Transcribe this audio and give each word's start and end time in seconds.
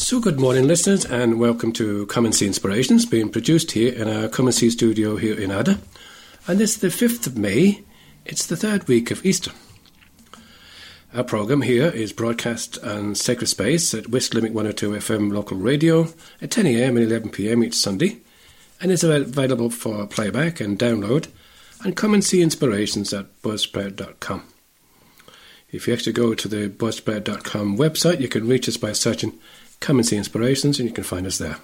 So, 0.00 0.18
good 0.18 0.40
morning, 0.40 0.66
listeners, 0.66 1.04
and 1.04 1.38
welcome 1.38 1.72
to 1.72 2.06
Come 2.06 2.24
and 2.24 2.34
See 2.34 2.46
Inspirations, 2.46 3.04
being 3.04 3.28
produced 3.28 3.72
here 3.72 3.92
in 3.92 4.08
our 4.08 4.28
Come 4.28 4.46
and 4.46 4.54
See 4.54 4.70
studio 4.70 5.16
here 5.16 5.38
in 5.38 5.50
Adare. 5.50 5.78
And 6.48 6.58
this 6.58 6.76
is 6.76 6.78
the 6.78 6.88
5th 6.88 7.26
of 7.26 7.36
May, 7.36 7.82
it's 8.24 8.46
the 8.46 8.56
third 8.56 8.88
week 8.88 9.10
of 9.10 9.24
Easter. 9.26 9.52
Our 11.14 11.22
programme 11.22 11.60
here 11.60 11.88
is 11.88 12.14
broadcast 12.14 12.82
on 12.82 13.14
Sacred 13.14 13.48
Space 13.48 13.92
at 13.92 14.08
West 14.08 14.32
Limerick 14.32 14.54
102 14.54 14.92
FM 14.92 15.32
local 15.34 15.58
radio 15.58 16.08
at 16.40 16.48
10am 16.48 16.96
and 16.96 17.32
11pm 17.32 17.66
each 17.66 17.74
Sunday, 17.74 18.20
and 18.80 18.90
is 18.90 19.04
available 19.04 19.68
for 19.68 20.06
playback 20.06 20.60
and 20.60 20.78
download 20.78 21.28
on 21.84 21.92
Come 21.92 22.14
and 22.14 22.24
See 22.24 22.40
Inspirations 22.40 23.12
at 23.12 23.42
buzzsprout.com. 23.42 24.44
If 25.70 25.86
you 25.86 25.92
actually 25.92 26.14
go 26.14 26.34
to 26.34 26.48
the 26.48 26.70
buzzsprout.com 26.70 27.76
website, 27.76 28.20
you 28.20 28.28
can 28.28 28.48
reach 28.48 28.66
us 28.66 28.78
by 28.78 28.92
searching 28.92 29.38
Come 29.80 29.98
and 29.98 30.06
See 30.06 30.16
Inspirations, 30.18 30.78
and 30.78 30.86
you 30.88 30.94
can 30.94 31.02
find 31.04 31.26
us 31.26 31.38
there. 31.38 31.56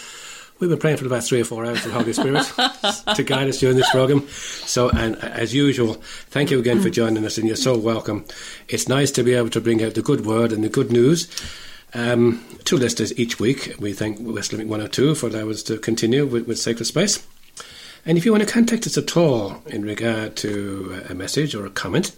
We've 0.60 0.70
been 0.70 0.80
praying 0.80 0.98
for 0.98 1.06
the 1.06 1.10
past 1.10 1.30
three 1.30 1.40
or 1.40 1.46
four 1.46 1.66
hours 1.66 1.80
for 1.80 1.88
the 1.88 1.94
Holy 1.94 2.12
Spirit 2.12 2.44
to 3.16 3.24
guide 3.24 3.48
us 3.48 3.60
during 3.60 3.78
this 3.78 3.90
program. 3.92 4.28
So, 4.28 4.90
and 4.90 5.16
as 5.24 5.54
usual, 5.54 5.94
thank 6.32 6.52
you 6.52 6.60
again 6.60 6.82
for 6.82 6.90
joining 6.90 7.26
us, 7.26 7.38
and 7.38 7.48
you're 7.48 7.56
so 7.56 7.78
welcome. 7.78 8.26
It's 8.68 8.90
nice 8.90 9.10
to 9.12 9.24
be 9.24 9.36
able 9.36 9.52
to 9.52 9.62
bring 9.62 9.82
out 9.82 9.94
the 9.94 10.02
good 10.02 10.26
word 10.26 10.52
and 10.52 10.62
the 10.62 10.68
good 10.68 10.92
news. 10.92 11.30
Um, 11.94 12.44
two 12.66 12.76
listeners 12.76 13.18
each 13.18 13.40
week. 13.40 13.74
We 13.80 13.94
thank 13.94 14.18
West 14.20 14.52
Limerick 14.52 14.70
102 14.70 15.16
for 15.16 15.28
allowing 15.28 15.52
us 15.52 15.64
to 15.64 15.78
continue 15.78 16.26
with, 16.26 16.46
with 16.46 16.60
Sacred 16.60 16.86
Space. 16.86 17.26
And 18.06 18.18
if 18.18 18.26
you 18.26 18.32
want 18.34 18.44
to 18.44 18.54
contact 18.54 18.86
us 18.86 18.98
at 18.98 19.16
all 19.16 19.64
in 19.68 19.84
regard 19.84 20.36
to 20.38 21.04
a 21.10 21.14
message 21.14 21.56
or 21.56 21.66
a 21.66 21.70
comment, 21.70 22.14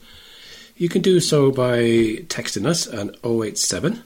you 0.76 0.90
can 0.90 1.04
do 1.04 1.20
so 1.20 1.52
by 1.52 1.82
texting 2.28 2.66
us 2.66 2.88
on 2.88 3.16
087 3.24 4.04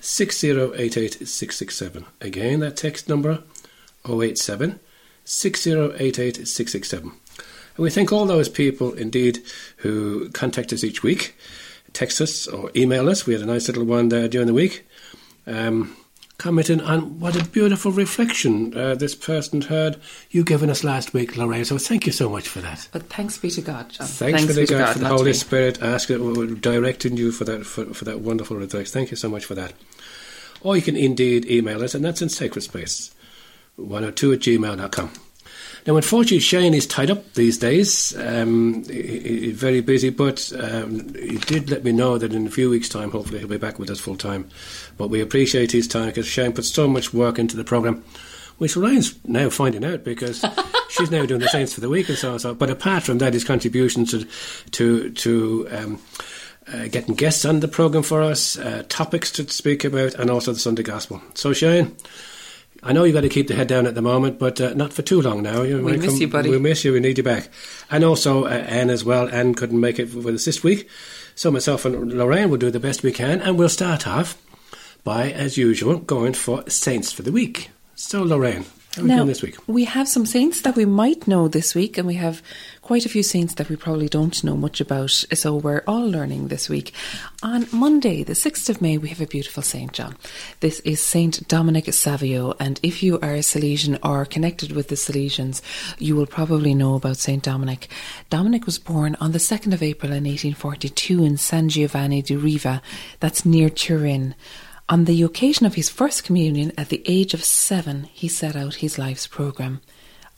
6088 0.00 1.26
667. 1.26 2.04
Again, 2.20 2.60
that 2.60 2.76
text 2.76 3.08
number 3.08 3.42
087 4.08 4.80
6088 5.24 6.46
667. 6.46 7.12
And 7.76 7.82
we 7.82 7.90
thank 7.90 8.12
all 8.12 8.26
those 8.26 8.48
people 8.48 8.92
indeed 8.92 9.38
who 9.78 10.28
contact 10.30 10.72
us 10.72 10.84
each 10.84 11.02
week, 11.02 11.36
text 11.92 12.20
us 12.20 12.46
or 12.46 12.70
email 12.76 13.08
us. 13.08 13.26
We 13.26 13.32
had 13.32 13.42
a 13.42 13.46
nice 13.46 13.68
little 13.68 13.84
one 13.84 14.08
there 14.08 14.28
during 14.28 14.46
the 14.46 14.54
week. 14.54 14.86
Um, 15.46 15.96
commenting 16.42 16.80
on 16.80 17.20
what 17.20 17.40
a 17.40 17.44
beautiful 17.50 17.92
reflection 17.92 18.76
uh, 18.76 18.96
this 18.96 19.14
person 19.14 19.60
heard 19.60 19.96
you 20.30 20.42
given 20.42 20.68
us 20.70 20.82
last 20.82 21.14
week, 21.14 21.36
Lorraine. 21.36 21.64
So 21.64 21.78
thank 21.78 22.04
you 22.04 22.12
so 22.12 22.28
much 22.28 22.48
for 22.48 22.60
that. 22.60 22.88
But 22.92 23.08
thanks 23.08 23.38
be 23.38 23.48
to 23.50 23.60
God, 23.60 23.90
John. 23.90 24.06
Thanks, 24.06 24.40
thanks 24.40 24.46
for 24.46 24.52
the, 24.52 24.66
God, 24.66 24.78
God, 24.78 24.92
for 24.92 24.98
the 24.98 25.08
Holy 25.08 25.32
Spirit 25.32 25.80
asking, 25.80 26.56
directing 26.56 27.16
you 27.16 27.30
for 27.32 27.44
that 27.44 27.64
for, 27.64 27.86
for 27.94 28.04
that 28.04 28.20
wonderful 28.20 28.60
advice. 28.60 28.90
Thank 28.90 29.10
you 29.10 29.16
so 29.16 29.28
much 29.28 29.44
for 29.44 29.54
that. 29.54 29.72
Or 30.60 30.76
you 30.76 30.82
can 30.82 30.96
indeed 30.96 31.46
email 31.46 31.82
us, 31.82 31.94
and 31.94 32.04
that's 32.04 32.22
in 32.22 32.28
Sacred 32.28 32.62
Space. 32.62 33.12
102 33.76 34.32
at 34.32 34.38
gmail.com. 34.40 35.12
Now, 35.86 35.96
unfortunately, 35.96 36.38
Shane 36.38 36.74
is 36.74 36.86
tied 36.86 37.10
up 37.10 37.34
these 37.34 37.58
days. 37.58 38.16
Um, 38.16 38.84
he, 38.84 39.18
he's 39.18 39.56
very 39.58 39.80
busy, 39.80 40.10
but 40.10 40.52
um, 40.58 41.12
he 41.14 41.38
did 41.38 41.70
let 41.70 41.82
me 41.82 41.90
know 41.90 42.18
that 42.18 42.32
in 42.32 42.46
a 42.46 42.50
few 42.50 42.70
weeks' 42.70 42.88
time, 42.88 43.10
hopefully, 43.10 43.40
he'll 43.40 43.48
be 43.48 43.56
back 43.56 43.80
with 43.80 43.90
us 43.90 43.98
full 43.98 44.16
time. 44.16 44.48
But 44.96 45.08
we 45.08 45.20
appreciate 45.20 45.72
his 45.72 45.88
time 45.88 46.06
because 46.06 46.26
Shane 46.26 46.52
put 46.52 46.66
so 46.66 46.86
much 46.86 47.12
work 47.12 47.38
into 47.38 47.56
the 47.56 47.64
programme, 47.64 48.04
which 48.58 48.76
Ryan's 48.76 49.18
now 49.24 49.50
finding 49.50 49.84
out 49.84 50.04
because 50.04 50.44
she's 50.88 51.10
now 51.10 51.26
doing 51.26 51.40
the 51.40 51.48
Saints 51.48 51.72
for 51.72 51.80
the 51.80 51.88
week 51.88 52.08
and 52.08 52.18
so 52.18 52.34
on. 52.34 52.38
So. 52.38 52.54
But 52.54 52.70
apart 52.70 53.02
from 53.02 53.18
that, 53.18 53.34
his 53.34 53.44
contributions 53.44 54.12
to 54.12 54.24
to, 54.70 55.10
to 55.10 55.68
um, 55.72 56.00
uh, 56.72 56.86
getting 56.86 57.16
guests 57.16 57.44
on 57.44 57.58
the 57.58 57.66
programme 57.66 58.04
for 58.04 58.22
us, 58.22 58.56
uh, 58.56 58.84
topics 58.88 59.32
to 59.32 59.48
speak 59.48 59.84
about, 59.84 60.14
and 60.14 60.30
also 60.30 60.52
the 60.52 60.60
Sunday 60.60 60.84
Gospel. 60.84 61.20
So, 61.34 61.52
Shane. 61.52 61.96
I 62.82 62.92
know 62.92 63.04
you've 63.04 63.14
got 63.14 63.20
to 63.20 63.28
keep 63.28 63.46
the 63.46 63.54
head 63.54 63.68
down 63.68 63.86
at 63.86 63.94
the 63.94 64.02
moment, 64.02 64.40
but 64.40 64.60
uh, 64.60 64.74
not 64.74 64.92
for 64.92 65.02
too 65.02 65.22
long 65.22 65.42
now. 65.42 65.62
You 65.62 65.82
we 65.82 65.96
miss 65.96 66.06
come, 66.06 66.16
you, 66.16 66.28
buddy. 66.28 66.50
We 66.50 66.58
miss 66.58 66.84
you. 66.84 66.92
We 66.92 67.00
need 67.00 67.16
you 67.16 67.24
back. 67.24 67.48
And 67.90 68.02
also 68.02 68.44
uh, 68.44 68.48
Anne 68.48 68.90
as 68.90 69.04
well. 69.04 69.28
Anne 69.28 69.54
couldn't 69.54 69.78
make 69.78 70.00
it 70.00 70.12
with 70.12 70.34
us 70.34 70.44
this 70.44 70.64
week. 70.64 70.88
So 71.36 71.50
myself 71.50 71.84
and 71.84 72.12
Lorraine 72.12 72.50
will 72.50 72.58
do 72.58 72.70
the 72.70 72.80
best 72.80 73.02
we 73.02 73.12
can. 73.12 73.40
And 73.40 73.56
we'll 73.56 73.68
start 73.68 74.06
off 74.06 74.36
by, 75.04 75.30
as 75.30 75.56
usual, 75.56 75.98
going 75.98 76.32
for 76.32 76.68
Saints 76.68 77.12
for 77.12 77.22
the 77.22 77.32
Week. 77.32 77.70
So, 77.94 78.22
Lorraine, 78.22 78.64
how 78.94 79.02
doing 79.02 79.26
this 79.26 79.42
week? 79.42 79.56
We 79.66 79.84
have 79.84 80.08
some 80.08 80.26
saints 80.26 80.62
that 80.62 80.76
we 80.76 80.84
might 80.84 81.26
know 81.26 81.48
this 81.48 81.74
week, 81.74 81.96
and 81.96 82.06
we 82.06 82.14
have 82.14 82.42
quite 82.82 83.06
a 83.06 83.08
few 83.08 83.22
saints 83.22 83.54
that 83.54 83.68
we 83.68 83.76
probably 83.76 84.08
don't 84.08 84.42
know 84.44 84.56
much 84.56 84.80
about. 84.80 85.10
So 85.10 85.56
we're 85.56 85.84
all 85.86 86.06
learning 86.06 86.48
this 86.48 86.68
week. 86.68 86.92
On 87.42 87.66
Monday, 87.72 88.22
the 88.22 88.34
6th 88.34 88.68
of 88.68 88.82
May, 88.82 88.98
we 88.98 89.08
have 89.08 89.20
a 89.20 89.26
beautiful 89.26 89.62
saint, 89.62 89.92
John. 89.92 90.16
This 90.60 90.80
is 90.80 91.02
Saint 91.02 91.46
Dominic 91.48 91.92
Savio, 91.92 92.54
and 92.60 92.78
if 92.82 93.02
you 93.02 93.18
are 93.20 93.34
a 93.34 93.38
Salesian 93.38 93.98
or 94.04 94.24
connected 94.24 94.72
with 94.72 94.88
the 94.88 94.96
Salesians, 94.96 95.62
you 95.98 96.14
will 96.14 96.26
probably 96.26 96.74
know 96.74 96.94
about 96.94 97.16
Saint 97.16 97.44
Dominic. 97.44 97.88
Dominic 98.30 98.66
was 98.66 98.78
born 98.78 99.16
on 99.20 99.32
the 99.32 99.38
2nd 99.38 99.72
of 99.72 99.82
April 99.82 100.12
in 100.12 100.24
1842 100.24 101.24
in 101.24 101.36
San 101.36 101.68
Giovanni 101.68 102.22
di 102.22 102.36
Riva, 102.36 102.82
that's 103.20 103.46
near 103.46 103.70
Turin. 103.70 104.34
On 104.88 105.04
the 105.04 105.22
occasion 105.22 105.64
of 105.64 105.74
his 105.74 105.88
first 105.88 106.24
communion 106.24 106.72
at 106.76 106.88
the 106.88 107.02
age 107.06 107.34
of 107.34 107.44
seven, 107.44 108.04
he 108.12 108.28
set 108.28 108.56
out 108.56 108.76
his 108.76 108.98
life's 108.98 109.26
programme. 109.26 109.80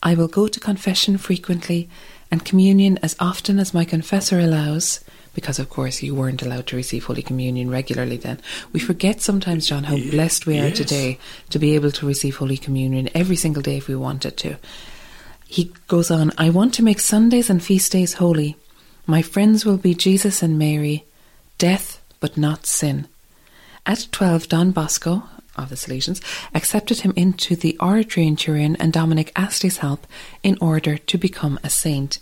I 0.01 0.13
will 0.13 0.27
go 0.27 0.47
to 0.47 0.59
confession 0.59 1.17
frequently 1.17 1.89
and 2.31 2.45
communion 2.45 2.99
as 3.01 3.15
often 3.19 3.59
as 3.59 3.73
my 3.73 3.85
confessor 3.85 4.39
allows, 4.39 5.03
because 5.33 5.59
of 5.59 5.69
course 5.69 6.03
you 6.03 6.15
weren't 6.15 6.41
allowed 6.41 6.67
to 6.67 6.75
receive 6.75 7.05
Holy 7.05 7.21
Communion 7.21 7.69
regularly 7.69 8.17
then. 8.17 8.39
We 8.71 8.79
forget 8.79 9.21
sometimes, 9.21 9.67
John, 9.67 9.83
how 9.83 9.97
blessed 9.97 10.45
we 10.45 10.59
are 10.59 10.67
yes. 10.67 10.77
today 10.77 11.19
to 11.49 11.59
be 11.59 11.75
able 11.75 11.91
to 11.91 12.07
receive 12.07 12.37
Holy 12.37 12.57
Communion 12.57 13.09
every 13.13 13.35
single 13.35 13.63
day 13.63 13.77
if 13.77 13.87
we 13.87 13.95
wanted 13.95 14.37
to. 14.37 14.57
He 15.47 15.71
goes 15.87 16.09
on, 16.11 16.31
I 16.37 16.49
want 16.49 16.73
to 16.75 16.83
make 16.83 16.99
Sundays 16.99 17.49
and 17.49 17.63
feast 17.63 17.91
days 17.91 18.13
holy. 18.13 18.57
My 19.05 19.21
friends 19.21 19.65
will 19.65 19.77
be 19.77 19.93
Jesus 19.93 20.41
and 20.41 20.57
Mary, 20.57 21.05
death 21.57 22.01
but 22.19 22.37
not 22.37 22.65
sin. 22.65 23.07
At 23.85 24.07
12, 24.11 24.49
Don 24.49 24.71
Bosco, 24.71 25.23
of 25.55 25.69
the 25.69 25.75
Salesians, 25.75 26.21
accepted 26.53 27.01
him 27.01 27.13
into 27.15 27.55
the 27.55 27.77
oratory 27.79 28.25
in 28.25 28.35
Turin, 28.35 28.75
and 28.77 28.91
Dominic 28.91 29.31
asked 29.35 29.61
his 29.61 29.77
help 29.77 30.07
in 30.43 30.57
order 30.59 30.97
to 30.97 31.17
become 31.17 31.59
a 31.63 31.69
saint. 31.69 32.19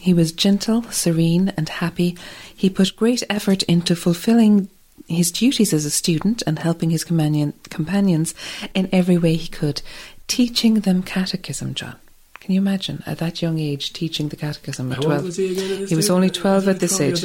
He 0.00 0.14
was 0.14 0.32
gentle, 0.32 0.82
serene, 0.90 1.52
and 1.56 1.68
happy. 1.68 2.16
He 2.54 2.70
put 2.70 2.96
great 2.96 3.22
effort 3.28 3.62
into 3.64 3.96
fulfilling 3.96 4.68
his 5.08 5.32
duties 5.32 5.72
as 5.72 5.84
a 5.84 5.90
student 5.90 6.42
and 6.46 6.58
helping 6.58 6.90
his 6.90 7.04
companion, 7.04 7.54
companions 7.70 8.34
in 8.74 8.88
every 8.92 9.16
way 9.16 9.34
he 9.34 9.48
could, 9.48 9.82
teaching 10.26 10.74
them 10.80 11.02
catechism, 11.02 11.74
John. 11.74 11.96
Can 12.40 12.54
you 12.54 12.60
imagine 12.60 13.02
at 13.06 13.18
that 13.18 13.42
young 13.42 13.58
age 13.58 13.92
teaching 13.92 14.28
the 14.28 14.36
catechism 14.36 14.92
at 14.92 15.00
12? 15.00 15.24
Was 15.24 15.36
he, 15.36 15.86
he 15.86 15.96
was 15.96 16.10
only 16.10 16.30
12 16.30 16.68
at 16.68 16.80
this 16.80 17.00
age 17.00 17.24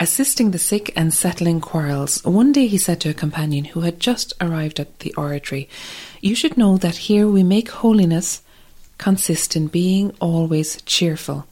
assisting 0.00 0.52
the 0.52 0.58
sick 0.58 0.92
and 0.94 1.12
settling 1.12 1.60
quarrels. 1.60 2.24
One 2.24 2.52
day 2.52 2.66
he 2.68 2.78
said 2.78 3.00
to 3.00 3.10
a 3.10 3.14
companion 3.14 3.64
who 3.64 3.80
had 3.80 3.98
just 3.98 4.32
arrived 4.40 4.78
at 4.78 5.00
the 5.00 5.12
oratory, 5.14 5.68
You 6.20 6.34
should 6.34 6.56
know 6.56 6.76
that 6.78 7.08
here 7.08 7.26
we 7.26 7.42
make 7.42 7.70
holiness 7.70 8.42
consist 8.96 9.56
in 9.56 9.68
being 9.68 10.14
always 10.20 10.80
cheerful. 10.82 11.46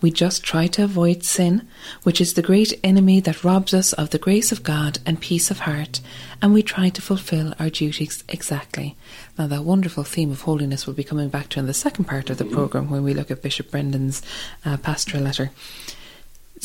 We 0.00 0.10
just 0.10 0.44
try 0.44 0.66
to 0.68 0.84
avoid 0.84 1.24
sin, 1.24 1.66
which 2.02 2.20
is 2.20 2.34
the 2.34 2.42
great 2.42 2.78
enemy 2.84 3.18
that 3.20 3.44
robs 3.44 3.72
us 3.72 3.94
of 3.94 4.10
the 4.10 4.18
grace 4.18 4.52
of 4.52 4.62
God 4.62 4.98
and 5.06 5.20
peace 5.20 5.50
of 5.50 5.60
heart, 5.60 6.00
and 6.42 6.52
we 6.52 6.62
try 6.62 6.90
to 6.90 7.00
fulfill 7.00 7.54
our 7.58 7.70
duties 7.70 8.22
exactly. 8.28 8.94
Now, 9.38 9.46
that 9.46 9.64
wonderful 9.64 10.04
theme 10.04 10.30
of 10.30 10.42
holiness 10.42 10.86
will 10.86 10.94
be 10.94 11.04
coming 11.04 11.30
back 11.30 11.48
to 11.50 11.60
in 11.60 11.66
the 11.66 11.74
second 11.74 12.04
part 12.04 12.28
of 12.28 12.36
the 12.36 12.44
programme 12.44 12.90
when 12.90 13.04
we 13.04 13.14
look 13.14 13.30
at 13.30 13.40
Bishop 13.42 13.70
Brendan's 13.70 14.20
uh, 14.66 14.76
pastoral 14.76 15.22
letter. 15.22 15.50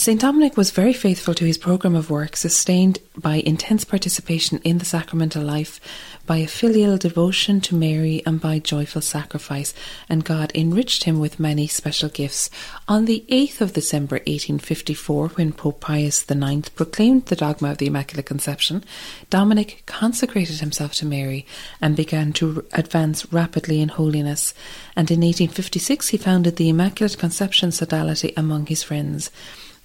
St. 0.01 0.19
Dominic 0.19 0.57
was 0.57 0.71
very 0.71 0.94
faithful 0.94 1.36
to 1.36 1.45
his 1.45 1.59
programme 1.59 1.94
of 1.94 2.09
work, 2.09 2.36
sustained 2.36 2.98
by 3.15 3.36
intense 3.36 3.86
participation 3.86 4.59
in 4.63 4.80
the 4.80 4.83
sacramental 4.83 5.44
life, 5.44 5.80
by 6.25 6.38
a 6.38 6.48
filial 6.48 6.98
devotion 6.98 7.62
to 7.62 7.75
Mary, 7.75 8.24
and 8.25 8.42
by 8.42 8.57
joyful 8.57 9.03
sacrifice, 9.03 9.75
and 10.09 10.25
God 10.25 10.51
enriched 10.56 11.03
him 11.03 11.19
with 11.19 11.39
many 11.39 11.68
special 11.68 12.09
gifts. 12.09 12.50
On 12.88 13.06
the 13.06 13.24
8th 13.30 13.62
of 13.62 13.74
December 13.74 14.15
1854, 14.25 15.27
when 15.36 15.53
Pope 15.53 15.81
Pius 15.81 16.25
IX 16.27 16.68
proclaimed 16.69 17.27
the 17.27 17.36
dogma 17.36 17.69
of 17.69 17.77
the 17.77 17.86
Immaculate 17.86 18.25
Conception, 18.25 18.83
Dominic 19.30 19.83
consecrated 19.86 20.62
himself 20.62 20.95
to 20.95 21.06
Mary 21.06 21.45
and 21.80 21.95
began 21.95 22.33
to 22.33 22.65
advance 22.74 23.31
rapidly 23.31 23.81
in 23.81 23.89
holiness. 23.89 24.56
And 24.95 25.12
in 25.12 25.19
1856, 25.19 26.07
he 26.07 26.18
founded 26.18 26.56
the 26.56 26.69
Immaculate 26.69 27.19
Conception 27.19 27.69
Sodality 27.69 28.33
among 28.36 28.65
his 28.65 28.81
friends. 28.81 29.30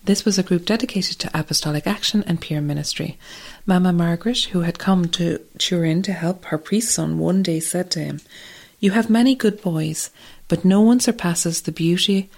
This 0.07 0.25
was 0.25 0.39
a 0.39 0.45
group 0.45 0.67
dedicated 0.67 1.19
to 1.19 1.31
apostolic 1.37 1.85
action 1.85 2.23
and 2.29 2.41
peer 2.41 2.61
ministry. 2.61 3.19
Mama 3.67 3.93
Margaret, 3.93 4.39
who 4.53 4.61
had 4.61 4.79
come 4.79 5.09
to 5.09 5.41
Turin 5.59 6.01
to 6.03 6.13
help 6.13 6.45
her 6.45 6.59
priest 6.59 6.95
son, 6.95 7.19
one 7.19 7.43
day 7.43 7.59
said 7.59 7.91
to 7.91 7.99
him, 7.99 8.21
You 8.79 8.93
have 8.93 9.11
many 9.11 9.35
good 9.35 9.61
boys, 9.61 10.11
but 10.47 10.65
no 10.65 10.81
one 10.81 11.01
surpasses 11.01 11.63
the 11.63 11.73
beauty 11.73 12.31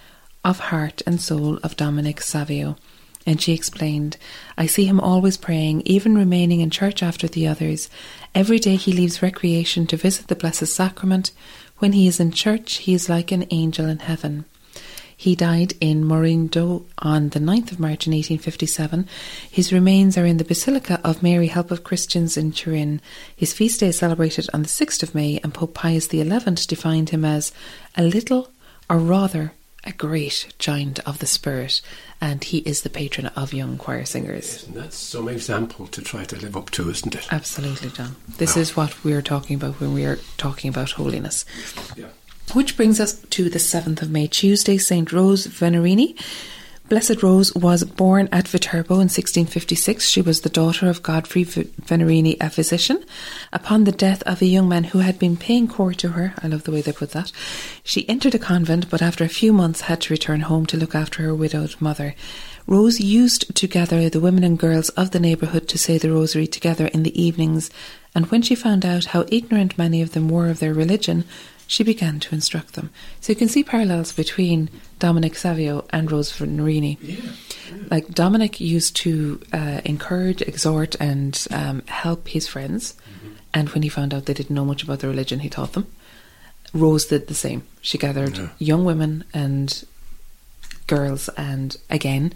of 0.42 0.58
heart 0.70 1.02
and 1.06 1.20
soul 1.20 1.58
of 1.58 1.76
Dominic 1.76 2.22
Savio. 2.22 2.78
And 3.26 3.38
she 3.38 3.52
explained, 3.52 4.16
I 4.56 4.64
see 4.64 4.86
him 4.86 4.98
always 4.98 5.36
praying, 5.36 5.82
even 5.84 6.16
remaining 6.16 6.62
in 6.62 6.70
church 6.70 7.02
after 7.02 7.28
the 7.28 7.46
others. 7.46 7.90
Every 8.34 8.58
day 8.58 8.76
he 8.76 8.94
leaves 8.94 9.20
recreation 9.20 9.86
to 9.88 9.98
visit 9.98 10.28
the 10.28 10.36
Blessed 10.36 10.68
Sacrament. 10.68 11.32
When 11.80 11.92
he 11.92 12.06
is 12.06 12.18
in 12.18 12.32
church, 12.32 12.76
he 12.76 12.94
is 12.94 13.10
like 13.10 13.30
an 13.30 13.46
angel 13.50 13.84
in 13.84 13.98
heaven. 13.98 14.46
He 15.18 15.34
died 15.34 15.72
in 15.80 16.04
Mondonio 16.04 16.84
on 16.98 17.30
the 17.30 17.40
9th 17.40 17.72
of 17.72 17.80
March 17.80 18.06
in 18.06 18.12
1857. 18.12 19.08
His 19.50 19.72
remains 19.72 20.16
are 20.16 20.24
in 20.24 20.36
the 20.36 20.44
Basilica 20.44 21.00
of 21.02 21.24
Mary 21.24 21.48
Help 21.48 21.72
of 21.72 21.82
Christians 21.82 22.36
in 22.36 22.52
Turin. 22.52 23.00
His 23.34 23.52
feast 23.52 23.80
day 23.80 23.88
is 23.88 23.98
celebrated 23.98 24.48
on 24.54 24.62
the 24.62 24.68
6th 24.68 25.02
of 25.02 25.16
May, 25.16 25.40
and 25.42 25.52
Pope 25.52 25.74
Pius 25.74 26.08
XI 26.08 26.22
defined 26.68 27.10
him 27.10 27.24
as 27.24 27.52
a 27.96 28.04
little, 28.04 28.50
or 28.88 28.98
rather, 28.98 29.54
a 29.82 29.90
great 29.90 30.54
giant 30.60 31.00
of 31.00 31.18
the 31.18 31.26
spirit, 31.26 31.82
and 32.20 32.44
he 32.44 32.58
is 32.58 32.82
the 32.82 32.90
patron 32.90 33.26
of 33.34 33.52
young 33.52 33.76
choir 33.76 34.04
singers. 34.04 34.66
Yes, 34.68 34.74
that's 34.74 34.96
some 34.96 35.28
example 35.28 35.88
to 35.88 36.00
try 36.00 36.26
to 36.26 36.36
live 36.36 36.56
up 36.56 36.70
to, 36.70 36.90
isn't 36.90 37.16
it? 37.16 37.26
Absolutely, 37.32 37.90
John. 37.90 38.14
This 38.36 38.56
is 38.56 38.76
what 38.76 39.02
we're 39.02 39.22
talking 39.22 39.56
about 39.56 39.80
when 39.80 39.94
we 39.94 40.04
are 40.04 40.20
talking 40.36 40.68
about 40.68 40.92
holiness. 40.92 41.44
Yeah. 41.96 42.06
Which 42.54 42.78
brings 42.78 42.98
us 42.98 43.20
to 43.20 43.50
the 43.50 43.58
7th 43.58 44.00
of 44.00 44.10
May, 44.10 44.26
Tuesday, 44.26 44.78
St. 44.78 45.12
Rose 45.12 45.46
Venerini. 45.46 46.18
Blessed 46.88 47.22
Rose 47.22 47.54
was 47.54 47.84
born 47.84 48.30
at 48.32 48.48
Viterbo 48.48 48.94
in 48.94 49.10
1656. 49.10 50.08
She 50.08 50.22
was 50.22 50.40
the 50.40 50.48
daughter 50.48 50.88
of 50.88 51.02
Godfrey 51.02 51.44
Venerini, 51.44 52.38
a 52.40 52.48
physician. 52.48 53.04
Upon 53.52 53.84
the 53.84 53.92
death 53.92 54.22
of 54.22 54.40
a 54.40 54.46
young 54.46 54.66
man 54.66 54.84
who 54.84 55.00
had 55.00 55.18
been 55.18 55.36
paying 55.36 55.68
court 55.68 55.98
to 55.98 56.10
her, 56.10 56.32
I 56.42 56.46
love 56.46 56.64
the 56.64 56.72
way 56.72 56.80
they 56.80 56.92
put 56.92 57.10
that, 57.10 57.30
she 57.84 58.08
entered 58.08 58.34
a 58.34 58.38
convent, 58.38 58.88
but 58.88 59.02
after 59.02 59.24
a 59.24 59.28
few 59.28 59.52
months 59.52 59.82
had 59.82 60.00
to 60.02 60.14
return 60.14 60.40
home 60.40 60.64
to 60.66 60.78
look 60.78 60.94
after 60.94 61.24
her 61.24 61.34
widowed 61.34 61.76
mother. 61.80 62.14
Rose 62.66 62.98
used 62.98 63.54
to 63.54 63.66
gather 63.66 64.08
the 64.08 64.20
women 64.20 64.42
and 64.42 64.58
girls 64.58 64.88
of 64.90 65.10
the 65.10 65.20
neighbourhood 65.20 65.68
to 65.68 65.78
say 65.78 65.98
the 65.98 66.10
rosary 66.10 66.46
together 66.46 66.86
in 66.86 67.02
the 67.02 67.22
evenings, 67.22 67.70
and 68.14 68.30
when 68.30 68.40
she 68.40 68.54
found 68.54 68.86
out 68.86 69.06
how 69.06 69.26
ignorant 69.28 69.76
many 69.76 70.00
of 70.00 70.12
them 70.12 70.30
were 70.30 70.48
of 70.48 70.60
their 70.60 70.72
religion, 70.72 71.24
she 71.68 71.84
began 71.84 72.18
to 72.18 72.34
instruct 72.34 72.72
them. 72.72 72.90
So 73.20 73.30
you 73.32 73.36
can 73.36 73.48
see 73.48 73.62
parallels 73.62 74.10
between 74.12 74.70
Dominic 74.98 75.36
Savio 75.36 75.84
and 75.90 76.10
Rose 76.10 76.32
Venerini. 76.32 76.96
Yeah, 77.00 77.16
yeah. 77.20 77.82
Like 77.90 78.08
Dominic 78.08 78.58
used 78.58 78.96
to 78.96 79.40
uh, 79.52 79.80
encourage, 79.84 80.40
exhort, 80.42 80.96
and 80.98 81.46
um, 81.52 81.82
help 81.86 82.26
his 82.28 82.48
friends, 82.48 82.94
Mm-hmm. 82.94 83.34
and 83.54 83.68
when 83.70 83.82
he 83.82 83.88
found 83.88 84.12
out 84.14 84.24
they 84.26 84.34
didn't 84.34 84.56
know 84.56 84.64
much 84.64 84.82
about 84.82 84.98
the 85.00 85.08
religion, 85.08 85.40
he 85.40 85.48
taught 85.48 85.74
them. 85.74 85.86
Rose 86.74 87.06
did 87.06 87.26
the 87.28 87.34
same. 87.34 87.62
She 87.80 87.98
gathered 87.98 88.36
Yeah. 88.36 88.48
young 88.58 88.84
women 88.84 89.24
and 89.32 89.84
girls, 90.86 91.28
and 91.36 91.76
again 91.90 92.32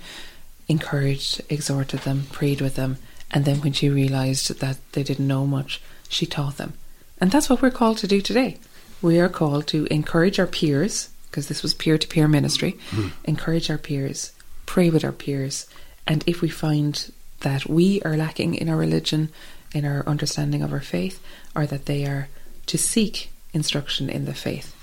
encouraged, 0.68 1.40
exhorted 1.48 2.00
them, 2.00 2.26
prayed 2.32 2.60
with 2.60 2.74
them, 2.76 2.96
and 3.30 3.44
then 3.44 3.60
when 3.62 3.72
she 3.72 3.88
realised 3.88 4.60
that 4.60 4.76
they 4.92 5.02
didn't 5.02 5.26
know 5.26 5.46
much, 5.46 5.80
she 6.08 6.26
taught 6.26 6.56
them. 6.58 6.74
And 7.20 7.30
that's 7.30 7.48
what 7.48 7.62
we're 7.62 7.70
called 7.70 7.98
to 7.98 8.06
do 8.06 8.20
today. 8.20 8.58
We 9.02 9.18
are 9.18 9.28
called 9.28 9.66
to 9.68 9.86
encourage 9.86 10.38
our 10.38 10.46
peers, 10.46 11.08
because 11.30 11.48
this 11.48 11.62
was 11.62 11.74
peer 11.74 11.98
to 11.98 12.06
peer 12.08 12.28
ministry, 12.28 12.78
encourage 13.24 13.68
our 13.70 13.78
peers, 13.78 14.32
pray 14.66 14.90
with 14.90 15.04
our 15.04 15.12
peers, 15.12 15.66
and 16.06 16.22
if 16.26 16.40
we 16.40 16.48
find 16.48 17.12
that 17.40 17.66
we 17.66 18.00
are 18.02 18.16
lacking 18.16 18.54
in 18.54 18.68
our 18.68 18.76
religion, 18.76 19.28
in 19.74 19.84
our 19.84 20.06
understanding 20.06 20.62
of 20.62 20.72
our 20.72 20.80
faith, 20.80 21.20
or 21.56 21.66
that 21.66 21.86
they 21.86 22.04
are 22.06 22.28
to 22.66 22.78
seek 22.78 23.30
instruction 23.52 24.08
in 24.08 24.24
the 24.24 24.34
faith. 24.34 24.74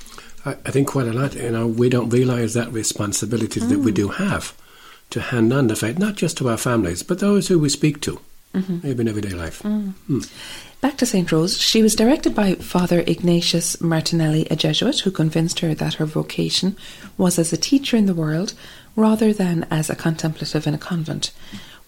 I, 0.46 0.52
I 0.66 0.72
think 0.72 0.88
quite 0.90 1.08
a 1.08 1.14
lot, 1.14 1.36
you 1.36 1.52
know, 1.52 1.68
we 1.68 1.90
don't 1.90 2.10
realise 2.10 2.54
that 2.54 2.72
responsibility 2.74 3.60
that 3.62 3.80
Mm. 3.80 3.84
we 3.86 3.92
do 3.92 4.10
have 4.10 4.54
to 5.12 5.22
hand 5.22 5.54
on 5.54 5.68
the 5.68 5.76
faith, 5.76 5.98
not 5.98 6.16
just 6.16 6.38
to 6.38 6.50
our 6.50 6.58
families, 6.58 7.04
but 7.04 7.20
those 7.20 7.48
who 7.48 7.58
we 7.58 7.70
speak 7.70 8.02
to, 8.02 8.20
Mm-hmm. 8.54 8.80
maybe 8.82 9.02
in 9.02 9.08
everyday 9.08 9.30
life. 9.30 9.62
Mm. 9.62 9.94
Back 10.82 10.98
to 10.98 11.06
St. 11.06 11.32
Rose, 11.32 11.60
she 11.60 11.84
was 11.84 11.96
directed 11.96 12.34
by 12.34 12.56
Father 12.56 13.04
Ignatius 13.06 13.80
Martinelli, 13.80 14.48
a 14.50 14.56
Jesuit, 14.56 15.02
who 15.02 15.12
convinced 15.12 15.60
her 15.60 15.76
that 15.76 15.96
her 15.96 16.06
vocation 16.06 16.76
was 17.16 17.38
as 17.38 17.54
a 17.54 17.58
teacher 17.58 17.96
in 17.96 18.08
the 18.08 18.16
world 18.16 18.56
rather 18.96 19.34
than 19.34 19.68
as 19.70 19.90
a 19.90 19.96
contemplative 19.96 20.66
in 20.66 20.74
a 20.74 20.80
convent. 20.80 21.32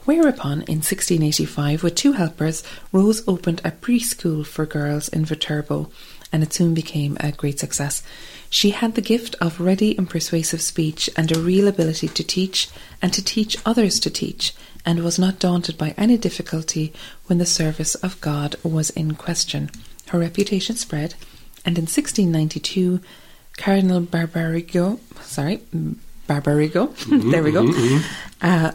Whereupon, 0.05 0.63
in 0.63 0.79
1685, 0.79 1.83
with 1.83 1.95
two 1.95 2.13
helpers, 2.13 2.63
Rose 2.91 3.23
opened 3.27 3.61
a 3.63 3.71
preschool 3.71 4.45
for 4.45 4.65
girls 4.65 5.09
in 5.09 5.25
Viterbo, 5.25 5.89
and 6.31 6.43
it 6.43 6.53
soon 6.53 6.73
became 6.73 7.17
a 7.19 7.31
great 7.31 7.59
success. 7.59 8.01
She 8.49 8.71
had 8.71 8.95
the 8.95 9.01
gift 9.01 9.35
of 9.39 9.61
ready 9.61 9.97
and 9.97 10.09
persuasive 10.09 10.61
speech 10.61 11.09
and 11.15 11.31
a 11.31 11.39
real 11.39 11.67
ability 11.67 12.07
to 12.09 12.23
teach 12.23 12.69
and 13.01 13.13
to 13.13 13.23
teach 13.23 13.57
others 13.65 13.99
to 14.01 14.09
teach, 14.09 14.53
and 14.85 15.03
was 15.03 15.19
not 15.19 15.39
daunted 15.39 15.77
by 15.77 15.93
any 15.97 16.17
difficulty 16.17 16.93
when 17.25 17.37
the 17.37 17.45
service 17.45 17.95
of 17.95 18.19
God 18.21 18.55
was 18.63 18.89
in 18.91 19.15
question. 19.15 19.69
Her 20.07 20.19
reputation 20.19 20.75
spread, 20.75 21.15
and 21.65 21.77
in 21.77 21.83
1692, 21.83 22.99
Cardinal 23.57 24.01
Barbarigo, 24.01 24.99
sorry, 25.21 25.61
Barbarigo, 26.27 26.95
there 27.31 27.43
we 27.43 27.51
go, 27.51 27.69
uh, 28.41 28.71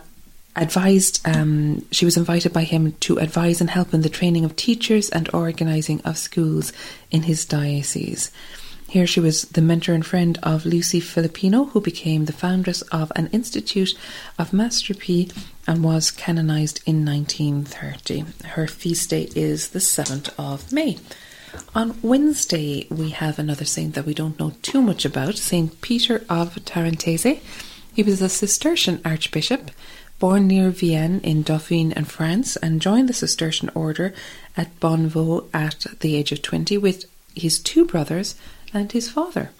advised, 0.54 1.26
um, 1.26 1.84
she 1.90 2.04
was 2.04 2.16
invited 2.16 2.52
by 2.52 2.64
him 2.64 2.92
to 3.00 3.18
advise 3.18 3.60
and 3.60 3.70
help 3.70 3.92
in 3.92 4.02
the 4.02 4.08
training 4.08 4.44
of 4.44 4.56
teachers 4.56 5.10
and 5.10 5.28
organising 5.34 6.00
of 6.02 6.16
schools 6.16 6.72
in 7.10 7.24
his 7.24 7.44
diocese. 7.44 8.30
Here 8.96 9.06
she 9.06 9.20
was 9.20 9.42
the 9.42 9.60
mentor 9.60 9.92
and 9.92 10.06
friend 10.06 10.38
of 10.42 10.64
Lucy 10.64 11.02
Filippini, 11.02 11.70
who 11.72 11.82
became 11.82 12.24
the 12.24 12.32
foundress 12.32 12.80
of 12.80 13.12
an 13.14 13.26
Institute 13.26 13.92
of 14.38 14.54
Maestre 14.54 14.94
Pie 14.94 15.28
and 15.66 15.84
was 15.84 16.10
canonised 16.10 16.80
in 16.86 17.04
1930. 17.04 18.24
Her 18.52 18.66
feast 18.66 19.10
day 19.10 19.28
is 19.36 19.68
the 19.68 19.80
7th 19.80 20.30
of 20.38 20.72
May. 20.72 20.96
On 21.74 21.98
Wednesday, 22.00 22.86
we 22.88 23.10
have 23.10 23.38
another 23.38 23.66
saint 23.66 23.94
that 23.96 24.06
we 24.06 24.14
don't 24.14 24.40
know 24.40 24.54
too 24.62 24.80
much 24.80 25.04
about, 25.04 25.36
Saint 25.36 25.78
Peter 25.82 26.24
of 26.30 26.54
Tarentaise. 26.64 27.42
He 27.92 28.02
was 28.02 28.22
a 28.22 28.30
Cistercian 28.30 29.02
archbishop, 29.04 29.72
born 30.18 30.46
near 30.46 30.70
Vienne 30.70 31.20
in 31.20 31.42
Dauphine 31.42 31.92
in 31.92 32.06
France, 32.06 32.56
and 32.56 32.80
joined 32.80 33.10
the 33.10 33.12
Cistercian 33.12 33.70
order 33.74 34.14
at 34.56 34.80
Bonnevaux 34.80 35.50
at 35.52 35.84
the 36.00 36.16
age 36.16 36.32
of 36.32 36.40
20 36.40 36.78
with 36.78 37.04
his 37.34 37.58
two 37.58 37.84
brothers 37.84 38.36
and 38.76 38.92
his 38.92 39.08
father. 39.08 39.50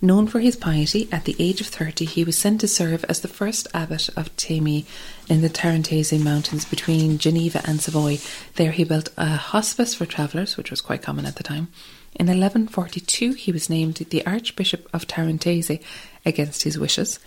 Known 0.00 0.26
for 0.26 0.40
his 0.40 0.54
piety, 0.54 1.08
at 1.10 1.24
the 1.24 1.34
age 1.38 1.60
of 1.60 1.66
30 1.66 2.04
he 2.04 2.24
was 2.24 2.36
sent 2.36 2.60
to 2.60 2.68
serve 2.68 3.04
as 3.08 3.20
the 3.20 3.28
first 3.28 3.66
abbot 3.74 4.08
of 4.16 4.34
Tamié 4.36 4.84
in 5.28 5.40
the 5.40 5.48
Tarentaise 5.48 6.12
Mountains 6.22 6.64
between 6.64 7.18
Geneva 7.18 7.62
and 7.64 7.80
Savoy. 7.80 8.18
There 8.56 8.70
he 8.70 8.84
built 8.84 9.08
a 9.16 9.36
hospice 9.36 9.94
for 9.94 10.06
travellers, 10.06 10.56
which 10.56 10.70
was 10.70 10.80
quite 10.80 11.02
common 11.02 11.26
at 11.26 11.36
the 11.36 11.42
time. 11.42 11.68
In 12.14 12.26
1142 12.26 13.32
he 13.32 13.50
was 13.50 13.70
named 13.70 13.94
the 13.96 14.24
Archbishop 14.26 14.88
of 14.92 15.06
Tarentaise 15.06 15.80
against 16.24 16.62
his 16.62 16.78
wishes, 16.78 17.18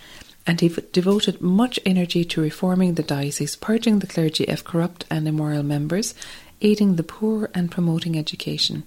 and 0.46 0.60
he 0.60 0.68
devoted 0.92 1.42
much 1.42 1.78
energy 1.84 2.24
to 2.24 2.40
reforming 2.40 2.94
the 2.94 3.02
diocese, 3.02 3.56
purging 3.56 3.98
the 3.98 4.06
clergy 4.06 4.48
of 4.48 4.64
corrupt 4.64 5.04
and 5.10 5.28
immoral 5.28 5.62
members, 5.62 6.14
aiding 6.62 6.96
the 6.96 7.02
poor 7.02 7.50
and 7.54 7.70
promoting 7.70 8.16
education. 8.16 8.84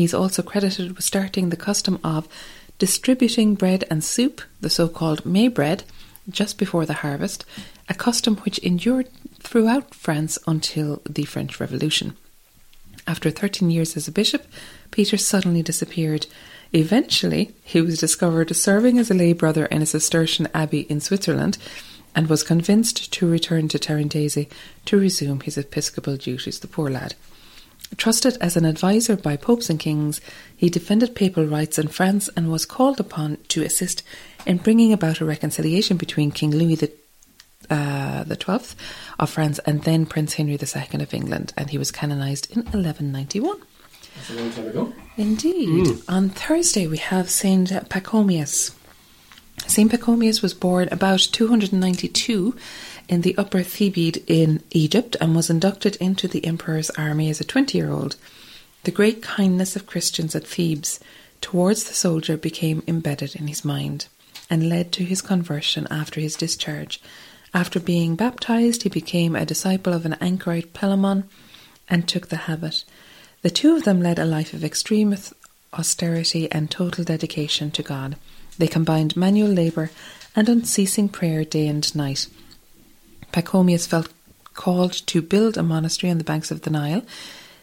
He 0.00 0.04
is 0.04 0.14
also 0.14 0.40
credited 0.40 0.96
with 0.96 1.04
starting 1.04 1.50
the 1.50 1.58
custom 1.58 2.00
of 2.02 2.26
distributing 2.78 3.54
bread 3.54 3.84
and 3.90 4.02
soup, 4.02 4.40
the 4.62 4.70
so 4.70 4.88
called 4.88 5.26
May 5.26 5.48
bread, 5.48 5.84
just 6.26 6.56
before 6.56 6.86
the 6.86 7.04
harvest, 7.04 7.44
a 7.86 7.92
custom 7.92 8.36
which 8.36 8.56
endured 8.60 9.10
throughout 9.40 9.94
France 9.94 10.38
until 10.46 11.02
the 11.06 11.24
French 11.24 11.60
Revolution. 11.60 12.16
After 13.06 13.30
13 13.30 13.70
years 13.70 13.94
as 13.94 14.08
a 14.08 14.10
bishop, 14.10 14.46
Peter 14.90 15.18
suddenly 15.18 15.62
disappeared. 15.62 16.26
Eventually, 16.72 17.52
he 17.62 17.82
was 17.82 17.98
discovered 17.98 18.56
serving 18.56 18.98
as 18.98 19.10
a 19.10 19.14
lay 19.14 19.34
brother 19.34 19.66
in 19.66 19.82
a 19.82 19.86
Cistercian 19.86 20.48
abbey 20.54 20.86
in 20.88 21.02
Switzerland, 21.02 21.58
and 22.14 22.26
was 22.26 22.42
convinced 22.42 23.12
to 23.12 23.28
return 23.28 23.68
to 23.68 23.78
Tarentaise 23.78 24.48
to 24.86 24.96
resume 24.96 25.40
his 25.40 25.58
episcopal 25.58 26.16
duties, 26.16 26.60
the 26.60 26.68
poor 26.68 26.88
lad. 26.88 27.16
Trusted 27.96 28.38
as 28.40 28.56
an 28.56 28.64
adviser 28.64 29.16
by 29.16 29.36
popes 29.36 29.68
and 29.68 29.78
kings, 29.78 30.20
he 30.56 30.70
defended 30.70 31.14
papal 31.14 31.44
rights 31.44 31.78
in 31.78 31.88
France 31.88 32.30
and 32.36 32.50
was 32.50 32.64
called 32.64 33.00
upon 33.00 33.38
to 33.48 33.62
assist 33.62 34.02
in 34.46 34.58
bringing 34.58 34.92
about 34.92 35.20
a 35.20 35.24
reconciliation 35.24 35.96
between 35.96 36.30
King 36.30 36.52
Louis 36.52 36.76
the 36.76 36.92
uh, 37.68 38.24
the 38.24 38.36
12th 38.36 38.74
of 39.18 39.30
France 39.30 39.60
and 39.60 39.82
then 39.84 40.04
Prince 40.04 40.34
Henry 40.34 40.54
II 40.54 41.02
of 41.02 41.14
England, 41.14 41.52
and 41.56 41.70
he 41.70 41.78
was 41.78 41.92
canonised 41.92 42.50
in 42.50 42.62
1191. 42.62 43.60
That's 44.16 44.30
a 44.30 44.34
long 44.34 44.50
time 44.50 44.66
ago. 44.66 44.92
Indeed. 45.16 46.02
On 46.08 46.30
Thursday, 46.30 46.86
we 46.86 46.98
have 46.98 47.30
Saint 47.30 47.70
Pachomius. 47.88 48.74
Saint 49.66 49.92
Pachomius 49.92 50.42
was 50.42 50.54
born 50.54 50.88
about 50.90 51.20
292 51.20 52.56
in 53.10 53.22
the 53.22 53.36
Upper 53.36 53.64
Thebaid 53.64 54.22
in 54.28 54.62
Egypt 54.70 55.16
and 55.20 55.34
was 55.34 55.50
inducted 55.50 55.96
into 55.96 56.28
the 56.28 56.46
emperor's 56.46 56.90
army 56.90 57.28
as 57.28 57.40
a 57.40 57.44
20 57.44 57.76
year 57.76 57.90
old. 57.90 58.14
The 58.84 58.92
great 58.92 59.20
kindness 59.20 59.74
of 59.74 59.84
Christians 59.84 60.36
at 60.36 60.46
Thebes 60.46 61.00
towards 61.40 61.84
the 61.84 61.92
soldier 61.92 62.36
became 62.36 62.84
embedded 62.86 63.34
in 63.34 63.48
his 63.48 63.64
mind 63.64 64.06
and 64.48 64.68
led 64.68 64.92
to 64.92 65.04
his 65.04 65.22
conversion 65.22 65.88
after 65.90 66.20
his 66.20 66.36
discharge. 66.36 67.02
After 67.52 67.80
being 67.80 68.14
baptized, 68.14 68.84
he 68.84 68.88
became 68.88 69.34
a 69.34 69.44
disciple 69.44 69.92
of 69.92 70.06
an 70.06 70.16
anchorite 70.20 70.72
Palamon 70.72 71.24
and 71.88 72.06
took 72.06 72.28
the 72.28 72.46
habit. 72.46 72.84
The 73.42 73.50
two 73.50 73.74
of 73.74 73.82
them 73.82 74.00
led 74.00 74.20
a 74.20 74.24
life 74.24 74.54
of 74.54 74.64
extreme 74.64 75.16
austerity 75.74 76.50
and 76.52 76.70
total 76.70 77.02
dedication 77.02 77.72
to 77.72 77.82
God. 77.82 78.14
They 78.56 78.68
combined 78.68 79.16
manual 79.16 79.50
labour 79.50 79.90
and 80.36 80.48
unceasing 80.48 81.08
prayer 81.08 81.44
day 81.44 81.66
and 81.66 81.92
night. 81.96 82.28
Pachomius 83.32 83.86
felt 83.86 84.08
called 84.54 84.92
to 84.92 85.22
build 85.22 85.56
a 85.56 85.62
monastery 85.62 86.10
on 86.10 86.18
the 86.18 86.24
banks 86.24 86.50
of 86.50 86.62
the 86.62 86.70
Nile, 86.70 87.02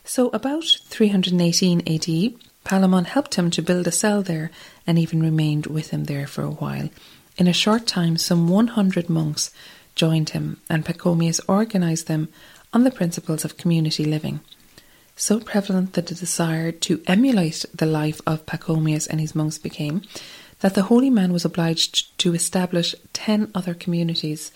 so 0.04 0.30
about 0.30 0.64
318 0.86 1.82
AD, 1.82 2.34
Palamon 2.64 3.06
helped 3.06 3.36
him 3.36 3.52
to 3.52 3.62
build 3.62 3.88
a 3.88 3.92
cell 3.92 4.22
there 4.22 4.52
and 4.86 4.98
even 4.98 5.22
remained 5.22 5.68
with 5.68 5.90
him 5.90 6.06
there 6.06 6.28
for 6.28 6.44
a 6.44 6.52
while. 6.52 6.90
In 7.38 7.48
a 7.48 7.54
short 7.54 7.86
time, 7.86 8.18
some 8.18 8.48
100 8.48 9.10
monks 9.10 9.52
joined 9.96 10.30
him, 10.30 10.60
and 10.70 10.86
Pachomius 10.86 11.40
organized 11.48 12.08
them 12.08 12.30
on 12.74 12.84
the 12.84 12.92
principles 12.92 13.46
of 13.46 13.58
community 13.58 14.06
living. 14.06 14.40
So 15.16 15.40
prevalent 15.40 15.94
that 15.94 16.08
the 16.08 16.16
desire 16.16 16.72
to 16.72 17.02
emulate 17.08 17.66
the 17.74 17.86
life 17.86 18.22
of 18.26 18.46
Pachomius 18.46 19.08
and 19.08 19.20
his 19.20 19.36
monks 19.36 19.58
became 19.58 20.04
that 20.60 20.74
the 20.74 20.84
holy 20.84 21.10
man 21.10 21.34
was 21.34 21.46
obliged 21.46 22.18
to 22.20 22.34
establish 22.34 22.96
ten 23.14 23.52
other 23.54 23.74
communities 23.74 24.52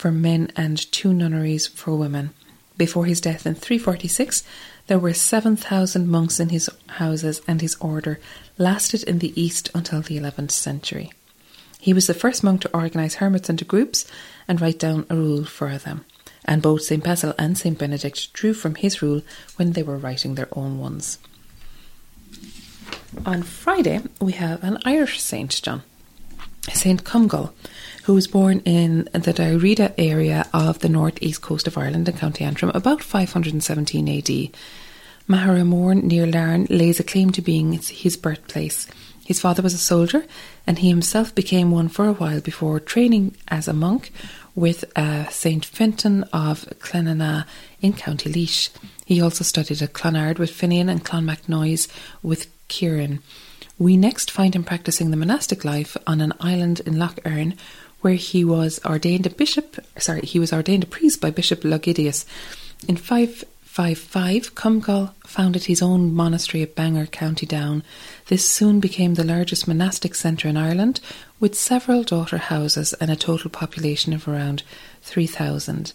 for 0.00 0.10
men 0.10 0.50
and 0.56 0.90
two 0.92 1.12
nunneries 1.12 1.66
for 1.66 1.94
women. 1.94 2.30
Before 2.78 3.04
his 3.04 3.20
death 3.20 3.44
in 3.44 3.54
346, 3.54 4.42
there 4.86 4.98
were 4.98 5.12
7,000 5.12 6.08
monks 6.08 6.40
in 6.40 6.48
his 6.48 6.70
houses, 6.88 7.42
and 7.46 7.60
his 7.60 7.76
order 7.80 8.18
lasted 8.56 9.02
in 9.02 9.18
the 9.18 9.38
East 9.38 9.68
until 9.74 10.00
the 10.00 10.18
11th 10.18 10.52
century. 10.52 11.12
He 11.78 11.92
was 11.92 12.06
the 12.06 12.14
first 12.14 12.42
monk 12.42 12.62
to 12.62 12.74
organise 12.74 13.16
hermits 13.16 13.50
into 13.50 13.66
groups 13.66 14.06
and 14.48 14.58
write 14.58 14.78
down 14.78 15.04
a 15.10 15.16
rule 15.16 15.44
for 15.44 15.76
them, 15.76 16.06
and 16.46 16.62
both 16.62 16.80
St. 16.80 17.04
Basil 17.04 17.34
and 17.38 17.58
St. 17.58 17.78
Benedict 17.78 18.32
drew 18.32 18.54
from 18.54 18.76
his 18.76 19.02
rule 19.02 19.20
when 19.56 19.72
they 19.72 19.82
were 19.82 19.98
writing 19.98 20.34
their 20.34 20.48
own 20.52 20.78
ones. 20.78 21.18
On 23.26 23.42
Friday, 23.42 24.00
we 24.18 24.32
have 24.32 24.64
an 24.64 24.78
Irish 24.86 25.20
saint, 25.20 25.60
John. 25.62 25.82
Saint 26.72 27.04
Comgall, 27.04 27.52
who 28.10 28.14
was 28.16 28.26
born 28.26 28.58
in 28.64 29.08
the 29.12 29.32
Dalriada 29.32 29.94
area 29.96 30.44
of 30.52 30.80
the 30.80 30.88
northeast 30.88 31.42
coast 31.42 31.68
of 31.68 31.78
Ireland 31.78 32.08
in 32.08 32.16
County 32.16 32.44
Antrim 32.44 32.72
about 32.74 33.04
517 33.04 34.08
AD. 34.08 34.50
Magheramorne 35.28 36.02
near 36.02 36.26
Larne 36.26 36.66
lays 36.68 36.98
a 36.98 37.04
claim 37.04 37.30
to 37.30 37.40
being 37.40 37.74
his 37.74 38.16
birthplace. 38.16 38.88
His 39.24 39.38
father 39.38 39.62
was 39.62 39.74
a 39.74 39.78
soldier, 39.78 40.26
and 40.66 40.80
he 40.80 40.88
himself 40.88 41.32
became 41.36 41.70
one 41.70 41.88
for 41.88 42.06
a 42.06 42.12
while 42.12 42.40
before 42.40 42.80
training 42.80 43.36
as 43.46 43.68
a 43.68 43.72
monk 43.72 44.10
with 44.56 44.84
uh, 44.96 45.28
St. 45.28 45.64
Fintan 45.64 46.24
of 46.32 46.64
Clonenagh 46.80 47.46
in 47.80 47.92
County 47.92 48.28
Laois. 48.28 48.70
He 49.06 49.22
also 49.22 49.44
studied 49.44 49.82
at 49.82 49.92
Clonard 49.92 50.40
with 50.40 50.50
Finian 50.50 50.90
and 50.90 51.04
Clonmacnoise 51.04 51.86
with 52.24 52.50
Kieran. 52.66 53.20
We 53.78 53.96
next 53.96 54.30
find 54.30 54.54
him 54.54 54.62
practicing 54.62 55.10
the 55.10 55.16
monastic 55.16 55.64
life 55.64 55.96
on 56.06 56.20
an 56.20 56.34
island 56.38 56.80
in 56.80 56.98
Lough 56.98 57.14
Erne, 57.24 57.56
where 58.00 58.14
he 58.14 58.44
was 58.44 58.80
ordained 58.84 59.26
a 59.26 59.30
bishop. 59.30 59.76
Sorry, 59.98 60.22
he 60.22 60.38
was 60.38 60.52
ordained 60.52 60.84
a 60.84 60.86
priest 60.86 61.20
by 61.20 61.30
Bishop 61.30 61.62
Lugidius 61.62 62.24
in 62.88 62.96
555. 62.96 64.54
Comgall 64.54 65.14
founded 65.24 65.64
his 65.64 65.82
own 65.82 66.12
monastery 66.12 66.62
at 66.62 66.74
Bangor, 66.74 67.06
County 67.06 67.46
Down. 67.46 67.82
This 68.26 68.48
soon 68.48 68.80
became 68.80 69.14
the 69.14 69.24
largest 69.24 69.68
monastic 69.68 70.14
centre 70.14 70.48
in 70.48 70.56
Ireland, 70.56 71.00
with 71.38 71.54
several 71.54 72.02
daughter 72.02 72.38
houses 72.38 72.92
and 72.94 73.10
a 73.10 73.16
total 73.16 73.50
population 73.50 74.12
of 74.12 74.26
around 74.26 74.62
3,000. 75.02 75.92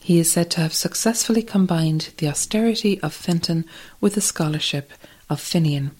He 0.00 0.18
is 0.18 0.32
said 0.32 0.50
to 0.52 0.60
have 0.60 0.72
successfully 0.72 1.42
combined 1.42 2.12
the 2.16 2.28
austerity 2.28 3.00
of 3.00 3.12
Fintan 3.12 3.66
with 4.00 4.14
the 4.14 4.20
scholarship 4.20 4.90
of 5.28 5.40
Finian. 5.40 5.90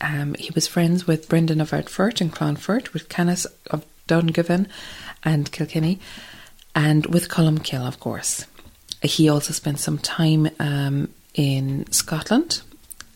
Um, 0.00 0.34
he 0.38 0.50
was 0.54 0.66
friends 0.66 1.06
with 1.06 1.28
Brendan 1.28 1.60
of 1.60 1.70
Ardfert 1.70 2.20
and 2.22 2.32
Clonfert, 2.32 2.94
with 2.94 3.10
Canice 3.10 3.46
of 3.70 3.84
Dungiven 4.10 4.66
and 5.22 5.52
Kilkenny, 5.52 6.00
and 6.74 7.06
with 7.06 7.28
Columcille, 7.28 7.86
of 7.86 8.00
course. 8.00 8.46
He 9.02 9.28
also 9.28 9.52
spent 9.52 9.78
some 9.78 9.98
time 9.98 10.50
um, 10.58 11.08
in 11.34 11.90
Scotland, 11.92 12.62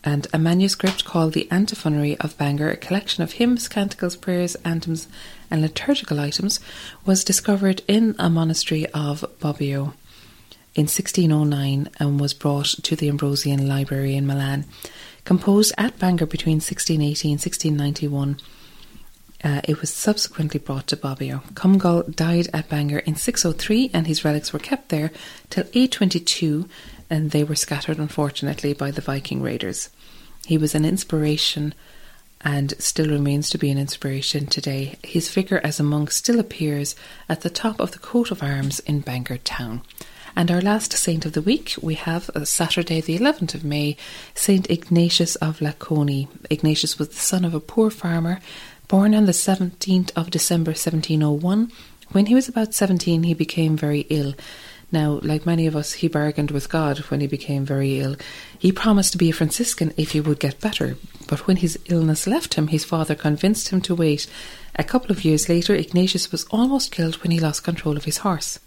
and 0.05 0.27
a 0.33 0.39
manuscript 0.39 1.03
called 1.03 1.33
the 1.33 1.51
Antiphonary 1.51 2.17
of 2.19 2.37
Bangor, 2.37 2.69
a 2.69 2.77
collection 2.77 3.23
of 3.23 3.33
hymns, 3.33 3.67
canticles, 3.67 4.15
prayers, 4.15 4.55
anthems, 4.63 5.07
and 5.51 5.61
liturgical 5.61 6.19
items, 6.19 6.59
was 7.05 7.23
discovered 7.23 7.81
in 7.87 8.15
a 8.17 8.29
monastery 8.29 8.85
of 8.87 9.25
Bobbio 9.39 9.93
in 10.75 10.83
1609 10.83 11.89
and 11.99 12.19
was 12.19 12.33
brought 12.33 12.67
to 12.83 12.95
the 12.95 13.09
Ambrosian 13.09 13.67
Library 13.67 14.15
in 14.15 14.27
Milan. 14.27 14.65
Composed 15.23 15.73
at 15.77 15.97
Bangor 15.97 16.27
between 16.27 16.57
1680 16.57 17.29
and 17.29 17.39
1691, 17.39 18.37
uh, 19.45 19.61
it 19.63 19.79
was 19.79 19.93
subsequently 19.93 20.59
brought 20.59 20.87
to 20.87 20.97
Bobbio. 20.97 21.43
Comgall 21.53 22.13
died 22.13 22.47
at 22.51 22.67
Bangor 22.67 22.99
in 22.99 23.15
603 23.15 23.91
and 23.93 24.07
his 24.07 24.25
relics 24.25 24.51
were 24.51 24.59
kept 24.59 24.89
there 24.89 25.11
till 25.51 25.65
822 25.65 26.67
and 27.11 27.29
they 27.29 27.43
were 27.43 27.55
scattered 27.55 27.99
unfortunately 27.99 28.73
by 28.73 28.89
the 28.89 29.01
Viking 29.01 29.43
raiders. 29.43 29.89
He 30.47 30.57
was 30.57 30.73
an 30.73 30.83
inspiration 30.83 31.75
and 32.41 32.73
still 32.79 33.07
remains 33.07 33.49
to 33.51 33.59
be 33.59 33.69
an 33.69 33.77
inspiration 33.77 34.47
today. 34.47 34.97
His 35.03 35.29
figure 35.29 35.61
as 35.63 35.79
a 35.79 35.83
monk 35.83 36.09
still 36.09 36.39
appears 36.39 36.95
at 37.29 37.41
the 37.41 37.49
top 37.51 37.79
of 37.79 37.91
the 37.91 37.99
coat 37.99 38.31
of 38.31 38.41
arms 38.41 38.79
in 38.81 39.01
Bangor 39.01 39.37
town. 39.37 39.83
And 40.35 40.51
our 40.51 40.59
last 40.59 40.91
saint 40.91 41.25
of 41.25 41.31
the 41.31 41.41
week, 41.41 41.75
we 41.81 41.93
have 41.93 42.29
uh, 42.31 42.43
Saturday, 42.43 42.99
the 42.99 43.17
11th 43.17 43.55
of 43.55 43.63
May, 43.63 43.95
Saint 44.33 44.69
Ignatius 44.69 45.35
of 45.37 45.59
Laconi. 45.59 46.27
Ignatius 46.49 46.99
was 46.99 47.09
the 47.09 47.15
son 47.15 47.45
of 47.45 47.53
a 47.53 47.61
poor 47.61 47.89
farmer, 47.89 48.41
born 48.87 49.15
on 49.15 49.25
the 49.25 49.31
17th 49.31 50.11
of 50.15 50.29
December 50.29 50.71
1701. 50.71 51.71
When 52.11 52.27
he 52.27 52.35
was 52.35 52.47
about 52.47 52.73
17, 52.73 53.23
he 53.23 53.33
became 53.33 53.75
very 53.75 54.01
ill. 54.09 54.33
Now, 54.91 55.19
like 55.23 55.45
many 55.45 55.65
of 55.65 55.75
us, 55.75 55.93
he 55.93 56.07
bargained 56.07 56.51
with 56.51 56.69
God 56.69 56.99
when 57.09 57.19
he 57.19 57.27
became 57.27 57.65
very 57.65 57.99
ill. 57.99 58.15
He 58.57 58.71
promised 58.71 59.11
to 59.13 59.17
be 59.17 59.29
a 59.29 59.33
Franciscan 59.33 59.93
if 59.97 60.11
he 60.11 60.21
would 60.21 60.39
get 60.39 60.61
better, 60.61 60.97
but 61.27 61.47
when 61.47 61.57
his 61.57 61.79
illness 61.87 62.27
left 62.27 62.53
him, 62.53 62.67
his 62.67 62.85
father 62.85 63.15
convinced 63.15 63.69
him 63.69 63.81
to 63.81 63.95
wait. 63.95 64.27
A 64.75 64.83
couple 64.83 65.11
of 65.11 65.25
years 65.25 65.49
later, 65.49 65.73
Ignatius 65.73 66.31
was 66.31 66.45
almost 66.51 66.91
killed 66.91 67.15
when 67.23 67.31
he 67.31 67.39
lost 67.39 67.63
control 67.63 67.97
of 67.97 68.05
his 68.05 68.19
horse. 68.19 68.59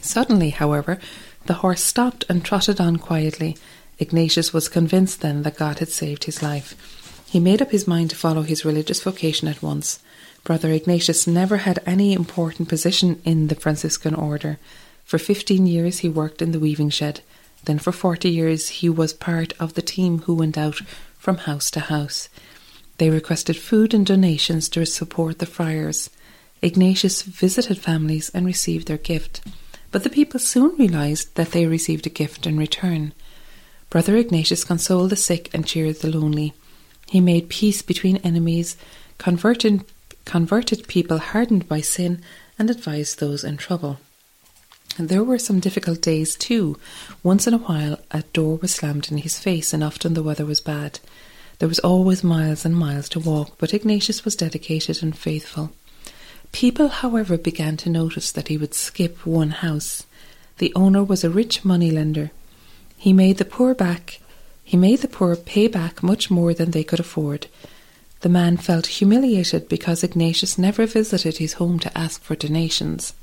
Suddenly, 0.00 0.50
however, 0.50 0.98
the 1.46 1.54
horse 1.54 1.82
stopped 1.82 2.24
and 2.28 2.44
trotted 2.44 2.80
on 2.80 2.96
quietly. 2.96 3.56
Ignatius 3.98 4.52
was 4.52 4.68
convinced 4.68 5.20
then 5.20 5.42
that 5.42 5.56
God 5.56 5.80
had 5.80 5.88
saved 5.88 6.24
his 6.24 6.42
life. 6.42 6.97
He 7.30 7.40
made 7.40 7.60
up 7.60 7.70
his 7.70 7.86
mind 7.86 8.10
to 8.10 8.16
follow 8.16 8.42
his 8.42 8.64
religious 8.64 9.02
vocation 9.02 9.48
at 9.48 9.62
once. 9.62 9.98
Brother 10.44 10.70
Ignatius 10.70 11.26
never 11.26 11.58
had 11.58 11.82
any 11.84 12.14
important 12.14 12.68
position 12.68 13.20
in 13.24 13.48
the 13.48 13.54
Franciscan 13.54 14.14
order. 14.14 14.58
For 15.04 15.18
fifteen 15.18 15.66
years 15.66 15.98
he 15.98 16.08
worked 16.08 16.40
in 16.40 16.52
the 16.52 16.58
weaving 16.60 16.90
shed. 16.90 17.20
Then 17.64 17.78
for 17.78 17.92
forty 17.92 18.30
years 18.30 18.68
he 18.68 18.88
was 18.88 19.12
part 19.12 19.52
of 19.60 19.74
the 19.74 19.82
team 19.82 20.20
who 20.20 20.34
went 20.34 20.56
out 20.56 20.80
from 21.18 21.38
house 21.38 21.70
to 21.72 21.80
house. 21.80 22.30
They 22.96 23.10
requested 23.10 23.56
food 23.58 23.92
and 23.92 24.06
donations 24.06 24.68
to 24.70 24.86
support 24.86 25.38
the 25.38 25.46
friars. 25.46 26.08
Ignatius 26.62 27.22
visited 27.22 27.78
families 27.78 28.30
and 28.32 28.46
received 28.46 28.88
their 28.88 28.96
gift. 28.96 29.42
But 29.90 30.02
the 30.02 30.10
people 30.10 30.40
soon 30.40 30.76
realized 30.76 31.34
that 31.34 31.52
they 31.52 31.66
received 31.66 32.06
a 32.06 32.10
gift 32.10 32.46
in 32.46 32.56
return. 32.56 33.12
Brother 33.90 34.16
Ignatius 34.16 34.64
consoled 34.64 35.10
the 35.10 35.16
sick 35.16 35.50
and 35.52 35.66
cheered 35.66 35.96
the 35.96 36.10
lonely. 36.10 36.54
He 37.10 37.20
made 37.20 37.48
peace 37.48 37.82
between 37.82 38.18
enemies, 38.18 38.76
converted, 39.16 39.84
converted 40.24 40.86
people 40.88 41.18
hardened 41.18 41.68
by 41.68 41.80
sin, 41.80 42.20
and 42.58 42.70
advised 42.70 43.18
those 43.18 43.44
in 43.44 43.56
trouble. 43.56 43.98
There 44.98 45.24
were 45.24 45.38
some 45.38 45.60
difficult 45.60 46.02
days 46.02 46.34
too. 46.34 46.76
Once 47.22 47.46
in 47.46 47.54
a 47.54 47.58
while, 47.58 47.98
a 48.10 48.22
door 48.32 48.56
was 48.56 48.74
slammed 48.74 49.10
in 49.10 49.18
his 49.18 49.38
face, 49.38 49.72
and 49.72 49.82
often 49.82 50.14
the 50.14 50.22
weather 50.22 50.44
was 50.44 50.60
bad. 50.60 50.98
There 51.60 51.68
was 51.68 51.78
always 51.78 52.24
miles 52.24 52.64
and 52.64 52.76
miles 52.76 53.08
to 53.10 53.20
walk, 53.20 53.56
but 53.58 53.72
Ignatius 53.72 54.24
was 54.24 54.36
dedicated 54.36 55.02
and 55.02 55.16
faithful. 55.16 55.72
People, 56.52 56.88
however, 56.88 57.38
began 57.38 57.76
to 57.78 57.90
notice 57.90 58.32
that 58.32 58.48
he 58.48 58.56
would 58.56 58.74
skip 58.74 59.24
one 59.24 59.50
house. 59.50 60.04
The 60.58 60.72
owner 60.74 61.04
was 61.04 61.24
a 61.24 61.30
rich 61.30 61.64
moneylender. 61.64 62.32
He 62.96 63.12
made 63.12 63.38
the 63.38 63.44
poor 63.44 63.74
back 63.74 64.20
he 64.68 64.76
made 64.76 64.98
the 64.98 65.08
poor 65.08 65.34
pay 65.34 65.66
back 65.66 66.02
much 66.02 66.30
more 66.30 66.52
than 66.52 66.72
they 66.72 66.84
could 66.84 67.00
afford. 67.00 67.46
The 68.20 68.28
man 68.28 68.58
felt 68.58 68.98
humiliated 68.98 69.66
because 69.66 70.04
Ignatius 70.04 70.58
never 70.58 70.84
visited 70.84 71.38
his 71.38 71.54
home 71.54 71.78
to 71.78 71.96
ask 71.96 72.22
for 72.22 72.36
donations. 72.36 73.14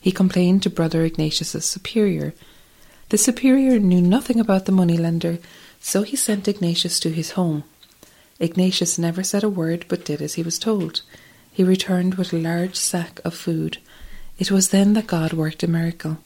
He 0.00 0.12
complained 0.12 0.62
to 0.62 0.70
Brother 0.70 1.04
Ignatius's 1.04 1.64
superior. 1.64 2.34
The 3.08 3.18
superior 3.18 3.80
knew 3.80 4.00
nothing 4.00 4.38
about 4.38 4.66
the 4.66 4.70
moneylender, 4.70 5.40
so 5.80 6.04
he 6.04 6.14
sent 6.14 6.46
Ignatius 6.46 7.00
to 7.00 7.10
his 7.10 7.32
home. 7.32 7.64
Ignatius 8.38 8.96
never 8.96 9.24
said 9.24 9.42
a 9.42 9.48
word 9.48 9.86
but 9.88 10.04
did 10.04 10.22
as 10.22 10.34
he 10.34 10.44
was 10.44 10.56
told. 10.56 11.02
He 11.50 11.64
returned 11.64 12.14
with 12.14 12.32
a 12.32 12.38
large 12.38 12.76
sack 12.76 13.18
of 13.24 13.34
food. 13.34 13.78
It 14.38 14.52
was 14.52 14.68
then 14.68 14.92
that 14.92 15.08
God 15.08 15.32
worked 15.32 15.64
a 15.64 15.66
miracle. 15.66 16.18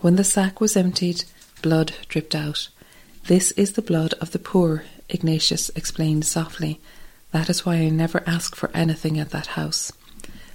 When 0.00 0.16
the 0.16 0.24
sack 0.24 0.60
was 0.60 0.76
emptied, 0.76 1.24
blood 1.62 1.92
dripped 2.08 2.34
out. 2.34 2.66
This 3.26 3.52
is 3.52 3.72
the 3.72 3.80
blood 3.80 4.12
of 4.20 4.32
the 4.32 4.38
poor, 4.38 4.84
Ignatius 5.08 5.70
explained 5.70 6.26
softly. 6.26 6.78
That 7.32 7.48
is 7.48 7.64
why 7.64 7.76
I 7.76 7.88
never 7.88 8.22
ask 8.26 8.54
for 8.54 8.70
anything 8.74 9.18
at 9.18 9.30
that 9.30 9.46
house. 9.58 9.90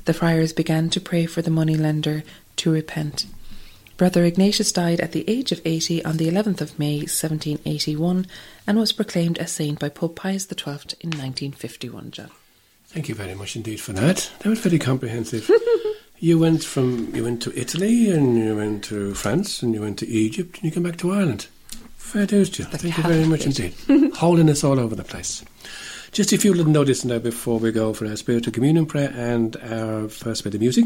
The 0.06 0.14
friars 0.14 0.54
began 0.54 0.92
to 0.92 1.02
pray 1.02 1.26
for 1.26 1.42
the 1.42 1.50
moneylender 1.50 2.22
to 2.58 2.72
repent. 2.72 3.26
Brother 3.98 4.24
Ignatius 4.24 4.72
died 4.72 5.00
at 5.02 5.14
the 5.14 5.28
age 5.28 5.52
of 5.52 5.62
80 5.66 6.06
on 6.06 6.18
the 6.18 6.30
11th 6.30 6.62
of 6.62 6.78
May 6.78 7.00
1781 7.00 8.28
and 8.68 8.78
was 8.78 8.92
proclaimed 8.92 9.40
a 9.40 9.48
saint 9.48 9.80
by 9.80 9.90
Pope 9.90 10.16
Pius 10.16 10.44
XII 10.44 10.94
in 11.02 11.10
1951, 11.10 12.12
John. 12.12 12.30
Thank 12.86 13.10
you 13.10 13.16
very 13.16 13.34
much 13.34 13.56
indeed 13.56 13.82
for 13.82 13.94
that. 13.94 14.30
That 14.42 14.50
was 14.50 14.60
very 14.60 14.78
comprehensive. 14.78 15.50
you 16.20 16.38
went 16.38 16.64
from 16.64 17.16
you 17.16 17.24
went 17.24 17.42
to 17.42 17.60
Italy 17.60 18.12
and 18.12 18.38
you 18.38 18.56
went 18.56 18.84
to 18.86 19.16
France 19.16 19.64
and 19.64 19.74
you 19.74 19.82
went 19.82 19.98
to 20.00 20.08
Egypt 20.08 20.58
and 20.58 20.66
you 20.66 20.72
came 20.72 20.84
back 20.84 20.98
to 20.98 21.12
Ireland. 21.12 21.48
Fair 22.10 22.26
dues 22.26 22.58
you. 22.58 22.66
Thank 22.66 22.98
you 22.98 23.04
very 23.04 23.26
much 23.26 23.46
indeed. 23.46 23.76
Holiness 24.16 24.64
all 24.64 24.80
over 24.80 24.96
the 24.96 25.04
place. 25.04 25.46
Just 26.12 26.34
a 26.34 26.40
few 26.40 26.56
little 26.56 26.72
notices 26.72 27.06
now 27.06 27.20
before 27.20 27.60
we 27.60 27.72
go 27.72 27.94
for 27.94 28.08
our 28.08 28.16
spiritual 28.16 28.52
communion 28.52 28.88
prayer 28.88 29.14
and 29.16 29.56
our 29.58 30.10
first 30.10 30.44
bit 30.44 30.56
of 30.56 30.60
music. 30.60 30.86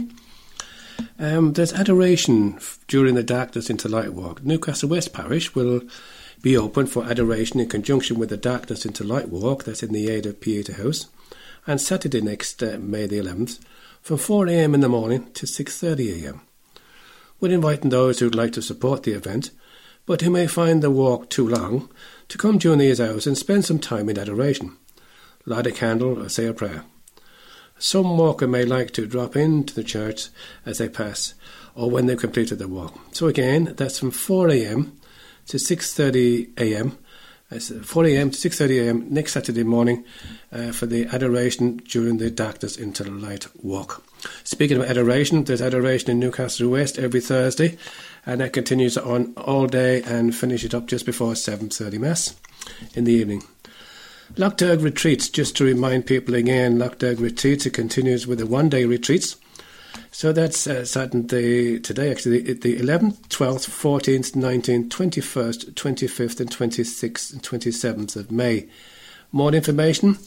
Um, 1.17 1.53
there's 1.53 1.71
adoration 1.71 2.59
during 2.89 3.15
the 3.15 3.23
Darkness 3.23 3.69
into 3.69 3.87
Light 3.87 4.11
walk. 4.13 4.43
Newcastle 4.43 4.89
West 4.89 5.13
Parish 5.13 5.55
will 5.55 5.83
be 6.41 6.57
open 6.57 6.87
for 6.87 7.05
adoration 7.05 7.61
in 7.61 7.69
conjunction 7.69 8.19
with 8.19 8.27
the 8.27 8.35
Darkness 8.35 8.85
into 8.85 9.05
Light 9.05 9.29
walk 9.29 9.63
that's 9.63 9.81
in 9.81 9.93
the 9.93 10.09
aid 10.09 10.25
of 10.25 10.41
Pieta 10.41 10.73
House, 10.73 11.07
and 11.65 11.79
Saturday 11.79 12.19
next 12.19 12.61
uh, 12.61 12.77
May 12.81 13.07
the 13.07 13.19
11th 13.19 13.61
from 14.01 14.17
4 14.17 14.47
a.m. 14.49 14.75
in 14.75 14.81
the 14.81 14.89
morning 14.89 15.31
to 15.35 15.45
6:30 15.45 16.25
a.m. 16.25 16.41
We're 17.39 17.53
inviting 17.53 17.91
those 17.91 18.19
who'd 18.19 18.35
like 18.35 18.51
to 18.53 18.61
support 18.61 19.03
the 19.03 19.13
event 19.13 19.51
but 20.05 20.21
who 20.21 20.29
may 20.29 20.47
find 20.47 20.81
the 20.81 20.91
walk 20.91 21.29
too 21.29 21.47
long, 21.47 21.89
to 22.29 22.37
come 22.37 22.57
during 22.57 22.79
these 22.79 22.99
hours 22.99 23.27
and 23.27 23.37
spend 23.37 23.65
some 23.65 23.79
time 23.79 24.09
in 24.09 24.17
adoration, 24.17 24.75
light 25.45 25.67
a 25.67 25.71
candle 25.71 26.21
or 26.21 26.29
say 26.29 26.45
a 26.45 26.53
prayer. 26.53 26.83
Some 27.79 28.17
walker 28.17 28.47
may 28.47 28.65
like 28.65 28.91
to 28.91 29.05
drop 29.05 29.35
into 29.35 29.73
the 29.73 29.83
church 29.83 30.29
as 30.65 30.77
they 30.77 30.89
pass 30.89 31.33
or 31.75 31.89
when 31.89 32.05
they've 32.05 32.17
completed 32.17 32.59
their 32.59 32.67
walk. 32.67 32.97
So 33.11 33.27
again, 33.27 33.73
that's 33.77 33.99
from 33.99 34.11
4 34.11 34.49
a.m. 34.49 34.99
to 35.47 35.57
6:30 35.57 36.57
a.m. 36.57 36.97
It's 37.51 37.69
4 37.69 38.05
a.m. 38.05 38.31
to 38.31 38.37
6:30 38.49 38.85
a.m. 38.85 39.13
next 39.13 39.33
Saturday 39.33 39.63
morning 39.63 40.05
uh, 40.51 40.71
for 40.71 40.85
the 40.85 41.05
adoration 41.07 41.77
during 41.77 42.17
the 42.17 42.31
darkness 42.31 42.77
into 42.77 43.03
the 43.03 43.11
light 43.11 43.47
walk. 43.61 44.03
Speaking 44.43 44.77
of 44.77 44.89
adoration, 44.89 45.43
there's 45.43 45.61
adoration 45.61 46.09
in 46.09 46.19
Newcastle 46.19 46.69
West 46.69 46.97
every 46.97 47.21
Thursday 47.21 47.77
and 48.25 48.41
that 48.41 48.53
continues 48.53 48.97
on 48.97 49.33
all 49.35 49.67
day 49.67 50.01
and 50.03 50.35
finishes 50.35 50.73
up 50.73 50.87
just 50.87 51.05
before 51.05 51.33
7.30 51.33 51.99
Mass 51.99 52.35
in 52.93 53.03
the 53.03 53.13
evening. 53.13 53.43
Lough 54.37 54.77
retreats, 54.77 55.29
just 55.29 55.55
to 55.57 55.63
remind 55.63 56.07
people 56.07 56.33
again, 56.33 56.79
Lough 56.79 56.95
retreats, 57.01 57.65
it 57.65 57.73
continues 57.73 58.25
with 58.25 58.39
the 58.39 58.47
one-day 58.47 58.85
retreats. 58.85 59.35
So 60.11 60.31
that's 60.31 60.65
uh, 60.67 60.85
Saturday, 60.85 61.79
today 61.79 62.11
actually, 62.11 62.41
the, 62.41 62.53
the 62.53 62.77
11th, 62.77 63.27
12th, 63.29 63.67
14th, 63.67 64.33
19th, 64.33 64.89
21st, 64.89 65.73
25th 65.73 66.39
and 66.39 66.49
26th 66.49 67.33
and 67.33 67.43
27th 67.43 68.15
of 68.15 68.31
May. 68.31 68.69
More 69.31 69.53
information, 69.53 70.17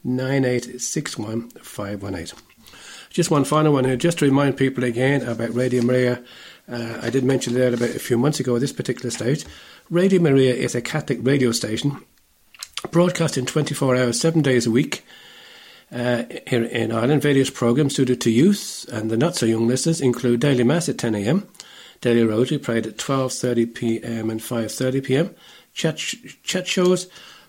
9861 0.04 1.50
518. 1.50 2.40
Just 3.10 3.32
one 3.32 3.44
final 3.44 3.74
one 3.74 3.86
here, 3.86 3.98
just 3.98 4.20
to 4.20 4.26
remind 4.26 4.56
people 4.56 4.84
again 4.84 5.24
about 5.24 5.54
Radio 5.54 5.82
Maria. 5.82 6.24
Uh, 6.72 7.00
I 7.02 7.10
did 7.10 7.24
mention 7.24 7.56
that 7.56 7.74
about 7.74 7.90
a 7.90 8.00
few 8.00 8.18
months 8.18 8.40
ago 8.40 8.60
this 8.60 8.72
particular 8.72 9.10
stage. 9.10 9.46
Radio 9.90 10.22
Maria 10.22 10.54
is 10.54 10.76
a 10.76 10.82
Catholic 10.82 11.20
radio 11.24 11.52
station 11.52 12.04
broadcasting 12.92 13.46
24 13.46 13.96
hours, 13.96 14.22
seven 14.22 14.42
days 14.42 14.66
a 14.66 14.72
week 14.72 15.04
uh, 15.92 16.24
here 16.48 16.64
in 16.64 16.92
Ireland, 16.92 17.22
various 17.22 17.50
programmes 17.50 17.96
suited 17.96 18.22
to 18.22 18.30
youth 18.30 18.86
and 18.92 19.10
the 19.10 19.18
not 19.18 19.36
so 19.36 19.46
young 19.46 19.68
listeners 19.68 20.02
include 20.02 20.42
daily 20.42 20.64
mass 20.64 20.88
at 20.88 21.00
10 21.00 21.16
a.m., 21.16 21.48
daily 22.02 22.24
rosary 22.24 22.60
prayed 22.60 22.86
at 22.86 22.98
12:30 22.98 23.74
p.m. 23.74 24.30
and 24.30 24.40
5:30 24.40 25.04
p.m., 25.04 25.36
chat 25.74 25.98
chat 26.44 26.68
shows, 26.68 27.08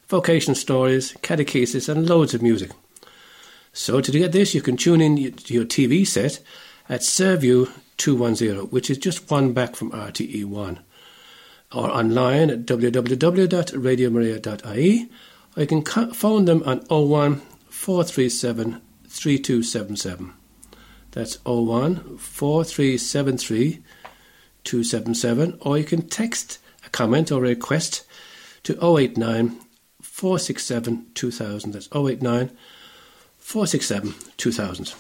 vocation 0.09 0.55
stories, 0.55 1.13
catechesis, 1.23 1.89
and 1.89 2.09
loads 2.09 2.35
of 2.35 2.43
music. 2.43 2.71
So 3.73 4.01
to 4.01 4.11
get 4.11 4.33
this, 4.33 4.53
you 4.55 4.63
can 4.63 4.77
tune 4.77 5.01
in 5.01 5.33
to 5.33 5.55
your 5.55 5.65
TV 5.65 6.05
set 6.07 6.41
at 6.89 7.03
Saorview 7.03 7.71
210, 7.99 8.71
which 8.71 8.91
is 8.91 8.99
just 8.99 9.31
one 9.31 9.53
back 9.53 9.77
from 9.77 9.93
RTE1, 9.93 10.79
or 11.73 11.89
online 11.91 12.51
at 12.51 12.67
www.radiomaria.ie, 12.67 15.09
or 15.57 15.63
you 15.63 15.67
can 15.67 15.85
phone 16.13 16.45
them 16.47 16.63
on 16.65 16.81
01 16.89 17.41
437 17.81 18.83
3277. 19.09 20.35
That's 21.13 21.39
01 21.47 22.19
4373 22.19 23.83
277, 24.63 25.59
or 25.63 25.79
you 25.79 25.85
can 25.85 26.07
text 26.07 26.59
a 26.85 26.91
comment 26.91 27.33
or 27.33 27.39
a 27.39 27.49
request 27.49 28.05
to 28.65 28.75
089 28.75 29.57
467 30.03 31.07
2000. 31.15 31.73
That's 31.73 31.89
089 31.95 32.51
467 33.39 34.15
2000. 34.37 34.95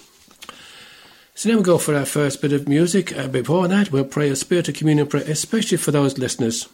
So 1.34 1.50
now 1.50 1.58
we 1.58 1.62
go 1.62 1.76
for 1.76 1.94
our 1.94 2.06
first 2.06 2.40
bit 2.40 2.54
of 2.54 2.66
music. 2.66 3.14
Uh, 3.14 3.28
before 3.28 3.68
that, 3.68 3.92
we'll 3.92 4.06
pray 4.06 4.30
a 4.30 4.36
spirit 4.36 4.70
of 4.70 4.74
communion 4.74 5.06
prayer, 5.06 5.24
especially 5.28 5.76
for 5.76 5.90
those 5.90 6.16
listeners 6.16 6.66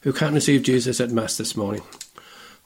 who 0.00 0.12
can't 0.12 0.34
receive 0.34 0.64
Jesus 0.64 1.00
at 1.00 1.12
Mass 1.12 1.36
this 1.36 1.56
morning 1.56 1.82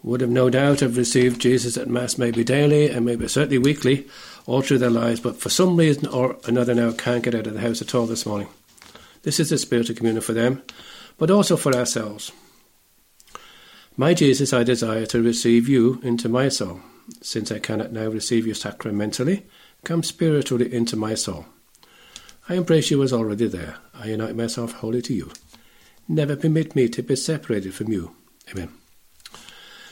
would 0.03 0.21
have 0.21 0.31
no 0.31 0.51
doubt 0.51 0.81
have 0.81 0.97
received 0.97 1.41
Jesus 1.41 1.77
at 1.77 1.89
Mass 1.89 2.19
maybe 2.19 2.45
daily 2.45 2.89
and 2.89 3.05
maybe 3.05 3.27
certainly 3.29 3.59
weekly 3.59 4.07
all 4.47 4.63
through 4.63 4.79
their 4.79 4.91
lives, 4.91 5.21
but 5.21 5.37
for 5.37 5.49
some 5.49 5.77
reason 5.77 6.07
or 6.07 6.37
another 6.45 6.75
now 6.75 6.93
can't 6.93 7.25
get 7.25 7.35
out 7.35 7.47
of 7.47 7.55
the 7.55 7.61
house 7.61 7.83
at 7.83 7.95
all 7.95 8.07
this 8.07 8.27
morning. 8.27 8.49
This 9.23 9.41
is 9.41 9.51
the 9.51 9.59
spirit 9.59 9.91
of 9.91 9.97
communion 9.97 10.23
for 10.23 10.33
them, 10.33 10.63
but 11.19 11.31
also 11.31 11.57
for 11.57 11.75
ourselves. 11.75 12.31
My 13.97 14.15
Jesus, 14.15 14.53
I 14.53 14.63
desire 14.63 15.07
to 15.07 15.23
receive 15.23 15.69
you 15.69 16.01
into 16.03 16.29
my 16.29 16.49
soul. 16.49 16.81
Since 17.23 17.51
I 17.51 17.59
cannot 17.59 17.93
now 17.93 18.09
receive 18.09 18.47
you 18.47 18.55
sacramentally, 18.55 19.47
come 19.85 20.03
spiritually 20.03 20.73
into 20.73 20.97
my 20.97 21.15
soul. 21.15 21.47
I 22.49 22.55
embrace 22.55 22.91
you 22.91 23.03
as 23.03 23.13
already 23.13 23.49
there. 23.49 23.79
I 23.95 24.09
unite 24.09 24.37
myself 24.37 24.73
wholly 24.73 25.03
to 25.03 25.15
you. 25.15 25.33
Never 26.09 26.37
permit 26.37 26.77
me 26.77 26.89
to 26.91 27.03
be 27.03 27.17
separated 27.17 27.75
from 27.75 27.91
you. 27.91 28.15
Amen. 28.51 28.71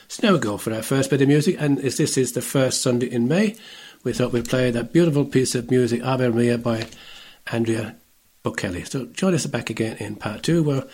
So 0.09 0.31
now 0.31 0.37
go 0.37 0.57
for 0.59 0.73
our 0.73 0.83
first 0.83 1.11
bit 1.11 1.23
of 1.23 1.29
music, 1.29 1.57
and 1.59 1.79
as 1.81 1.97
this 1.97 2.17
is 2.17 2.33
the 2.33 2.43
first 2.43 2.83
Sunday 2.83 3.11
in 3.11 3.29
May, 3.29 3.57
we 4.05 4.13
thought 4.13 4.33
we'd 4.33 4.49
play 4.49 4.71
that 4.71 4.93
beautiful 4.93 5.25
piece 5.25 5.55
of 5.55 5.71
music, 5.71 6.05
Ave 6.05 6.29
Maria 6.29 6.59
by 6.59 6.87
Andrea 7.47 7.97
Bocelli. 8.45 8.87
So 8.87 9.07
join 9.07 9.35
us 9.35 9.47
back 9.47 9.71
again 9.71 9.97
in 9.97 10.17
part 10.17 10.43
two, 10.43 10.63
where 10.63 10.85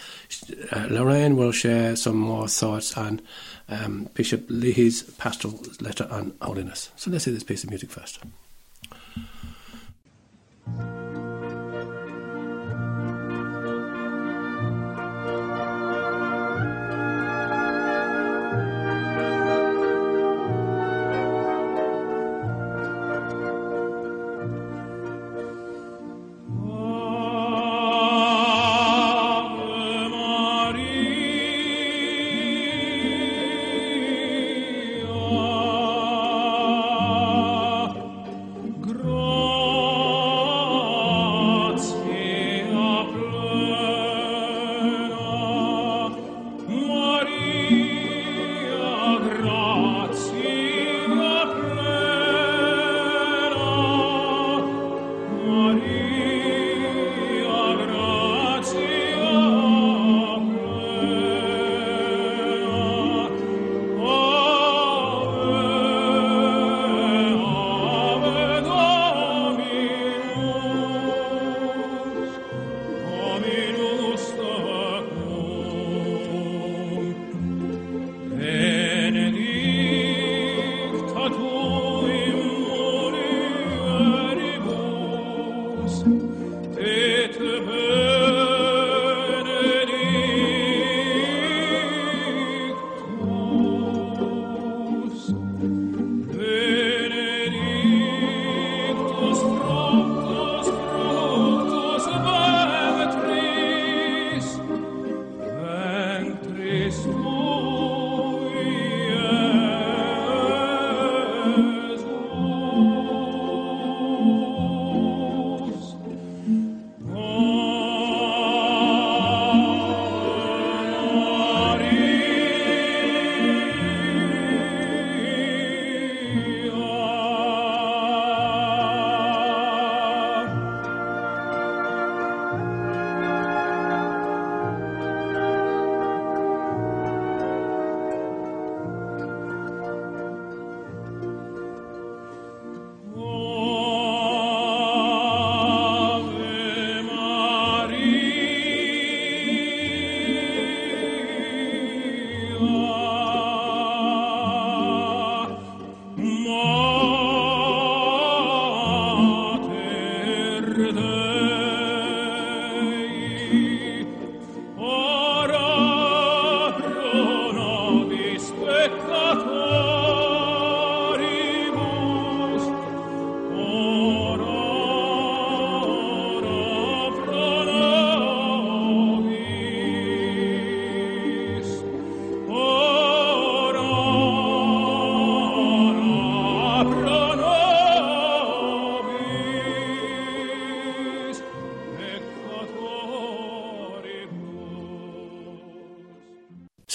uh, 0.73 0.87
Lorraine 0.88 1.37
will 1.37 1.53
share 1.53 1.96
some 1.96 2.16
more 2.16 2.46
thoughts 2.46 2.96
on 2.96 3.20
um, 3.68 4.09
Bishop 4.14 4.46
Leahy's 4.49 5.03
pastoral 5.03 5.61
letter 5.81 6.07
on 6.11 6.35
holiness. 6.40 6.90
So 6.96 7.11
let's 7.11 7.25
hear 7.25 7.35
this 7.35 7.42
piece 7.42 7.64
of 7.64 7.70
music 7.70 7.90
first. 7.90 8.20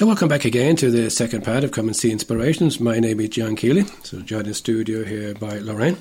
Welcome 0.06 0.28
back 0.28 0.46
again 0.46 0.76
to 0.76 0.92
the 0.92 1.10
second 1.10 1.44
part 1.44 1.64
of 1.64 1.72
Come 1.72 1.88
and 1.88 1.96
See 1.96 2.12
Inspirations. 2.12 2.80
My 2.80 3.00
name 3.00 3.20
is 3.20 3.30
John 3.30 3.56
Keeley, 3.56 3.86
so 4.04 4.20
joined 4.20 4.46
in 4.46 4.54
studio 4.54 5.04
here 5.04 5.34
by 5.34 5.58
Lorraine. 5.58 5.98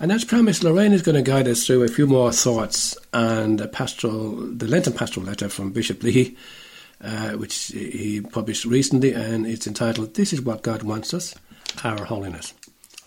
And 0.00 0.10
as 0.10 0.24
promised, 0.24 0.64
Lorraine 0.64 0.92
is 0.92 1.02
going 1.02 1.14
to 1.14 1.22
guide 1.22 1.46
us 1.46 1.64
through 1.64 1.84
a 1.84 1.88
few 1.88 2.08
more 2.08 2.32
thoughts 2.32 2.98
and 3.12 3.60
a 3.60 3.68
pastoral, 3.68 4.32
the 4.32 4.66
Lenten 4.66 4.92
pastoral 4.92 5.24
letter 5.24 5.48
from 5.48 5.70
Bishop 5.70 6.02
Leahy, 6.02 6.36
uh, 7.00 7.34
which 7.34 7.66
he 7.66 8.20
published 8.20 8.64
recently, 8.64 9.12
and 9.12 9.46
it's 9.46 9.68
entitled 9.68 10.14
"This 10.14 10.32
is 10.32 10.42
what 10.42 10.62
God 10.62 10.82
wants 10.82 11.14
us, 11.14 11.32
Our 11.84 12.04
Holiness." 12.06 12.54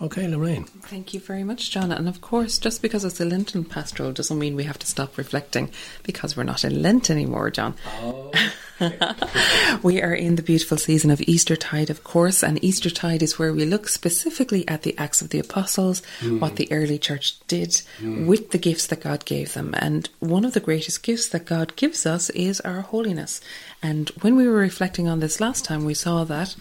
Okay, 0.01 0.27
Lorraine. 0.27 0.65
Thank 0.65 1.13
you 1.13 1.21
very 1.21 1.45
much, 1.45 1.71
John. 1.71 1.91
And 1.91 2.09
of 2.09 2.19
course, 2.19 2.57
just 2.57 2.81
because 2.81 3.05
it's 3.05 3.21
a 3.21 3.25
Lenten 3.25 3.63
pastoral 3.63 4.11
doesn't 4.11 4.37
mean 4.37 4.55
we 4.55 4.65
have 4.65 4.79
to 4.79 4.87
stop 4.87 5.17
reflecting 5.17 5.71
because 6.03 6.35
we're 6.35 6.43
not 6.43 6.65
in 6.65 6.81
Lent 6.81 7.09
anymore, 7.09 7.49
John. 7.49 7.75
Oh. 8.01 8.31
we 9.83 10.01
are 10.01 10.13
in 10.13 10.35
the 10.35 10.43
beautiful 10.43 10.77
season 10.77 11.11
of 11.11 11.21
Eastertide, 11.21 11.89
of 11.89 12.03
course, 12.03 12.43
and 12.43 12.61
Eastertide 12.61 13.23
is 13.23 13.39
where 13.39 13.53
we 13.53 13.63
look 13.63 13.87
specifically 13.87 14.67
at 14.67 14.81
the 14.81 14.97
Acts 14.97 15.21
of 15.21 15.29
the 15.29 15.39
Apostles, 15.39 16.01
mm. 16.19 16.41
what 16.41 16.57
the 16.57 16.69
early 16.73 16.99
church 16.99 17.39
did 17.47 17.69
mm. 17.99 18.25
with 18.25 18.51
the 18.51 18.57
gifts 18.57 18.87
that 18.87 18.99
God 18.99 19.23
gave 19.23 19.53
them. 19.53 19.73
And 19.77 20.09
one 20.19 20.43
of 20.43 20.53
the 20.53 20.59
greatest 20.59 21.03
gifts 21.03 21.29
that 21.29 21.45
God 21.45 21.73
gives 21.77 22.05
us 22.05 22.29
is 22.31 22.59
our 22.61 22.81
holiness. 22.81 23.39
And 23.81 24.09
when 24.21 24.35
we 24.35 24.45
were 24.45 24.55
reflecting 24.55 25.07
on 25.07 25.21
this 25.21 25.39
last 25.39 25.63
time, 25.63 25.85
we 25.85 25.93
saw 25.93 26.25
that 26.25 26.53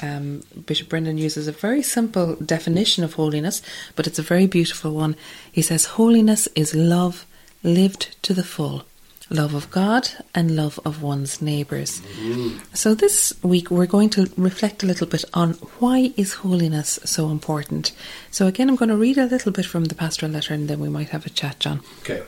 um, 0.00 0.42
Bishop 0.66 0.88
Brendan 0.88 1.18
uses 1.18 1.48
a 1.48 1.52
very 1.52 1.82
simple 1.82 2.36
definition 2.36 3.04
of 3.04 3.14
holiness, 3.14 3.62
but 3.96 4.06
it's 4.06 4.18
a 4.18 4.22
very 4.22 4.46
beautiful 4.46 4.92
one. 4.92 5.16
He 5.50 5.62
says, 5.62 5.86
Holiness 5.86 6.48
is 6.54 6.74
love 6.74 7.26
lived 7.62 8.16
to 8.22 8.34
the 8.34 8.44
full 8.44 8.84
love 9.30 9.54
of 9.54 9.70
God 9.70 10.08
and 10.34 10.56
love 10.56 10.80
of 10.84 11.02
one's 11.02 11.42
neighbours. 11.42 12.00
Mm-hmm. 12.00 12.58
So 12.74 12.94
this 12.94 13.32
week 13.42 13.70
we're 13.70 13.86
going 13.86 14.10
to 14.10 14.30
reflect 14.36 14.82
a 14.82 14.86
little 14.86 15.06
bit 15.06 15.24
on 15.34 15.52
why 15.78 16.12
is 16.16 16.34
holiness 16.34 16.98
so 17.04 17.28
important. 17.30 17.92
So 18.30 18.46
again 18.46 18.68
I'm 18.68 18.76
going 18.76 18.88
to 18.88 18.96
read 18.96 19.18
a 19.18 19.26
little 19.26 19.52
bit 19.52 19.66
from 19.66 19.86
the 19.86 19.94
pastoral 19.94 20.32
letter 20.32 20.54
and 20.54 20.68
then 20.68 20.80
we 20.80 20.88
might 20.88 21.10
have 21.10 21.26
a 21.26 21.30
chat, 21.30 21.60
John. 21.60 21.80
Okay. 22.00 22.22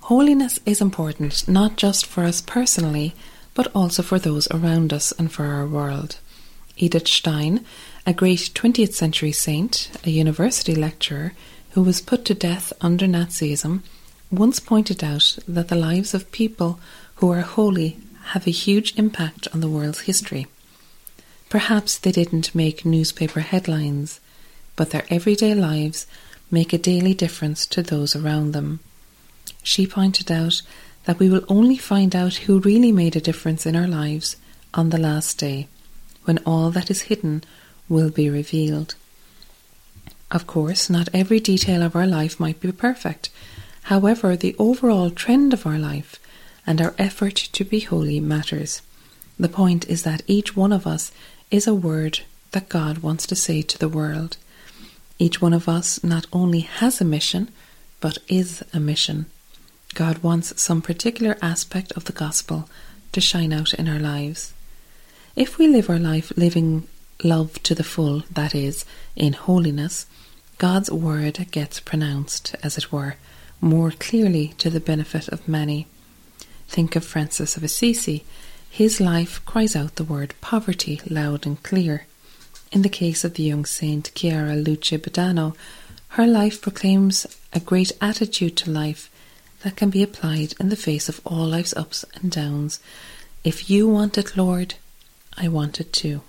Holiness 0.00 0.58
is 0.66 0.80
important 0.80 1.46
not 1.46 1.76
just 1.76 2.06
for 2.06 2.24
us 2.24 2.40
personally, 2.40 3.14
but 3.54 3.68
also 3.74 4.02
for 4.02 4.18
those 4.18 4.48
around 4.50 4.92
us 4.92 5.12
and 5.12 5.30
for 5.30 5.44
our 5.44 5.66
world. 5.66 6.18
Edith 6.76 7.08
Stein, 7.08 7.64
a 8.06 8.12
great 8.12 8.50
20th 8.54 8.94
century 8.94 9.32
saint, 9.32 9.90
a 10.04 10.10
university 10.10 10.74
lecturer 10.74 11.34
who 11.72 11.82
was 11.82 12.00
put 12.00 12.24
to 12.24 12.34
death 12.34 12.72
under 12.80 13.06
Nazism, 13.06 13.82
once 14.30 14.58
pointed 14.60 15.04
out 15.04 15.38
that 15.46 15.68
the 15.68 15.76
lives 15.76 16.14
of 16.14 16.32
people 16.32 16.80
who 17.16 17.30
are 17.30 17.42
holy 17.42 17.98
have 18.26 18.46
a 18.46 18.50
huge 18.50 18.98
impact 18.98 19.46
on 19.52 19.60
the 19.60 19.68
world's 19.68 20.00
history. 20.02 20.46
Perhaps 21.50 21.98
they 21.98 22.12
didn't 22.12 22.54
make 22.54 22.86
newspaper 22.86 23.40
headlines, 23.40 24.20
but 24.74 24.90
their 24.90 25.04
everyday 25.10 25.54
lives 25.54 26.06
make 26.50 26.72
a 26.72 26.78
daily 26.78 27.12
difference 27.12 27.66
to 27.66 27.82
those 27.82 28.16
around 28.16 28.52
them. 28.52 28.80
She 29.62 29.86
pointed 29.86 30.32
out 30.32 30.62
that 31.04 31.18
we 31.18 31.28
will 31.28 31.44
only 31.48 31.76
find 31.76 32.16
out 32.16 32.34
who 32.34 32.60
really 32.60 32.92
made 32.92 33.16
a 33.16 33.20
difference 33.20 33.66
in 33.66 33.76
our 33.76 33.86
lives 33.86 34.36
on 34.72 34.90
the 34.90 34.98
last 34.98 35.38
day, 35.38 35.68
when 36.24 36.38
all 36.38 36.70
that 36.70 36.90
is 36.90 37.02
hidden 37.02 37.44
will 37.88 38.10
be 38.10 38.30
revealed. 38.30 38.94
Of 40.30 40.46
course, 40.46 40.88
not 40.88 41.08
every 41.12 41.40
detail 41.40 41.82
of 41.82 41.94
our 41.94 42.06
life 42.06 42.40
might 42.40 42.60
be 42.60 42.72
perfect, 42.72 43.28
However, 43.84 44.36
the 44.36 44.54
overall 44.58 45.10
trend 45.10 45.52
of 45.52 45.66
our 45.66 45.78
life 45.78 46.20
and 46.66 46.80
our 46.80 46.94
effort 46.98 47.34
to 47.52 47.64
be 47.64 47.80
holy 47.80 48.20
matters. 48.20 48.80
The 49.38 49.48
point 49.48 49.88
is 49.88 50.02
that 50.02 50.22
each 50.26 50.56
one 50.56 50.72
of 50.72 50.86
us 50.86 51.10
is 51.50 51.66
a 51.66 51.74
word 51.74 52.20
that 52.52 52.68
God 52.68 52.98
wants 52.98 53.26
to 53.26 53.36
say 53.36 53.62
to 53.62 53.78
the 53.78 53.88
world. 53.88 54.36
Each 55.18 55.40
one 55.42 55.52
of 55.52 55.68
us 55.68 56.02
not 56.04 56.26
only 56.32 56.60
has 56.60 57.00
a 57.00 57.04
mission, 57.04 57.48
but 58.00 58.18
is 58.28 58.62
a 58.72 58.78
mission. 58.78 59.26
God 59.94 60.18
wants 60.18 60.60
some 60.62 60.80
particular 60.80 61.36
aspect 61.42 61.92
of 61.92 62.04
the 62.04 62.12
gospel 62.12 62.68
to 63.12 63.20
shine 63.20 63.52
out 63.52 63.74
in 63.74 63.88
our 63.88 63.98
lives. 63.98 64.54
If 65.34 65.56
we 65.56 65.66
live 65.66 65.88
our 65.88 65.98
life 65.98 66.30
living 66.36 66.86
love 67.24 67.62
to 67.62 67.74
the 67.74 67.84
full, 67.84 68.22
that 68.30 68.54
is, 68.54 68.84
in 69.16 69.32
holiness, 69.32 70.04
God's 70.58 70.90
word 70.90 71.46
gets 71.50 71.80
pronounced, 71.80 72.54
as 72.62 72.76
it 72.76 72.92
were, 72.92 73.16
more 73.58 73.92
clearly 73.92 74.48
to 74.58 74.68
the 74.68 74.78
benefit 74.78 75.28
of 75.28 75.48
many. 75.48 75.86
Think 76.68 76.96
of 76.96 77.04
Francis 77.06 77.56
of 77.56 77.64
Assisi. 77.64 78.24
His 78.68 79.00
life 79.00 79.42
cries 79.46 79.74
out 79.74 79.96
the 79.96 80.04
word 80.04 80.34
poverty 80.42 81.00
loud 81.08 81.46
and 81.46 81.62
clear. 81.62 82.04
In 82.70 82.82
the 82.82 82.90
case 82.90 83.24
of 83.24 83.34
the 83.34 83.42
young 83.42 83.64
saint 83.64 84.14
Chiara 84.14 84.54
Luce 84.54 84.98
Badano, 84.98 85.56
her 86.08 86.26
life 86.26 86.60
proclaims 86.60 87.26
a 87.54 87.60
great 87.60 87.92
attitude 88.02 88.58
to 88.58 88.70
life 88.70 89.08
that 89.62 89.76
can 89.76 89.88
be 89.88 90.02
applied 90.02 90.52
in 90.60 90.68
the 90.68 90.76
face 90.76 91.08
of 91.08 91.22
all 91.24 91.46
life's 91.46 91.74
ups 91.74 92.04
and 92.16 92.30
downs. 92.30 92.80
If 93.44 93.70
you 93.70 93.88
want 93.88 94.18
it, 94.18 94.36
Lord, 94.36 94.74
I 95.42 95.48
want 95.48 95.80
it 95.80 95.92
too. 95.92 96.22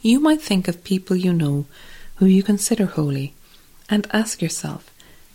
You 0.00 0.18
might 0.18 0.42
think 0.42 0.66
of 0.66 0.82
people 0.82 1.14
you 1.14 1.32
know 1.32 1.66
who 2.16 2.26
you 2.26 2.42
consider 2.42 2.86
holy 2.86 3.32
and 3.88 4.08
ask 4.12 4.42
yourself, 4.42 4.90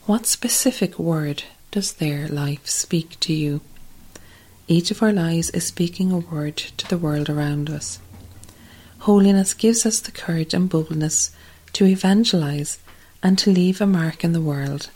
what 0.06 0.26
specific 0.26 1.00
word 1.00 1.44
does 1.72 1.94
their 1.94 2.28
life 2.28 2.68
speak 2.68 3.18
to 3.22 3.34
you? 3.34 3.62
Each 4.68 4.92
of 4.92 5.02
our 5.02 5.14
lives 5.14 5.50
is 5.52 5.66
speaking 5.66 6.12
a 6.12 6.18
word 6.18 6.58
to 6.58 6.86
the 6.90 6.98
world 6.98 7.30
around 7.30 7.70
us. 7.70 8.00
Holiness 9.00 9.54
gives 9.54 9.86
us 9.86 10.02
the 10.02 10.12
courage 10.12 10.54
and 10.54 10.70
boldness 10.70 11.32
to 11.72 11.86
evangelize 11.86 12.80
and 13.24 13.40
to 13.40 13.50
leave 13.50 13.80
a 13.80 13.88
mark 13.88 14.26
in 14.26 14.34
the 14.34 14.42
world. 14.42 14.90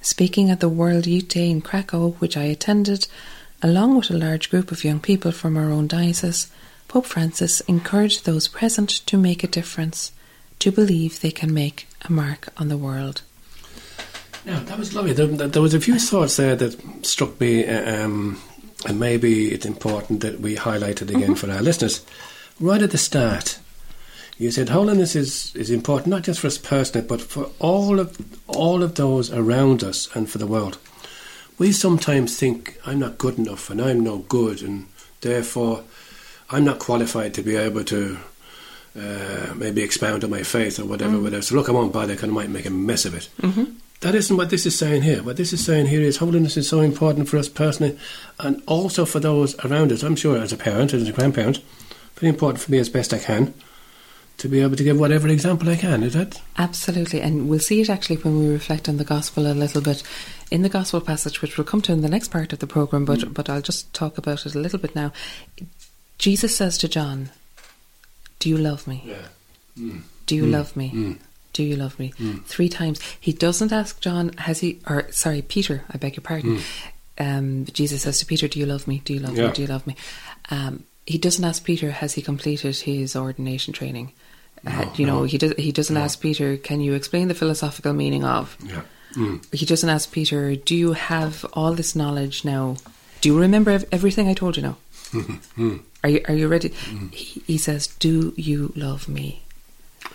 Speaking 0.00 0.50
at 0.50 0.60
the 0.60 0.68
World 0.68 1.08
Youth 1.08 1.26
Day 1.26 1.50
in 1.50 1.62
Krakow, 1.62 2.10
which 2.20 2.36
I 2.36 2.44
attended, 2.44 3.08
along 3.60 3.96
with 3.96 4.10
a 4.10 4.16
large 4.16 4.50
group 4.50 4.70
of 4.70 4.84
young 4.84 5.00
people 5.00 5.32
from 5.32 5.56
our 5.56 5.70
own 5.70 5.88
diocese, 5.88 6.48
Pope 6.92 7.06
Francis 7.06 7.60
encouraged 7.62 8.26
those 8.26 8.48
present 8.48 8.90
to 8.90 9.16
make 9.16 9.42
a 9.42 9.46
difference, 9.46 10.12
to 10.58 10.70
believe 10.70 11.20
they 11.22 11.30
can 11.30 11.54
make 11.54 11.88
a 12.02 12.12
mark 12.12 12.50
on 12.58 12.68
the 12.68 12.76
world. 12.76 13.22
Yeah, 14.44 14.60
that 14.60 14.78
was 14.78 14.94
lovely. 14.94 15.14
There, 15.14 15.26
there 15.26 15.62
was 15.62 15.72
a 15.72 15.80
few 15.80 15.98
thoughts 15.98 16.36
there 16.36 16.54
that 16.54 17.06
struck 17.06 17.40
me, 17.40 17.64
uh, 17.66 18.04
um, 18.04 18.38
and 18.84 19.00
maybe 19.00 19.52
it's 19.52 19.64
important 19.64 20.20
that 20.20 20.40
we 20.40 20.54
highlight 20.54 21.00
it 21.00 21.08
again 21.08 21.22
mm-hmm. 21.22 21.32
for 21.32 21.50
our 21.50 21.62
listeners. 21.62 22.04
Right 22.60 22.82
at 22.82 22.90
the 22.90 22.98
start, 22.98 23.58
you 24.36 24.50
said 24.50 24.68
holiness 24.68 25.16
is, 25.16 25.56
is 25.56 25.70
important 25.70 26.08
not 26.08 26.24
just 26.24 26.40
for 26.40 26.48
us 26.48 26.58
personally, 26.58 27.06
but 27.06 27.22
for 27.22 27.48
all 27.58 28.00
of 28.00 28.18
all 28.48 28.82
of 28.82 28.96
those 28.96 29.32
around 29.32 29.82
us 29.82 30.14
and 30.14 30.28
for 30.28 30.36
the 30.36 30.46
world. 30.46 30.76
We 31.56 31.72
sometimes 31.72 32.38
think 32.38 32.78
I'm 32.84 32.98
not 32.98 33.16
good 33.16 33.38
enough 33.38 33.70
and 33.70 33.80
I'm 33.80 34.00
no 34.00 34.18
good, 34.18 34.60
and 34.60 34.88
therefore 35.22 35.84
I'm 36.52 36.64
not 36.64 36.78
qualified 36.78 37.34
to 37.34 37.42
be 37.42 37.56
able 37.56 37.84
to 37.84 38.18
uh, 38.98 39.54
maybe 39.56 39.82
expound 39.82 40.22
on 40.22 40.30
my 40.30 40.42
faith 40.42 40.78
or 40.78 40.84
whatever, 40.84 41.14
mm. 41.14 41.22
whatever. 41.22 41.42
So 41.42 41.54
look, 41.54 41.68
I 41.68 41.72
won't 41.72 41.92
bother 41.92 42.14
because 42.14 42.28
I 42.28 42.32
might 42.32 42.50
make 42.50 42.66
a 42.66 42.70
mess 42.70 43.04
of 43.04 43.14
it. 43.14 43.28
Mm-hmm. 43.40 43.64
That 44.00 44.14
isn't 44.14 44.36
what 44.36 44.50
this 44.50 44.66
is 44.66 44.76
saying 44.76 45.02
here. 45.02 45.22
What 45.22 45.36
this 45.36 45.52
is 45.52 45.64
saying 45.64 45.86
here 45.86 46.02
is 46.02 46.16
holiness 46.16 46.56
is 46.56 46.68
so 46.68 46.80
important 46.80 47.28
for 47.28 47.38
us 47.38 47.48
personally 47.48 47.96
and 48.40 48.60
also 48.66 49.04
for 49.04 49.20
those 49.20 49.58
around 49.64 49.92
us. 49.92 50.02
I'm 50.02 50.16
sure 50.16 50.36
as 50.36 50.52
a 50.52 50.56
parent, 50.56 50.92
and 50.92 51.02
as 51.02 51.08
a 51.08 51.12
grandparent, 51.12 51.60
very 52.16 52.28
important 52.28 52.60
for 52.60 52.72
me 52.72 52.78
as 52.78 52.88
best 52.88 53.14
I 53.14 53.18
can 53.18 53.54
to 54.38 54.48
be 54.48 54.60
able 54.60 54.74
to 54.74 54.82
give 54.82 54.98
whatever 54.98 55.28
example 55.28 55.68
I 55.70 55.76
can, 55.76 56.02
is 56.02 56.14
that? 56.14 56.40
Absolutely, 56.58 57.20
and 57.20 57.48
we'll 57.48 57.60
see 57.60 57.80
it 57.80 57.88
actually 57.88 58.16
when 58.16 58.40
we 58.40 58.48
reflect 58.48 58.88
on 58.88 58.96
the 58.96 59.04
gospel 59.04 59.46
a 59.46 59.54
little 59.54 59.80
bit 59.80 60.02
in 60.50 60.62
the 60.62 60.68
gospel 60.68 61.00
passage, 61.00 61.40
which 61.40 61.56
we'll 61.56 61.64
come 61.64 61.82
to 61.82 61.92
in 61.92 62.00
the 62.00 62.08
next 62.08 62.28
part 62.28 62.52
of 62.52 62.58
the 62.58 62.66
programme, 62.66 63.04
but, 63.04 63.20
mm. 63.20 63.32
but 63.32 63.48
I'll 63.48 63.62
just 63.62 63.92
talk 63.94 64.18
about 64.18 64.44
it 64.44 64.54
a 64.54 64.58
little 64.58 64.80
bit 64.80 64.96
now. 64.96 65.12
Jesus 66.22 66.56
says 66.56 66.78
to 66.78 66.86
John, 66.86 67.30
Do 68.38 68.48
you 68.48 68.56
love 68.56 68.86
me? 68.86 69.02
Yeah. 69.04 69.26
Mm. 69.76 70.02
Do 70.26 70.36
you 70.36 70.44
mm. 70.44 70.52
love 70.52 70.76
me? 70.76 70.92
Mm. 70.94 71.18
Do 71.52 71.64
you 71.64 71.74
love 71.74 71.98
me? 71.98 72.12
Mm. 72.16 72.44
Three 72.44 72.68
times. 72.68 73.00
He 73.20 73.32
doesn't 73.32 73.72
ask 73.72 74.00
John, 74.00 74.28
has 74.34 74.60
he, 74.60 74.78
or 74.88 75.10
sorry, 75.10 75.42
Peter, 75.42 75.82
I 75.90 75.98
beg 75.98 76.14
your 76.14 76.22
pardon. 76.22 76.58
Mm. 76.58 76.62
Um, 77.18 77.64
Jesus 77.72 78.02
says 78.02 78.20
to 78.20 78.26
Peter, 78.26 78.46
Do 78.46 78.60
you 78.60 78.66
love 78.66 78.86
me? 78.86 79.02
Do 79.04 79.12
you 79.12 79.18
love 79.18 79.36
yeah. 79.36 79.48
me? 79.48 79.52
Do 79.52 79.62
you 79.62 79.68
love 79.68 79.84
me? 79.84 79.96
Um, 80.48 80.84
he 81.06 81.18
doesn't 81.18 81.44
ask 81.44 81.64
Peter, 81.64 81.90
has 81.90 82.14
he 82.14 82.22
completed 82.22 82.76
his 82.76 83.16
ordination 83.16 83.72
training? 83.72 84.12
Uh, 84.64 84.70
no, 84.70 84.78
uh, 84.78 84.94
you 84.94 85.06
know, 85.06 85.22
he 85.24 85.38
does. 85.38 85.54
He 85.58 85.72
doesn't 85.72 85.96
no. 85.96 86.02
ask 86.02 86.20
Peter, 86.20 86.56
"Can 86.56 86.80
you 86.80 86.94
explain 86.94 87.26
the 87.26 87.34
philosophical 87.34 87.94
meaning 87.94 88.22
of?" 88.22 88.56
Yeah. 88.64 88.82
Mm. 89.14 89.44
He 89.52 89.66
doesn't 89.66 89.88
ask 89.88 90.12
Peter, 90.12 90.54
"Do 90.54 90.76
you 90.76 90.92
have 90.92 91.44
all 91.54 91.74
this 91.74 91.96
knowledge 91.96 92.44
now? 92.44 92.76
Do 93.20 93.28
you 93.28 93.40
remember 93.40 93.80
everything 93.90 94.28
I 94.28 94.34
told 94.34 94.56
you 94.56 94.62
now? 94.62 94.76
Are 96.04 96.08
you 96.08 96.20
Are 96.28 96.34
you 96.34 96.48
ready?" 96.48 96.70
Mm. 96.70 97.12
He, 97.14 97.42
he 97.46 97.58
says, 97.58 97.86
"Do 97.86 98.32
you 98.36 98.72
love 98.76 99.08
me?" 99.08 99.42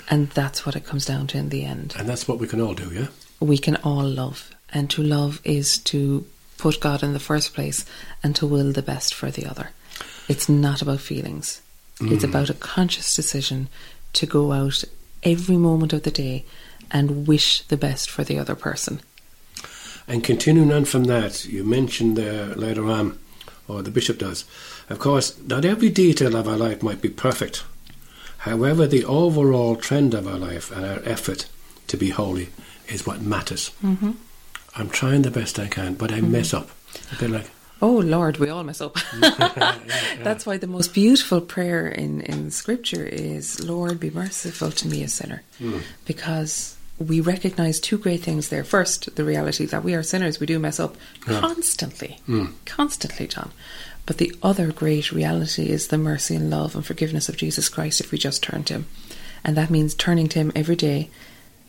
And 0.10 0.30
that's 0.32 0.66
what 0.66 0.76
it 0.76 0.86
comes 0.86 1.06
down 1.06 1.28
to 1.28 1.38
in 1.38 1.50
the 1.50 1.64
end. 1.66 1.96
And 1.98 2.08
that's 2.08 2.28
what 2.28 2.40
we 2.40 2.48
can 2.48 2.62
all 2.62 2.74
do, 2.74 2.90
yeah. 2.94 3.08
We 3.40 3.58
can 3.58 3.76
all 3.78 4.08
love, 4.08 4.52
and 4.74 4.90
to 4.92 5.04
love 5.04 5.40
is 5.44 5.78
to 5.80 6.26
put 6.58 6.80
God 6.80 7.04
in 7.04 7.14
the 7.14 7.20
first 7.20 7.54
place 7.54 7.86
and 8.24 8.36
to 8.36 8.48
will 8.48 8.72
the 8.72 8.82
best 8.82 9.14
for 9.14 9.30
the 9.30 9.46
other. 9.46 9.72
It's 10.28 10.50
not 10.50 10.82
about 10.82 11.00
feelings. 11.02 11.62
It's 12.02 12.24
Mm. 12.24 12.30
about 12.30 12.50
a 12.50 12.54
conscious 12.54 13.16
decision 13.16 13.70
to 14.14 14.26
go 14.26 14.52
out 14.52 14.84
every 15.24 15.58
moment 15.58 15.94
of 15.94 16.04
the 16.04 16.12
day 16.12 16.46
and 16.90 17.28
wish 17.28 17.62
the 17.68 17.78
best 17.78 18.10
for 18.10 18.24
the 18.24 18.40
other 18.40 18.56
person. 18.56 19.02
And 20.08 20.24
continuing 20.24 20.72
on 20.72 20.86
from 20.86 21.06
that, 21.06 21.46
you 21.46 21.64
mentioned 21.64 22.16
there 22.18 22.56
later 22.56 22.86
on, 22.90 23.18
or 23.68 23.82
the 23.82 23.92
bishop 23.92 24.18
does, 24.20 24.46
of 24.90 25.00
course, 25.00 25.38
not 25.46 25.66
every 25.66 25.90
detail 25.90 26.36
of 26.36 26.48
our 26.48 26.58
life 26.58 26.82
might 26.82 27.02
be 27.02 27.10
perfect. 27.10 27.64
However, 28.40 28.88
the 28.88 29.06
overall 29.06 29.76
trend 29.76 30.14
of 30.14 30.28
our 30.28 30.38
life 30.38 30.72
and 30.72 30.86
our 30.86 31.02
effort 31.04 31.48
to 31.88 31.98
be 31.98 32.10
holy 32.10 32.50
is 32.88 33.06
what 33.06 33.22
matters. 33.22 33.72
Mm-hmm. 33.84 34.12
I'm 34.76 34.90
trying 34.90 35.24
the 35.24 35.32
best 35.32 35.60
I 35.60 35.68
can, 35.68 35.96
but 35.96 36.12
I 36.12 36.20
mm-hmm. 36.20 36.32
mess 36.32 36.54
up. 36.54 36.70
A 37.12 37.20
bit 37.20 37.32
like 37.32 37.50
Oh 37.82 37.98
Lord, 37.98 38.38
we 38.38 38.50
all 38.50 38.64
mess 38.64 38.82
up. 38.82 38.98
yeah, 39.20 39.36
yeah. 39.58 39.78
That's 40.24 40.46
why 40.46 40.58
the 40.58 40.68
most 40.68 40.94
beautiful 40.94 41.42
prayer 41.42 41.88
in, 41.88 42.22
in 42.22 42.50
Scripture 42.50 43.06
is, 43.06 43.64
Lord, 43.64 44.00
be 44.00 44.10
merciful 44.10 44.72
to 44.72 44.88
me, 44.88 45.04
a 45.04 45.08
sinner. 45.08 45.44
Mm. 45.60 45.82
Because 46.06 46.76
we 46.98 47.22
recognize 47.22 47.80
two 47.80 48.00
great 48.00 48.24
things 48.24 48.50
there. 48.50 48.64
First, 48.64 49.16
the 49.16 49.24
reality 49.24 49.66
that 49.66 49.84
we 49.84 49.94
are 49.94 50.02
sinners, 50.02 50.40
we 50.40 50.48
do 50.48 50.58
mess 50.58 50.80
up 50.80 50.96
Yeah. 51.28 51.40
constantly. 51.40 52.20
Mm. 52.28 52.54
Constantly, 52.66 53.28
John. 53.28 53.52
But 54.08 54.18
the 54.18 54.34
other 54.42 54.72
great 54.72 55.12
reality 55.12 55.70
is 55.70 55.88
the 55.90 55.98
mercy 56.00 56.34
and 56.36 56.50
love 56.50 56.74
and 56.76 56.84
forgiveness 56.84 57.30
of 57.30 57.38
Jesus 57.38 57.70
Christ 57.70 58.02
if 58.02 58.12
we 58.12 58.18
just 58.18 58.42
turn 58.42 58.64
to 58.64 58.74
Him. 58.74 58.86
And 59.44 59.56
that 59.56 59.70
means 59.70 59.94
turning 59.94 60.28
to 60.30 60.40
Him 60.40 60.52
every 60.56 60.76
day 60.76 61.10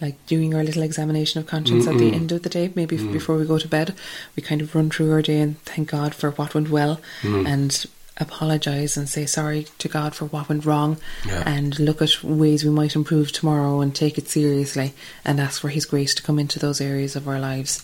like 0.01 0.15
doing 0.29 0.55
our 0.55 0.63
little 0.63 0.85
examination 0.85 1.41
of 1.41 1.47
conscience 1.49 1.89
at 1.89 1.99
the 1.99 2.13
end 2.13 2.31
of 2.31 2.45
the 2.45 2.49
day, 2.49 2.71
maybe 2.77 2.97
Mm. 2.97 3.13
before 3.13 3.37
we 3.37 3.45
go 3.45 3.59
to 3.59 3.67
bed. 3.67 3.93
We 4.37 4.45
kind 4.45 4.61
of 4.63 4.73
run 4.77 4.91
through 4.91 5.11
our 5.11 5.23
day 5.23 5.41
and 5.41 5.61
thank 5.65 5.91
God 5.91 6.15
for 6.15 6.31
what 6.31 6.55
went 6.55 6.71
well 6.71 7.01
Mm. 7.23 7.45
and 7.49 7.87
apologize 8.17 8.97
and 8.97 9.09
say 9.09 9.27
sorry 9.27 9.67
to 9.79 9.89
God 9.89 10.15
for 10.15 10.27
what 10.27 10.49
went 10.49 10.65
wrong 10.65 10.99
Yeah. 11.27 11.43
and 11.45 11.77
look 11.81 12.01
at 12.01 12.23
ways 12.23 12.63
we 12.65 12.71
might 12.71 12.95
improve 12.95 13.33
tomorrow 13.33 13.81
and 13.81 13.93
take 13.93 14.19
it 14.19 14.29
seriously 14.29 14.95
and 15.25 15.41
ask 15.41 15.61
for 15.61 15.69
His 15.71 15.85
grace 15.85 16.15
to 16.15 16.23
come 16.23 16.39
into 16.39 16.61
those 16.61 16.81
areas 16.81 17.17
of 17.17 17.27
our 17.27 17.41
lives. 17.41 17.83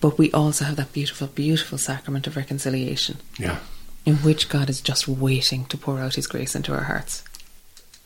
But 0.00 0.16
we 0.16 0.30
also 0.30 0.64
have 0.64 0.76
that 0.76 0.92
beautiful, 0.92 1.26
beautiful 1.26 1.78
sacrament 1.78 2.28
of 2.28 2.36
reconciliation 2.36 3.16
Yeah. 3.36 3.58
In 4.06 4.16
which 4.16 4.48
God 4.48 4.68
is 4.70 4.80
just 4.80 5.06
waiting 5.08 5.64
to 5.66 5.76
pour 5.76 5.98
out 6.00 6.14
His 6.16 6.26
grace 6.26 6.54
into 6.54 6.72
our 6.74 6.84
hearts. 6.84 7.22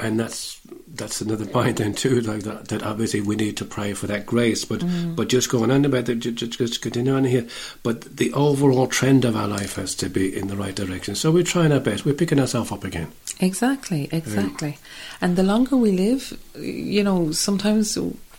and 0.00 0.18
that's 0.18 0.58
that's 0.94 1.20
another 1.20 1.46
point 1.46 1.76
then 1.76 1.94
too 1.94 2.20
like 2.22 2.42
that, 2.42 2.68
that 2.68 2.82
obviously 2.82 3.20
we 3.20 3.36
need 3.36 3.56
to 3.56 3.64
pray 3.64 3.92
for 3.94 4.06
that 4.08 4.26
grace 4.26 4.64
but 4.64 4.80
Mm. 4.80 5.14
but 5.16 5.28
just 5.28 5.48
going 5.48 5.70
on 5.70 5.84
about 5.84 6.08
it 6.08 6.18
ju- 6.18 6.32
ju- 6.32 6.48
just 6.48 6.82
continue 6.82 7.14
on 7.14 7.24
here 7.24 7.46
but 7.84 8.16
the 8.16 8.32
overall 8.32 8.86
trend 8.88 9.24
of 9.24 9.36
our 9.36 9.46
life 9.48 9.76
has 9.76 9.94
to 9.96 10.08
be 10.10 10.24
in 10.36 10.48
the 10.48 10.56
right 10.56 10.74
direction 10.74 11.14
so 11.14 11.30
we're 11.30 11.44
trying 11.54 11.72
our 11.72 11.80
best 11.80 12.04
we're 12.04 12.14
picking 12.22 12.40
ourselves 12.40 12.72
up 12.72 12.84
again 12.84 13.08
Exactly, 13.40 14.08
exactly. 14.12 14.78
And 15.20 15.34
the 15.36 15.42
longer 15.42 15.76
we 15.76 15.90
live, 15.92 16.22
you 16.58 17.02
know, 17.02 17.32
sometimes 17.32 17.96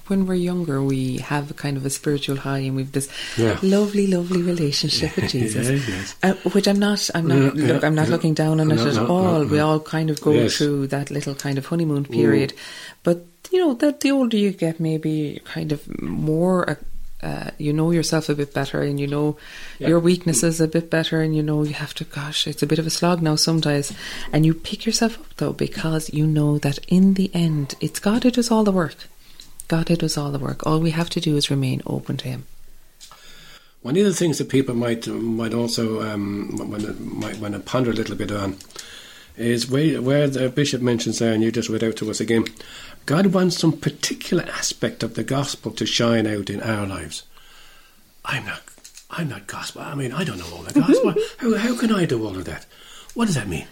when 0.08 0.26
we're 0.28 0.36
younger, 0.36 0.82
we 0.84 1.18
have 1.18 1.50
a 1.52 1.54
kind 1.54 1.78
of 1.78 1.86
a 1.86 1.90
spiritual 1.90 2.38
high, 2.38 2.60
and 2.60 2.76
we've 2.76 2.92
this 2.92 3.08
Yeah. 3.38 3.58
lovely, 3.64 4.08
lovely 4.08 4.42
relationship 4.42 5.16
with 5.16 5.30
Jesus. 5.38 5.88
yes. 5.88 6.16
Uh, 6.22 6.34
which 6.52 6.68
I'm 6.68 6.80
not, 6.80 7.10
I'm 7.16 7.28
not, 7.28 7.56
Yeah, 7.56 7.74
look, 7.74 7.84
I'm 7.84 7.96
not 7.96 8.08
yeah. 8.08 8.14
looking 8.14 8.34
down 8.34 8.60
on 8.60 8.72
it 8.72 8.80
at 8.80 8.96
no, 8.96 9.08
all. 9.08 9.40
no, 9.40 9.46
We 9.46 9.58
no. 9.58 9.68
all 9.70 9.80
kind 9.80 10.10
of 10.10 10.20
go 10.22 10.32
Yes. 10.34 10.58
through 10.58 10.88
that 10.88 11.10
little 11.12 11.36
kind 11.36 11.58
of 11.58 11.66
honeymoon 11.68 12.06
period. 12.06 12.54
But 13.04 13.26
you 13.52 13.60
know, 13.60 13.74
that 13.76 14.02
the 14.02 14.12
older 14.12 14.36
you 14.38 14.52
get, 14.52 14.80
maybe 14.80 15.40
kind 15.46 15.72
of 15.72 16.02
more. 16.02 16.70
Uh, 16.70 16.76
uh, 17.22 17.52
you 17.58 17.72
know 17.72 17.90
yourself 17.92 18.28
a 18.28 18.36
bit 18.36 18.54
better, 18.54 18.82
and 18.82 19.00
you 19.00 19.08
know 19.08 19.38
Yeah. 19.80 19.88
your 19.88 20.00
weaknesses 20.02 20.60
a 20.60 20.68
bit 20.68 20.90
better, 20.90 21.22
and 21.22 21.34
you 21.34 21.42
know 21.42 21.64
you 21.64 21.74
have 21.74 21.94
to. 21.94 22.04
Gosh, 22.04 22.48
it's 22.48 22.62
a 22.62 22.68
bit 22.68 22.80
of 22.80 22.86
a 22.86 22.90
slog 22.90 23.22
now 23.22 23.38
sometimes, 23.38 23.94
and 24.34 24.46
you 24.46 24.54
pick 24.54 24.86
yourself 24.86 25.18
up 25.18 25.28
though 25.38 25.54
because 25.54 26.12
you 26.12 26.28
know 26.28 26.58
that 26.58 26.80
in 26.90 27.14
the 27.14 27.32
end, 27.34 27.76
it's 27.80 28.00
God 28.02 28.24
who 28.24 28.32
does 28.32 28.52
all 28.52 28.66
the 28.66 28.74
work. 28.74 29.08
God 29.68 29.86
does 29.86 30.18
all 30.18 30.32
the 30.32 30.40
work. 30.40 30.66
All 30.66 30.80
we 30.80 30.92
have 30.92 31.10
to 31.12 31.20
do 31.20 31.36
is 31.38 31.50
remain 31.50 31.82
open 31.86 32.18
to 32.18 32.28
Him. 32.28 32.46
one 33.82 33.98
of 33.98 34.04
the 34.04 34.14
things 34.14 34.38
that 34.38 34.50
people 34.50 34.76
might 34.76 35.08
might 35.08 35.54
also 35.54 36.02
um, 36.02 36.56
when 36.58 37.20
might 37.20 37.38
want 37.40 37.54
to 37.54 37.60
ponder 37.60 37.92
a 37.92 37.94
little 37.94 38.16
bit 38.16 38.32
on 38.32 38.58
is 39.36 39.70
where, 39.70 40.02
where 40.02 40.28
the 40.28 40.50
bishop 40.50 40.82
mentions 40.82 41.20
there, 41.20 41.34
and 41.34 41.44
you 41.44 41.52
just 41.52 41.70
read 41.70 41.84
out 41.84 41.96
to 41.98 42.10
us 42.10 42.20
again. 42.20 42.46
God 43.06 43.28
wants 43.28 43.58
some 43.58 43.74
particular 43.74 44.44
aspect 44.44 45.04
of 45.04 45.16
the 45.16 45.24
gospel 45.24 45.72
to 45.72 45.86
shine 45.86 46.28
out 46.28 46.50
in 46.50 46.62
our 46.62 46.86
lives. 46.86 47.24
I'm 48.24 48.46
not, 48.46 48.62
I'm 49.10 49.30
not 49.30 49.48
gospel. 49.48 49.82
I 49.82 49.96
mean, 49.96 50.12
I 50.12 50.24
don't 50.24 50.38
know 50.38 50.50
all 50.54 50.64
the 50.64 50.80
gospel. 50.80 51.16
how, 51.38 51.58
how 51.58 51.78
can 51.78 51.92
I 51.92 52.06
do 52.06 52.24
all 52.24 52.38
of 52.38 52.46
that? 52.46 52.66
What 53.14 53.26
does 53.26 53.36
that 53.36 53.48
mean? 53.48 53.68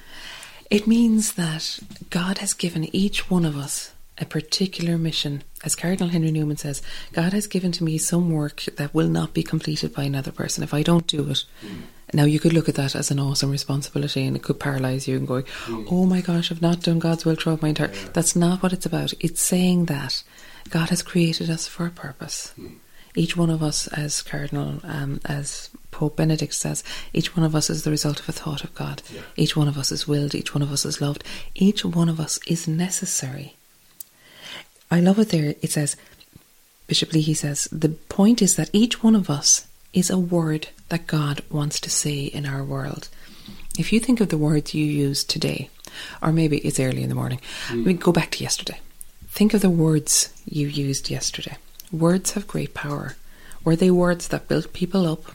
It 0.70 0.88
means 0.88 1.34
that 1.34 1.80
God 2.10 2.40
has 2.40 2.54
given 2.54 2.94
each 2.96 3.30
one 3.30 3.46
of 3.46 3.58
us 3.58 3.92
a 4.22 4.26
particular 4.26 4.98
mission. 4.98 5.44
As 5.64 5.76
Cardinal 5.76 6.10
Henry 6.10 6.32
Newman 6.32 6.58
says, 6.58 6.82
God 7.12 7.34
has 7.34 7.48
given 7.48 7.72
to 7.74 7.84
me 7.84 7.98
some 7.98 8.32
work 8.32 8.64
that 8.78 8.94
will 8.94 9.08
not 9.08 9.34
be 9.34 9.44
completed 9.44 9.94
by 9.94 10.04
another 10.04 10.32
person 10.32 10.64
if 10.64 10.74
I 10.74 10.84
don't 10.84 11.08
do 11.08 11.30
it. 11.30 11.44
Hmm. 11.62 11.82
Now, 12.14 12.26
you 12.26 12.40
could 12.40 12.54
look 12.54 12.70
at 12.70 12.76
that 12.76 12.96
as 12.96 13.10
an 13.10 13.20
awesome 13.20 13.52
responsibility 13.52 14.26
and 14.26 14.36
it 14.36 14.44
could 14.44 14.60
paralyze 14.60 15.08
you 15.08 15.18
and 15.18 15.28
going, 15.28 15.46
hmm. 15.64 15.86
oh 15.90 16.06
my 16.06 16.22
gosh, 16.22 16.52
I've 16.52 16.62
not 16.62 16.82
done 16.82 17.00
God's 17.00 17.26
will 17.26 17.36
throughout 17.36 17.62
my 17.62 17.70
entire. 17.70 17.88
That's 18.14 18.36
not 18.36 18.62
what 18.62 18.74
it's 18.74 18.86
about. 18.86 19.14
It's 19.20 19.42
saying 19.42 19.86
that 19.86 20.24
God 20.70 20.90
has 20.90 21.02
created 21.02 21.50
us 21.50 21.68
for 21.68 21.88
a 21.88 21.92
purpose. 21.92 22.52
Hmm. 22.56 22.76
Each 23.16 23.36
one 23.36 23.50
of 23.50 23.62
us, 23.62 23.88
as 23.88 24.22
Cardinal, 24.22 24.80
um, 24.84 25.20
as 25.26 25.70
Pope 25.90 26.16
Benedict 26.16 26.54
says, 26.54 26.84
each 27.12 27.36
one 27.36 27.46
of 27.46 27.56
us 27.56 27.70
is 27.70 27.84
the 27.84 27.92
result 27.92 28.22
of 28.22 28.30
a 28.30 28.32
thought 28.32 28.64
of 28.64 28.74
God. 28.74 29.02
Yeah. 29.14 29.22
Each 29.36 29.56
one 29.56 29.68
of 29.68 29.78
us 29.78 29.92
is 29.92 30.08
willed, 30.08 30.34
each 30.34 30.54
one 30.54 30.62
of 30.62 30.72
us 30.72 30.86
is 30.86 31.02
loved, 31.02 31.24
each 31.54 31.84
one 31.84 32.08
of 32.08 32.22
us 32.22 32.40
is 32.48 32.68
necessary. 32.70 33.56
I 34.92 35.00
love 35.00 35.18
it 35.20 35.30
there. 35.30 35.56
It 35.62 35.72
says, 35.72 35.96
Bishop 36.88 37.14
Leahy 37.14 37.34
says 37.34 37.70
the 37.72 37.90
point 37.90 38.42
is 38.42 38.58
that 38.58 38.70
each 38.74 39.02
one 39.02 39.16
of 39.16 39.30
us 39.30 39.66
is 39.94 40.10
a 40.10 40.18
word 40.18 40.68
that 40.90 41.08
God 41.08 41.42
wants 41.50 41.80
to 41.80 41.90
say 41.90 42.26
in 42.26 42.46
our 42.46 42.64
world. 42.64 43.08
If 43.80 43.94
you 43.94 44.02
think 44.02 44.20
of 44.20 44.28
the 44.28 44.38
words 44.38 44.76
you 44.76 44.86
use 44.86 45.24
today, 45.24 45.70
or 46.22 46.34
maybe 46.34 46.58
it's 46.58 46.80
early 46.80 47.04
in 47.04 47.10
the 47.10 47.16
morning, 47.16 47.40
mm. 47.70 47.86
we 47.86 47.94
go 47.94 48.12
back 48.12 48.32
to 48.32 48.44
yesterday. 48.44 48.80
Think 49.30 49.54
of 49.54 49.62
the 49.62 49.70
words 49.70 50.34
you 50.46 50.68
used 50.68 51.10
yesterday. 51.10 51.58
Words 51.92 52.34
have 52.34 52.48
great 52.48 52.74
power. 52.74 53.16
Were 53.64 53.78
they 53.78 53.92
words 53.92 54.28
that 54.28 54.50
built 54.50 54.74
people 54.74 55.08
up, 55.08 55.32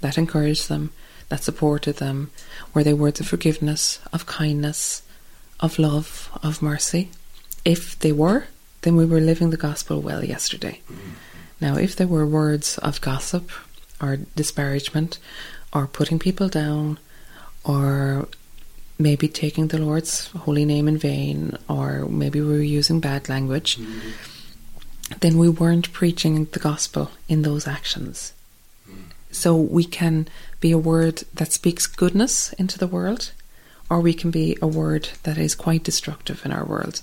that 0.00 0.18
encouraged 0.18 0.68
them, 0.68 0.92
that 1.28 1.42
supported 1.42 1.96
them? 1.96 2.30
Were 2.72 2.84
they 2.84 2.94
words 2.94 3.18
of 3.18 3.26
forgiveness, 3.26 3.98
of 4.12 4.26
kindness, 4.26 5.02
of 5.58 5.78
love, 5.78 6.30
of 6.42 6.62
mercy? 6.62 7.10
If 7.64 7.98
they 7.98 8.12
were, 8.12 8.46
then 8.82 8.96
we 8.96 9.04
were 9.04 9.20
living 9.20 9.50
the 9.50 9.56
gospel 9.56 10.00
well 10.00 10.24
yesterday. 10.24 10.80
Mm. 10.90 10.96
Now, 11.60 11.76
if 11.76 11.96
there 11.96 12.06
were 12.06 12.26
words 12.26 12.78
of 12.78 13.00
gossip 13.00 13.50
or 14.00 14.16
disparagement 14.34 15.18
or 15.72 15.86
putting 15.86 16.18
people 16.18 16.48
down 16.48 16.98
or 17.64 18.28
maybe 18.98 19.28
taking 19.28 19.68
the 19.68 19.78
Lord's 19.78 20.28
holy 20.28 20.64
name 20.64 20.88
in 20.88 20.96
vain 20.96 21.56
or 21.68 22.06
maybe 22.06 22.40
we 22.40 22.48
were 22.48 22.62
using 22.62 23.00
bad 23.00 23.28
language, 23.28 23.76
mm. 23.76 24.12
then 25.20 25.36
we 25.36 25.48
weren't 25.48 25.92
preaching 25.92 26.46
the 26.46 26.58
gospel 26.58 27.10
in 27.28 27.42
those 27.42 27.66
actions. 27.66 28.32
Mm. 28.88 29.12
So 29.30 29.54
we 29.54 29.84
can 29.84 30.28
be 30.60 30.72
a 30.72 30.78
word 30.78 31.24
that 31.34 31.52
speaks 31.52 31.86
goodness 31.86 32.54
into 32.54 32.78
the 32.78 32.86
world 32.86 33.32
or 33.90 34.00
we 34.00 34.14
can 34.14 34.30
be 34.30 34.56
a 34.62 34.66
word 34.66 35.10
that 35.24 35.36
is 35.36 35.54
quite 35.54 35.82
destructive 35.82 36.44
in 36.46 36.52
our 36.52 36.64
world 36.64 37.02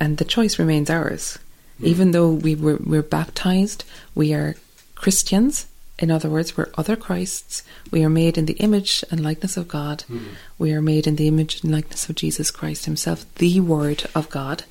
and 0.00 0.18
the 0.18 0.24
choice 0.24 0.58
remains 0.58 0.90
ours. 0.90 1.38
Mm. 1.80 1.86
Even 1.86 2.10
though 2.12 2.30
we 2.30 2.54
were 2.54 2.76
we're 2.76 3.02
baptized, 3.02 3.84
we 4.14 4.32
are 4.34 4.56
Christians. 4.94 5.66
In 5.98 6.10
other 6.10 6.28
words, 6.28 6.56
we're 6.56 6.70
other 6.76 6.96
Christs. 6.96 7.62
We 7.90 8.02
are 8.04 8.10
made 8.10 8.36
in 8.36 8.46
the 8.46 8.54
image 8.54 9.04
and 9.10 9.22
likeness 9.22 9.56
of 9.56 9.68
God. 9.68 10.04
Mm. 10.10 10.34
We 10.58 10.72
are 10.72 10.82
made 10.82 11.06
in 11.06 11.16
the 11.16 11.28
image 11.28 11.62
and 11.62 11.72
likeness 11.72 12.08
of 12.08 12.16
Jesus 12.16 12.50
Christ 12.50 12.84
Himself, 12.86 13.32
the 13.36 13.60
Word 13.60 14.04
of 14.14 14.28
God. 14.28 14.64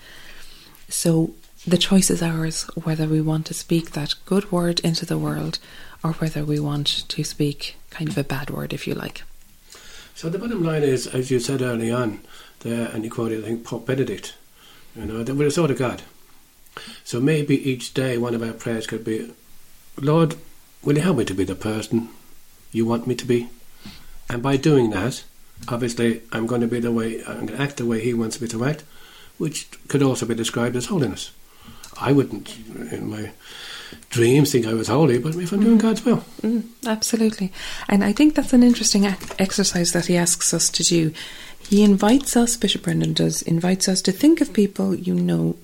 So 0.89 1.33
the 1.65 1.77
choice 1.77 2.09
is 2.09 2.21
ours 2.21 2.63
whether 2.75 3.07
we 3.07 3.21
want 3.21 3.45
to 3.45 3.53
speak 3.53 3.91
that 3.91 4.15
good 4.25 4.51
word 4.51 4.81
into 4.81 5.05
the 5.05 5.17
world 5.17 5.59
or 6.03 6.11
whether 6.13 6.43
we 6.43 6.59
want 6.59 6.87
to 7.07 7.23
speak 7.23 7.77
kind 7.89 8.09
of 8.09 8.17
a 8.17 8.23
bad 8.23 8.49
word, 8.49 8.73
if 8.73 8.85
you 8.85 8.93
like. 8.93 9.23
So 10.13 10.29
the 10.29 10.37
bottom 10.37 10.63
line 10.63 10.83
is, 10.83 11.07
as 11.07 11.31
you 11.31 11.39
said 11.39 11.61
early 11.61 11.91
on, 11.91 12.19
there, 12.59 12.89
and 12.89 13.03
you 13.05 13.09
quoted, 13.09 13.43
I 13.43 13.47
think, 13.47 13.65
Pope 13.65 13.87
Benedict, 13.87 14.35
you 14.95 15.05
know, 15.05 15.23
that 15.23 15.35
we're 15.35 15.47
a 15.47 15.51
sort 15.51 15.71
of 15.71 15.77
God. 15.77 16.03
So 17.03 17.19
maybe 17.19 17.69
each 17.69 17.93
day 17.93 18.17
one 18.17 18.33
of 18.33 18.43
our 18.43 18.53
prayers 18.53 18.87
could 18.87 19.03
be, 19.03 19.31
Lord, 19.99 20.35
will 20.83 20.95
you 20.95 21.01
help 21.01 21.17
me 21.17 21.25
to 21.25 21.33
be 21.33 21.43
the 21.43 21.55
person 21.55 22.09
you 22.71 22.85
want 22.85 23.07
me 23.07 23.15
to 23.15 23.25
be? 23.25 23.49
And 24.29 24.41
by 24.41 24.57
doing 24.57 24.89
that, 24.91 25.23
obviously 25.67 26.21
I'm 26.31 26.47
going 26.47 26.61
to 26.61 26.67
be 26.67 26.79
the 26.79 26.91
way, 26.91 27.23
I'm 27.25 27.45
going 27.45 27.57
to 27.57 27.61
act 27.61 27.77
the 27.77 27.85
way 27.85 28.01
He 28.01 28.13
wants 28.13 28.41
me 28.41 28.47
to 28.49 28.65
act, 28.65 28.83
which 29.37 29.67
could 29.87 30.01
also 30.01 30.25
be 30.25 30.35
described 30.35 30.75
as 30.75 30.87
holiness. 30.87 31.31
I 31.99 32.11
wouldn't, 32.11 32.57
in 32.91 33.09
my 33.09 33.31
dreams, 34.09 34.51
think 34.51 34.65
I 34.65 34.73
was 34.73 34.87
holy, 34.87 35.19
but 35.19 35.35
if 35.35 35.51
I'm 35.51 35.61
doing 35.61 35.77
mm. 35.77 35.81
God's 35.81 36.03
will. 36.03 36.23
Mm, 36.41 36.63
absolutely. 36.85 37.51
And 37.87 38.03
I 38.03 38.13
think 38.13 38.35
that's 38.35 38.53
an 38.53 38.63
interesting 38.63 39.05
exercise 39.05 39.91
that 39.91 40.07
he 40.07 40.17
asks 40.17 40.53
us 40.53 40.69
to 40.71 40.83
do. 40.83 41.13
He 41.73 41.81
invites 41.81 42.37
us, 42.37 42.55
Bishop 42.55 42.83
Brendan 42.83 43.13
does, 43.13 43.41
invites 43.41 43.87
us 43.87 44.03
to 44.03 44.11
think 44.11 44.41
of 44.41 44.53
people 44.53 44.93
you 44.93 45.15
know 45.15 45.55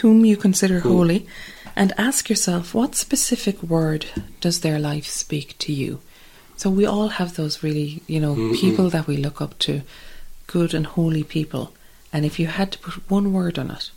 whom 0.00 0.24
you 0.24 0.36
consider 0.36 0.78
holy 0.78 1.26
and 1.74 1.92
ask 1.98 2.30
yourself 2.30 2.72
what 2.72 2.94
specific 2.94 3.60
word 3.60 4.06
does 4.40 4.60
their 4.60 4.78
life 4.78 5.06
speak 5.06 5.58
to 5.58 5.72
you? 5.72 6.00
So 6.56 6.70
we 6.70 6.86
all 6.86 7.08
have 7.08 7.34
those 7.34 7.64
really, 7.64 8.00
you 8.06 8.20
know, 8.20 8.36
mm-hmm. 8.36 8.54
people 8.54 8.90
that 8.90 9.08
we 9.08 9.16
look 9.16 9.40
up 9.40 9.58
to, 9.66 9.82
good 10.46 10.72
and 10.72 10.86
holy 10.86 11.24
people. 11.24 11.72
And 12.12 12.24
if 12.24 12.38
you 12.38 12.46
had 12.46 12.70
to 12.70 12.78
put 12.78 13.10
one 13.10 13.32
word 13.32 13.58
on 13.58 13.72
it, 13.72 13.90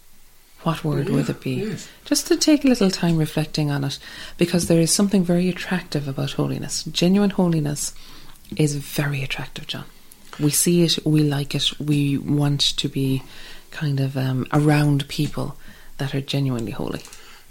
what 0.64 0.84
word 0.84 1.08
yeah, 1.08 1.14
would 1.18 1.30
it 1.30 1.42
be? 1.42 1.66
Yes. 1.66 1.88
Just 2.04 2.26
to 2.30 2.36
take 2.36 2.66
a 2.66 2.68
little 2.68 2.90
time 2.90 3.18
reflecting 3.18 3.70
on 3.70 3.84
it, 3.84 4.00
because 4.40 4.66
there 4.66 4.82
is 4.82 4.90
something 4.90 5.24
very 5.24 5.50
attractive 5.50 6.08
about 6.08 6.32
holiness. 6.32 6.84
Genuine 6.86 7.30
holiness 7.30 7.94
is 8.58 8.76
very 8.76 9.22
attractive, 9.22 9.68
John. 9.68 9.86
We 10.40 10.50
see 10.50 10.84
it, 10.84 11.00
we 11.06 11.24
like 11.24 11.56
it, 11.56 11.80
we 11.80 12.18
want 12.18 12.62
to 12.78 12.88
be 12.88 13.24
kind 13.72 14.00
of 14.00 14.18
um, 14.18 14.48
around 14.54 15.08
people 15.08 15.58
that 15.98 16.16
are 16.16 16.22
genuinely 16.22 16.72
holy. 16.72 17.02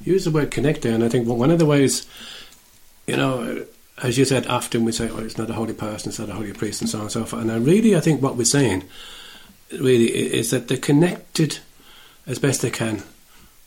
Use 0.05 0.25
the 0.25 0.31
word 0.31 0.51
connect 0.51 0.83
there, 0.83 0.95
and 0.95 1.05
I 1.05 1.09
think 1.09 1.29
one 1.29 1.51
of 1.51 1.59
the 1.59 1.67
ways, 1.67 2.07
you 3.07 3.17
know, 3.17 3.65
as 4.03 4.19
you 4.19 4.25
said, 4.25 4.47
often 4.47 4.85
we 4.85 4.93
say, 4.93 5.09
oh, 5.11 5.19
it's 5.19 5.39
not 5.39 5.51
a 5.51 5.53
holy 5.53 5.75
person, 5.75 6.09
it's 6.09 6.19
not 6.19 6.29
a 6.29 6.35
holy 6.35 6.53
priest, 6.53 6.81
and 6.81 6.91
so 6.91 6.99
on 6.99 7.05
and 7.05 7.13
so 7.13 7.25
forth. 7.25 7.43
And 7.43 7.53
I 7.53 7.57
really, 7.57 7.95
I 7.97 8.01
think 8.01 8.21
what 8.21 8.37
we're 8.37 8.45
saying, 8.45 8.85
really, 9.79 10.07
is 10.07 10.51
that 10.51 10.69
they're 10.69 10.77
connected 10.77 11.59
as 12.27 12.39
best 12.39 12.63
they 12.63 12.71
can 12.71 13.03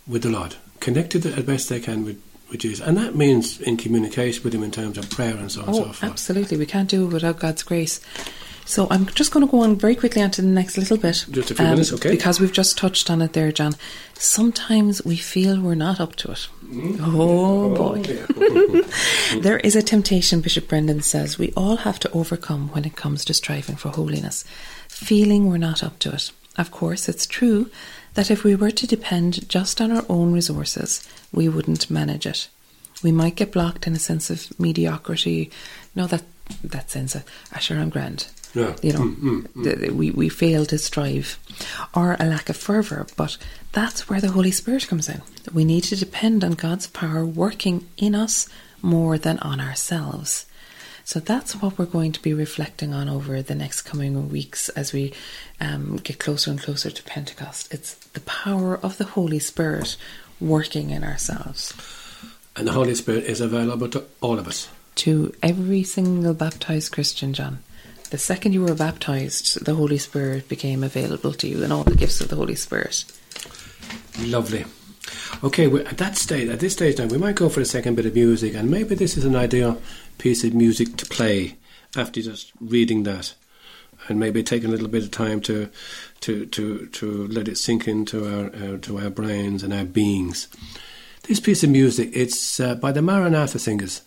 with 0.08 0.24
the 0.24 0.30
Lord, 0.30 0.56
connected 0.80 1.26
as 1.26 1.44
best 1.44 1.70
they 1.70 1.80
can 1.80 2.04
with, 2.04 2.22
with 2.50 2.60
Jesus. 2.60 2.86
And 2.86 2.98
that 2.98 3.16
means 3.16 3.62
in 3.62 3.78
communication 3.78 4.44
with 4.44 4.54
Him 4.54 4.64
in 4.64 4.72
terms 4.72 4.98
of 4.98 5.10
prayer 5.10 5.36
and 5.36 5.52
so 5.52 5.62
on 5.62 5.70
oh, 5.70 5.70
and 5.70 5.78
so 5.78 5.84
forth. 5.84 6.04
Absolutely. 6.04 6.58
We 6.58 6.66
can't 6.66 6.90
do 6.90 7.06
it 7.06 7.14
without 7.14 7.40
God's 7.40 7.64
grace. 7.64 8.02
So 8.66 8.88
I'm 8.90 9.06
just 9.06 9.32
going 9.32 9.46
to 9.46 9.52
go 9.52 9.62
on 9.62 9.76
very 9.76 9.96
quickly 9.96 10.24
onto 10.24 10.42
the 10.42 10.48
next 10.48 10.76
little 10.78 10.98
bit. 10.98 11.26
Just 11.30 11.52
a 11.52 11.56
few 11.56 11.66
um, 11.66 11.72
minutes, 11.72 11.94
okay? 11.94 12.10
Because 12.10 12.40
we've 12.40 12.52
just 12.52 12.78
touched 12.78 13.12
on 13.12 13.22
it 13.22 13.34
there, 13.34 13.52
John. 13.52 13.76
Sometimes 14.16 15.06
we 15.06 15.18
feel 15.18 15.62
we're 15.62 15.76
not 15.76 16.00
up 16.00 16.16
to 16.18 16.32
it. 16.32 16.48
Mm. 16.66 16.98
Oh, 17.00 17.72
oh, 17.72 17.76
boy. 17.76 18.02
Yeah. 18.08 19.40
there 19.42 19.60
is 19.60 19.76
a 19.76 19.84
temptation, 19.84 20.42
Bishop 20.42 20.68
Brendan 20.68 21.02
says, 21.02 21.38
we 21.38 21.54
all 21.56 21.78
have 21.78 22.00
to 22.00 22.12
overcome 22.12 22.70
when 22.70 22.86
it 22.86 22.96
comes 22.96 23.24
to 23.26 23.36
striving 23.36 23.76
for 23.76 23.90
holiness. 23.90 24.44
Feeling 24.88 25.48
we're 25.48 25.58
not 25.58 25.84
up 25.84 26.00
to 26.00 26.14
it. 26.14 26.32
Of 26.58 26.72
course, 26.72 27.08
it's 27.08 27.28
true 27.28 27.70
that 28.16 28.32
if 28.32 28.44
we 28.44 28.56
were 28.56 28.72
to 28.72 28.88
depend 28.88 29.48
just 29.48 29.80
on 29.80 29.92
our 29.92 30.06
own 30.10 30.34
resources, 30.34 31.08
we 31.32 31.48
wouldn't 31.50 31.92
manage 31.92 32.26
it. 32.26 32.48
We 33.04 33.12
might 33.12 33.36
get 33.36 33.52
blocked 33.52 33.86
in 33.86 33.94
a 33.94 34.00
sense 34.00 34.30
of 34.30 34.58
mediocrity. 34.60 35.52
No, 35.94 36.08
that 36.08 36.24
that 36.64 36.90
sense 36.92 37.16
of, 37.16 37.24
ah, 37.54 37.60
sure, 37.60 37.78
I'm 37.78 37.90
grand. 37.90 38.28
Yeah. 38.56 38.76
You 38.82 38.94
know, 38.94 39.00
mm, 39.00 39.16
mm, 39.18 39.48
mm. 39.50 39.64
The, 39.64 39.90
we, 39.92 40.12
we 40.12 40.30
fail 40.30 40.66
to 40.68 40.78
strive 40.78 41.38
or 41.94 42.16
a 42.20 42.26
lack 42.26 42.50
of 42.50 42.58
fervour. 42.58 43.06
But 43.18 43.38
that's 43.74 44.10
where 44.10 44.22
the 44.22 44.32
Holy 44.32 44.52
Spirit 44.52 44.88
comes 44.88 45.10
in. 45.10 45.22
We 45.54 45.66
need 45.66 45.84
to 45.86 45.96
depend 45.96 46.44
on 46.44 46.54
God's 46.54 46.88
power 46.88 47.26
working 47.26 47.86
in 47.98 48.16
us 48.16 48.48
more 48.82 49.18
than 49.18 49.40
on 49.40 49.60
ourselves. 49.60 50.46
So 51.04 51.20
that's 51.20 51.56
what 51.56 51.78
we're 51.78 51.86
going 51.86 52.14
to 52.14 52.22
be 52.22 52.34
reflecting 52.34 52.94
on 52.94 53.10
over 53.10 53.42
the 53.42 53.54
next 53.54 53.84
coming 53.84 54.30
weeks 54.30 54.70
as 54.70 54.92
we 54.92 55.14
um, 55.62 55.98
get 55.98 56.18
closer 56.18 56.50
and 56.50 56.60
closer 56.60 56.90
to 56.90 57.04
Pentecost. 57.04 57.72
It's 57.72 57.94
the 57.94 58.22
power 58.22 58.76
of 58.78 58.98
the 58.98 59.06
Holy 59.06 59.38
Spirit 59.38 59.98
working 60.40 60.90
in 60.90 61.04
ourselves. 61.04 61.74
And 62.56 62.68
the 62.68 62.72
Holy 62.72 62.96
Spirit 62.96 63.26
is 63.26 63.42
available 63.42 63.88
to 63.90 64.06
all 64.22 64.40
of 64.40 64.48
us. 64.48 64.70
To 64.96 65.32
every 65.44 65.84
single 65.84 66.34
baptized 66.34 66.92
Christian, 66.92 67.34
John. 67.34 67.60
The 68.16 68.20
second 68.20 68.54
you 68.54 68.62
were 68.62 68.74
baptized, 68.74 69.66
the 69.66 69.76
Holy 69.76 69.98
Spirit 69.98 70.48
became 70.48 70.86
available 70.86 71.34
to 71.34 71.50
you 71.50 71.66
and 71.66 71.74
all 71.74 71.84
the 71.84 71.98
gifts 71.98 72.22
of 72.22 72.30
the 72.30 72.38
Holy 72.38 72.56
Spirit. 72.56 73.04
Lovely. 74.22 74.64
Okay, 75.44 75.66
at 75.84 75.98
that 75.98 76.16
stage, 76.16 76.48
at 76.48 76.62
this 76.62 76.72
stage 76.72 76.98
now, 76.98 77.08
we 77.08 77.18
might 77.18 77.36
go 77.36 77.50
for 77.50 77.60
a 77.60 77.66
second 77.66 77.96
bit 77.96 78.06
of 78.06 78.16
music, 78.16 78.54
and 78.54 78.72
maybe 78.72 78.96
this 78.96 79.18
is 79.18 79.26
an 79.26 79.36
ideal 79.36 79.82
piece 80.18 80.46
of 80.46 80.54
music 80.54 80.96
to 80.96 81.06
play 81.08 81.58
after 81.98 82.22
just 82.22 82.54
reading 82.62 83.04
that, 83.04 83.36
and 84.08 84.18
maybe 84.18 84.42
taking 84.42 84.70
a 84.70 84.72
little 84.72 84.88
bit 84.88 85.04
of 85.04 85.12
time 85.12 85.42
to 85.42 85.70
to 86.22 86.46
to 86.46 86.88
to 86.88 87.28
let 87.28 87.50
it 87.50 87.58
sink 87.58 87.86
into 87.86 88.26
our 88.26 88.46
uh, 88.46 88.78
to 88.84 88.98
our 88.98 89.10
brains 89.10 89.62
and 89.62 89.74
our 89.74 89.84
beings. 89.84 90.48
This 91.24 91.42
piece 91.42 91.66
of 91.66 91.70
music, 91.70 92.12
it's 92.14 92.62
uh, 92.62 92.76
by 92.76 92.94
the 92.94 93.02
Maranatha 93.02 93.60
Singers, 93.60 94.04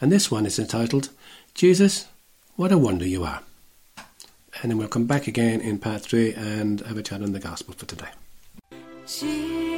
and 0.00 0.10
this 0.10 0.32
one 0.32 0.46
is 0.46 0.58
entitled 0.58 1.10
"Jesus, 1.54 2.08
What 2.56 2.72
a 2.72 2.76
Wonder 2.76 3.06
You 3.06 3.22
Are." 3.22 3.42
And 4.62 4.70
then 4.70 4.78
we'll 4.78 4.88
come 4.88 5.06
back 5.06 5.26
again 5.26 5.60
in 5.60 5.78
part 5.78 6.02
three 6.02 6.32
and 6.34 6.80
have 6.82 6.96
a 6.96 7.02
chat 7.02 7.20
on 7.20 7.32
the 7.32 7.40
gospel 7.40 7.74
for 7.74 7.84
today. 7.84 8.08
You 9.20 9.71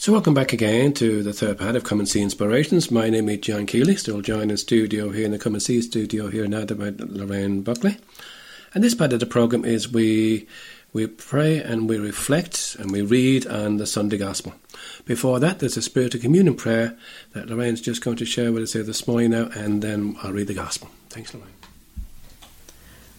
So, 0.00 0.14
welcome 0.14 0.32
back 0.32 0.54
again 0.54 0.94
to 0.94 1.22
the 1.22 1.34
third 1.34 1.58
part 1.58 1.76
of 1.76 1.84
Come 1.84 1.98
and 1.98 2.08
See 2.08 2.22
Inspirations. 2.22 2.90
My 2.90 3.10
name 3.10 3.28
is 3.28 3.40
John 3.40 3.66
Keeley, 3.66 3.96
still 3.96 4.22
joined 4.22 4.50
in 4.50 4.56
studio 4.56 5.10
here 5.10 5.26
in 5.26 5.30
the 5.30 5.38
Come 5.38 5.52
and 5.52 5.62
See 5.62 5.82
studio 5.82 6.28
here 6.28 6.42
in 6.42 6.52
Adare 6.52 6.98
Lorraine 7.00 7.60
Buckley. 7.60 7.98
And 8.72 8.82
this 8.82 8.94
part 8.94 9.12
of 9.12 9.20
the 9.20 9.26
programme 9.26 9.66
is 9.66 9.92
we 9.92 10.48
we 10.94 11.06
pray 11.06 11.58
and 11.58 11.86
we 11.86 11.98
reflect 11.98 12.76
and 12.78 12.90
we 12.90 13.02
read 13.02 13.46
on 13.46 13.76
the 13.76 13.86
Sunday 13.86 14.16
Gospel. 14.16 14.54
Before 15.04 15.38
that, 15.38 15.58
there's 15.58 15.76
a 15.76 15.82
Spirit 15.82 16.14
of 16.14 16.22
Communion 16.22 16.54
prayer 16.54 16.96
that 17.34 17.50
Lorraine's 17.50 17.82
just 17.82 18.02
going 18.02 18.16
to 18.16 18.24
share 18.24 18.52
with 18.52 18.62
us 18.62 18.72
here 18.72 18.82
this 18.82 19.06
morning 19.06 19.32
now, 19.32 19.50
and 19.54 19.82
then 19.82 20.16
I'll 20.22 20.32
read 20.32 20.46
the 20.46 20.54
Gospel. 20.54 20.88
Thanks, 21.10 21.34
Lorraine. 21.34 21.50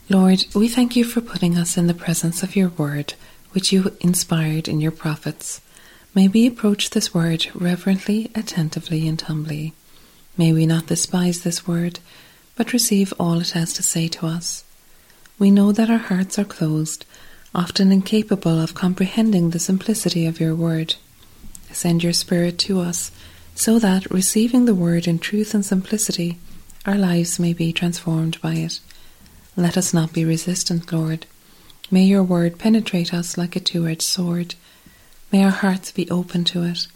Lord, 0.10 0.46
we 0.56 0.68
thank 0.68 0.96
you 0.96 1.04
for 1.04 1.22
putting 1.22 1.60
us 1.60 1.78
in 1.78 1.86
the 1.86 1.94
presence 1.94 2.42
of 2.42 2.56
your 2.56 2.70
word, 2.70 3.14
which 3.52 3.72
you 3.72 3.96
inspired 4.00 4.68
in 4.68 4.82
your 4.82 4.90
prophets. 4.90 5.62
May 6.14 6.28
we 6.28 6.46
approach 6.46 6.90
this 6.90 7.14
word 7.14 7.48
reverently, 7.54 8.32
attentively, 8.36 9.08
and 9.08 9.20
humbly. 9.22 9.74
May 10.38 10.52
we 10.52 10.66
not 10.66 10.88
despise 10.88 11.42
this 11.42 11.66
word, 11.66 12.00
but 12.58 12.74
receive 12.74 13.14
all 13.18 13.40
it 13.40 13.52
has 13.52 13.72
to 13.74 13.84
say 13.84 14.10
to 14.10 14.26
us. 14.28 14.66
We 15.40 15.52
know 15.52 15.72
that 15.72 15.90
our 15.90 15.98
hearts 15.98 16.38
are 16.38 16.44
closed, 16.44 17.06
often 17.56 17.94
incapable 17.94 18.60
of 18.60 18.74
comprehending 18.74 19.52
the 19.52 19.60
simplicity 19.60 20.26
of 20.26 20.40
your 20.40 20.54
word. 20.54 20.96
Send 21.72 22.04
your 22.04 22.14
Spirit 22.14 22.60
to 22.60 22.82
us, 22.82 23.12
so 23.56 23.80
that, 23.80 24.12
receiving 24.12 24.66
the 24.66 24.76
word 24.76 25.08
in 25.08 25.18
truth 25.18 25.54
and 25.54 25.66
simplicity, 25.66 26.38
our 26.86 26.98
lives 26.98 27.40
may 27.40 27.54
be 27.54 27.72
transformed 27.72 28.40
by 28.42 28.56
it. 28.56 28.82
Let 29.56 29.78
us 29.78 29.94
not 29.94 30.12
be 30.12 30.26
resistant, 30.26 30.92
Lord. 30.92 31.26
May 31.90 32.04
your 32.04 32.24
word 32.24 32.60
penetrate 32.60 33.14
us 33.14 33.38
like 33.38 33.56
a 33.56 33.62
two 33.62 33.88
edged 33.88 34.02
sword. 34.02 34.56
May 35.32 35.44
our 35.44 35.52
hearts 35.52 35.92
be 35.92 36.10
open 36.10 36.44
to 36.46 36.64
it. 36.64 36.88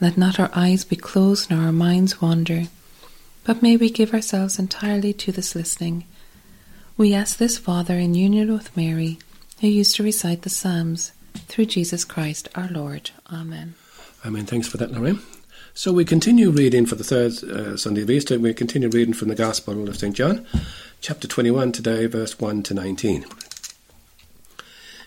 Let 0.00 0.18
not 0.18 0.38
our 0.38 0.50
eyes 0.54 0.84
be 0.84 0.96
closed 0.96 1.50
nor 1.50 1.62
our 1.62 1.72
minds 1.72 2.20
wander, 2.20 2.64
but 3.44 3.62
may 3.62 3.76
we 3.76 3.88
give 3.90 4.12
ourselves 4.12 4.58
entirely 4.58 5.12
to 5.14 5.32
this 5.32 5.54
listening. 5.54 6.04
We 6.96 7.14
ask 7.14 7.38
this, 7.38 7.56
Father, 7.56 7.94
in 7.94 8.14
union 8.14 8.52
with 8.52 8.76
Mary, 8.76 9.18
who 9.60 9.68
used 9.68 9.96
to 9.96 10.02
recite 10.02 10.42
the 10.42 10.50
Psalms, 10.50 11.12
through 11.48 11.66
Jesus 11.66 12.04
Christ 12.04 12.48
our 12.54 12.68
Lord. 12.68 13.10
Amen. 13.32 13.74
Amen. 14.26 14.44
Thanks 14.44 14.68
for 14.68 14.76
that, 14.76 14.92
Lorraine. 14.92 15.20
So 15.72 15.92
we 15.92 16.04
continue 16.04 16.50
reading 16.50 16.84
for 16.84 16.96
the 16.96 17.04
third 17.04 17.32
uh, 17.44 17.76
Sunday 17.76 18.02
of 18.02 18.10
Easter. 18.10 18.38
We 18.38 18.52
continue 18.52 18.90
reading 18.90 19.14
from 19.14 19.28
the 19.28 19.34
Gospel 19.34 19.88
of 19.88 19.96
St. 19.96 20.14
John, 20.14 20.44
chapter 21.00 21.26
21 21.26 21.72
today, 21.72 22.06
verse 22.06 22.38
1 22.38 22.62
to 22.64 22.74
19. 22.74 23.24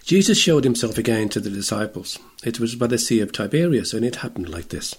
Jesus 0.04 0.38
showed 0.38 0.66
himself 0.66 0.98
again 0.98 1.30
to 1.30 1.40
the 1.40 1.50
disciples. 1.50 2.20
It 2.44 2.60
was 2.60 2.76
by 2.76 2.88
the 2.88 2.98
Sea 2.98 3.22
of 3.22 3.32
Tiberias, 3.32 3.94
and 3.94 4.06
it 4.06 4.18
happened 4.18 4.50
like 4.50 4.68
this 4.68 4.96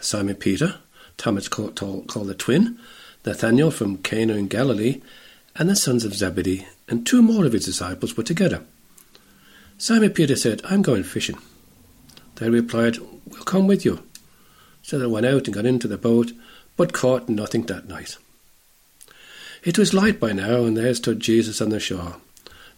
Simon 0.00 0.36
Peter, 0.36 0.76
Thomas 1.16 1.48
called, 1.48 1.76
called 1.76 2.26
the 2.26 2.34
twin, 2.34 2.78
Nathanael 3.24 3.70
from 3.70 3.98
Cana 3.98 4.34
in 4.34 4.48
Galilee, 4.48 5.00
and 5.56 5.70
the 5.70 5.74
sons 5.74 6.04
of 6.04 6.14
Zebedee, 6.14 6.66
and 6.88 7.06
two 7.06 7.22
more 7.22 7.46
of 7.46 7.54
his 7.54 7.64
disciples 7.64 8.16
were 8.18 8.22
together. 8.22 8.62
Simon 9.78 10.10
Peter 10.10 10.36
said, 10.36 10.60
I'm 10.64 10.82
going 10.82 11.04
fishing. 11.04 11.38
They 12.36 12.50
replied, 12.50 12.98
We'll 13.26 13.44
come 13.44 13.66
with 13.66 13.84
you. 13.84 14.02
So 14.82 14.98
they 14.98 15.06
went 15.06 15.26
out 15.26 15.46
and 15.46 15.54
got 15.54 15.66
into 15.66 15.88
the 15.88 15.96
boat, 15.96 16.32
but 16.76 16.92
caught 16.92 17.30
nothing 17.30 17.62
that 17.62 17.88
night. 17.88 18.18
It 19.64 19.78
was 19.78 19.94
light 19.94 20.20
by 20.20 20.32
now, 20.32 20.64
and 20.64 20.76
there 20.76 20.94
stood 20.94 21.20
Jesus 21.20 21.62
on 21.62 21.70
the 21.70 21.80
shore, 21.80 22.16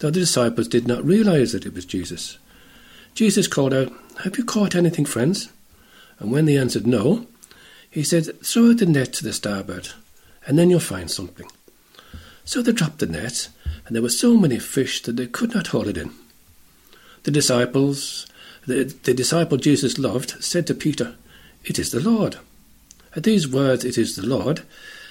though 0.01 0.11
the 0.11 0.21
disciples 0.21 0.69
did 0.69 0.87
not 0.87 1.05
realize 1.05 1.53
that 1.53 1.65
it 1.65 1.75
was 1.75 1.85
Jesus. 1.85 2.39
Jesus 3.15 3.47
called 3.47 3.73
out, 3.73 3.93
Have 4.25 4.37
you 4.37 4.45
caught 4.45 4.75
anything, 4.75 5.05
friends? 5.05 5.51
And 6.19 6.31
when 6.31 6.47
they 6.47 6.59
answered 6.59 6.87
no, 6.87 7.27
he 7.91 8.03
said, 8.03 8.41
Throw 8.43 8.71
out 8.71 8.79
the 8.79 8.87
net 8.87 9.13
to 9.15 9.25
the 9.25 9.33
starboard, 9.33 9.91
and 10.47 10.59
then 10.59 10.71
you'll 10.71 10.81
find 10.81 11.11
something. 11.11 11.51
So 12.45 12.63
they 12.63 12.73
dropped 12.73 12.99
the 12.99 13.07
net, 13.07 13.49
and 13.87 13.95
there 13.95 14.03
were 14.03 14.09
so 14.09 14.37
many 14.37 14.59
fish 14.59 15.03
that 15.03 15.17
they 15.17 15.27
could 15.27 15.55
not 15.55 15.69
haul 15.69 15.89
it 15.89 15.97
in. 15.97 16.13
The 17.25 17.31
disciples, 17.31 18.27
the, 18.67 18.85
the 18.85 19.15
disciple 19.15 19.59
Jesus 19.59 19.99
loved, 19.99 20.43
said 20.43 20.67
to 20.67 20.75
Peter, 20.75 21.15
It 21.65 21.79
is 21.79 21.91
the 21.91 22.01
Lord. 22.01 22.37
At 23.15 23.25
these 23.25 23.49
words, 23.49 23.85
It 23.85 23.99
is 23.99 24.17
the 24.17 24.27
Lord, 24.27 24.63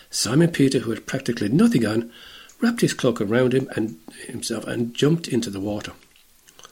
Simon 0.10 0.50
Peter, 0.50 0.80
who 0.80 0.92
had 0.92 1.06
practically 1.06 1.50
nothing 1.50 1.86
on, 1.86 2.12
wrapped 2.62 2.82
his 2.82 2.94
cloak 2.94 3.22
around 3.22 3.54
him 3.54 3.70
and 3.76 3.98
himself 4.28 4.66
and 4.68 4.94
jumped 4.94 5.28
into 5.28 5.50
the 5.50 5.60
water. 5.60 5.94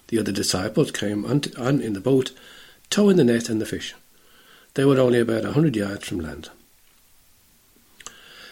The 0.08 0.20
other 0.20 0.32
disciples 0.32 0.92
came 0.92 1.26
on, 1.26 1.82
in 1.82 1.94
the 1.94 2.00
boat, 2.00 2.32
towing 2.90 3.18
the 3.18 3.24
net 3.24 3.50
and 3.50 3.62
the 3.62 3.66
fish. 3.66 3.94
They 4.74 4.86
were 4.86 5.00
only 5.00 5.20
about 5.20 5.46
a 5.46 5.54
hundred 5.54 5.76
yards 5.76 6.08
from 6.08 6.20
land. 6.20 6.50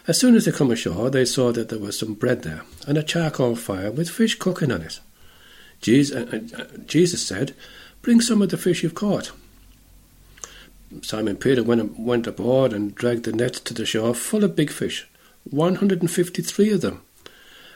As 0.07 0.19
soon 0.19 0.35
as 0.35 0.45
they 0.45 0.51
come 0.51 0.71
ashore, 0.71 1.09
they 1.09 1.25
saw 1.25 1.51
that 1.51 1.69
there 1.69 1.79
was 1.79 1.97
some 1.97 2.13
bread 2.13 2.43
there 2.43 2.63
and 2.87 2.97
a 2.97 3.03
charcoal 3.03 3.55
fire 3.55 3.91
with 3.91 4.09
fish 4.09 4.35
cooking 4.35 4.71
on 4.71 4.81
it. 4.81 4.99
Jesus, 5.81 6.15
uh, 6.15 6.39
uh, 6.57 7.17
said, 7.17 7.55
Bring 8.01 8.21
some 8.21 8.41
of 8.41 8.49
the 8.49 8.57
fish 8.57 8.83
you've 8.83 8.95
caught. 8.95 9.31
Simon 11.01 11.35
Peter 11.35 11.63
went, 11.63 11.99
went 11.99 12.27
aboard 12.27 12.71
and 12.71 12.93
dragged 12.93 13.25
the 13.25 13.33
net 13.33 13.53
to 13.53 13.73
the 13.73 13.85
shore 13.85 14.13
full 14.13 14.43
of 14.43 14.55
big 14.55 14.69
fish, 14.69 15.07
153 15.49 16.71
of 16.71 16.81
them. 16.81 17.01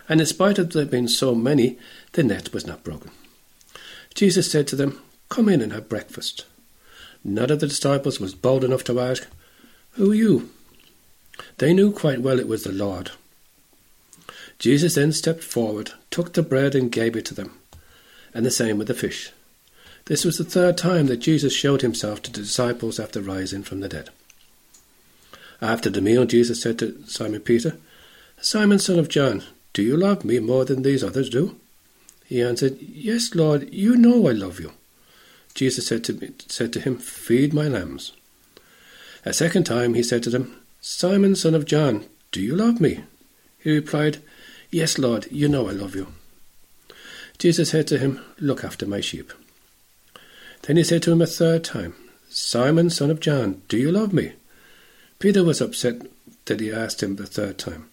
And 0.09 0.19
in 0.19 0.25
spite 0.25 0.57
of 0.57 0.73
there 0.73 0.85
being 0.85 1.07
so 1.07 1.35
many, 1.35 1.77
the 2.13 2.23
net 2.23 2.51
was 2.51 2.65
not 2.65 2.83
broken. 2.83 3.11
Jesus 4.15 4.51
said 4.51 4.67
to 4.67 4.75
them, 4.75 4.99
Come 5.29 5.47
in 5.47 5.61
and 5.61 5.71
have 5.71 5.87
breakfast. 5.87 6.45
None 7.23 7.51
of 7.51 7.59
the 7.59 7.67
disciples 7.67 8.19
was 8.19 8.33
bold 8.33 8.63
enough 8.63 8.83
to 8.85 8.99
ask, 8.99 9.27
Who 9.91 10.11
are 10.11 10.15
you? 10.15 10.49
They 11.59 11.73
knew 11.73 11.91
quite 11.91 12.21
well 12.21 12.39
it 12.39 12.47
was 12.47 12.63
the 12.63 12.71
Lord. 12.71 13.11
Jesus 14.57 14.95
then 14.95 15.13
stepped 15.13 15.43
forward, 15.43 15.91
took 16.09 16.33
the 16.33 16.43
bread, 16.43 16.75
and 16.75 16.91
gave 16.91 17.15
it 17.15 17.25
to 17.25 17.33
them, 17.33 17.57
and 18.33 18.45
the 18.45 18.51
same 18.51 18.77
with 18.77 18.87
the 18.87 18.93
fish. 18.93 19.31
This 20.05 20.25
was 20.25 20.37
the 20.37 20.43
third 20.43 20.77
time 20.77 21.05
that 21.07 21.17
Jesus 21.17 21.53
showed 21.53 21.81
himself 21.81 22.21
to 22.23 22.31
the 22.31 22.41
disciples 22.41 22.99
after 22.99 23.21
rising 23.21 23.63
from 23.63 23.79
the 23.79 23.87
dead. 23.87 24.09
After 25.61 25.89
the 25.89 26.01
meal, 26.01 26.25
Jesus 26.25 26.61
said 26.61 26.79
to 26.79 27.01
Simon 27.05 27.41
Peter, 27.41 27.77
Simon, 28.41 28.79
son 28.79 28.97
of 28.97 29.07
John, 29.07 29.43
do 29.79 29.85
you 29.85 29.95
love 29.95 30.25
me 30.25 30.39
more 30.39 30.65
than 30.65 30.81
these 30.81 31.05
others 31.05 31.29
do? 31.29 31.55
He 32.25 32.41
answered, 32.41 32.79
Yes, 32.81 33.33
Lord, 33.33 33.73
you 33.73 33.95
know 33.95 34.27
I 34.27 34.33
love 34.33 34.59
you. 34.59 34.73
Jesus 35.53 35.87
said 35.87 36.03
to, 36.03 36.13
me, 36.15 36.31
said 36.47 36.73
to 36.73 36.81
him, 36.81 36.97
Feed 36.97 37.53
my 37.53 37.69
lambs. 37.69 38.11
A 39.23 39.31
second 39.31 39.63
time 39.63 39.93
he 39.93 40.03
said 40.03 40.21
to 40.23 40.29
them, 40.29 40.53
Simon, 40.81 41.33
son 41.33 41.55
of 41.55 41.63
John, 41.63 42.03
do 42.33 42.41
you 42.41 42.57
love 42.57 42.81
me? 42.81 43.05
He 43.57 43.71
replied, 43.71 44.17
Yes, 44.69 44.99
Lord, 44.99 45.31
you 45.31 45.47
know 45.47 45.69
I 45.69 45.71
love 45.71 45.95
you. 45.95 46.07
Jesus 47.37 47.69
said 47.69 47.87
to 47.87 47.99
him, 47.99 48.19
Look 48.37 48.65
after 48.65 48.85
my 48.85 48.99
sheep. 48.99 49.31
Then 50.63 50.75
he 50.75 50.83
said 50.83 51.03
to 51.03 51.13
him 51.13 51.21
a 51.21 51.25
third 51.25 51.63
time, 51.63 51.95
Simon, 52.27 52.89
son 52.89 53.09
of 53.09 53.21
John, 53.21 53.61
do 53.69 53.77
you 53.77 53.93
love 53.93 54.11
me? 54.11 54.33
Peter 55.19 55.41
was 55.41 55.61
upset 55.61 56.01
that 56.47 56.59
he 56.59 56.69
asked 56.69 57.01
him 57.01 57.15
the 57.15 57.25
third 57.25 57.57
time, 57.57 57.88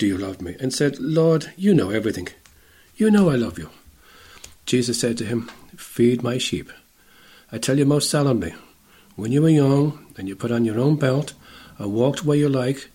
Do 0.00 0.06
you 0.06 0.16
love 0.16 0.40
me? 0.40 0.56
and 0.58 0.72
said, 0.72 0.98
Lord, 0.98 1.52
you 1.58 1.74
know 1.74 1.90
everything. 1.90 2.28
You 2.96 3.10
know 3.10 3.28
I 3.28 3.34
love 3.34 3.58
you. 3.58 3.68
Jesus 4.64 4.98
said 4.98 5.18
to 5.18 5.26
him, 5.26 5.50
Feed 5.76 6.22
my 6.22 6.38
sheep. 6.38 6.72
I 7.52 7.58
tell 7.58 7.78
you 7.78 7.84
most 7.84 8.08
solemnly, 8.08 8.54
when 9.16 9.30
you 9.30 9.42
were 9.42 9.50
young 9.50 10.06
and 10.16 10.26
you 10.26 10.34
put 10.34 10.52
on 10.52 10.64
your 10.64 10.80
own 10.80 10.96
belt 10.96 11.34
and 11.76 11.92
walked 11.92 12.24
where 12.24 12.38
you 12.38 12.48
like, 12.48 12.88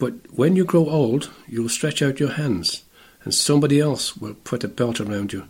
but 0.00 0.14
when 0.32 0.56
you 0.56 0.64
grow 0.64 0.88
old, 0.88 1.30
you 1.46 1.62
will 1.62 1.68
stretch 1.68 2.02
out 2.02 2.18
your 2.18 2.32
hands, 2.32 2.82
and 3.22 3.32
somebody 3.32 3.78
else 3.78 4.16
will 4.16 4.34
put 4.34 4.64
a 4.64 4.68
belt 4.68 5.00
around 5.00 5.32
you 5.32 5.46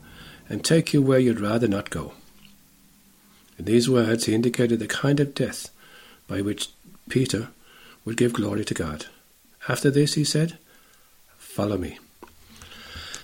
and 0.47 0.63
take 0.63 0.93
you 0.93 1.01
where 1.01 1.19
you'd 1.19 1.41
rather 1.41 1.69
not 1.69 1.89
go. 1.89 2.13
In 3.59 3.65
these 3.65 3.89
words, 3.89 4.27
he 4.27 4.35
indicated 4.35 4.79
the 4.81 4.87
kind 4.87 5.21
of 5.21 5.35
death 5.35 5.71
by 6.27 6.43
which 6.43 6.69
Peter 7.09 7.49
would 8.05 8.19
give 8.19 8.35
glory 8.35 8.67
to 8.67 8.75
God. 8.75 9.07
After 9.71 9.91
this, 9.91 10.15
he 10.15 10.25
said, 10.25 10.59
Follow 11.57 11.79
me. 11.79 11.99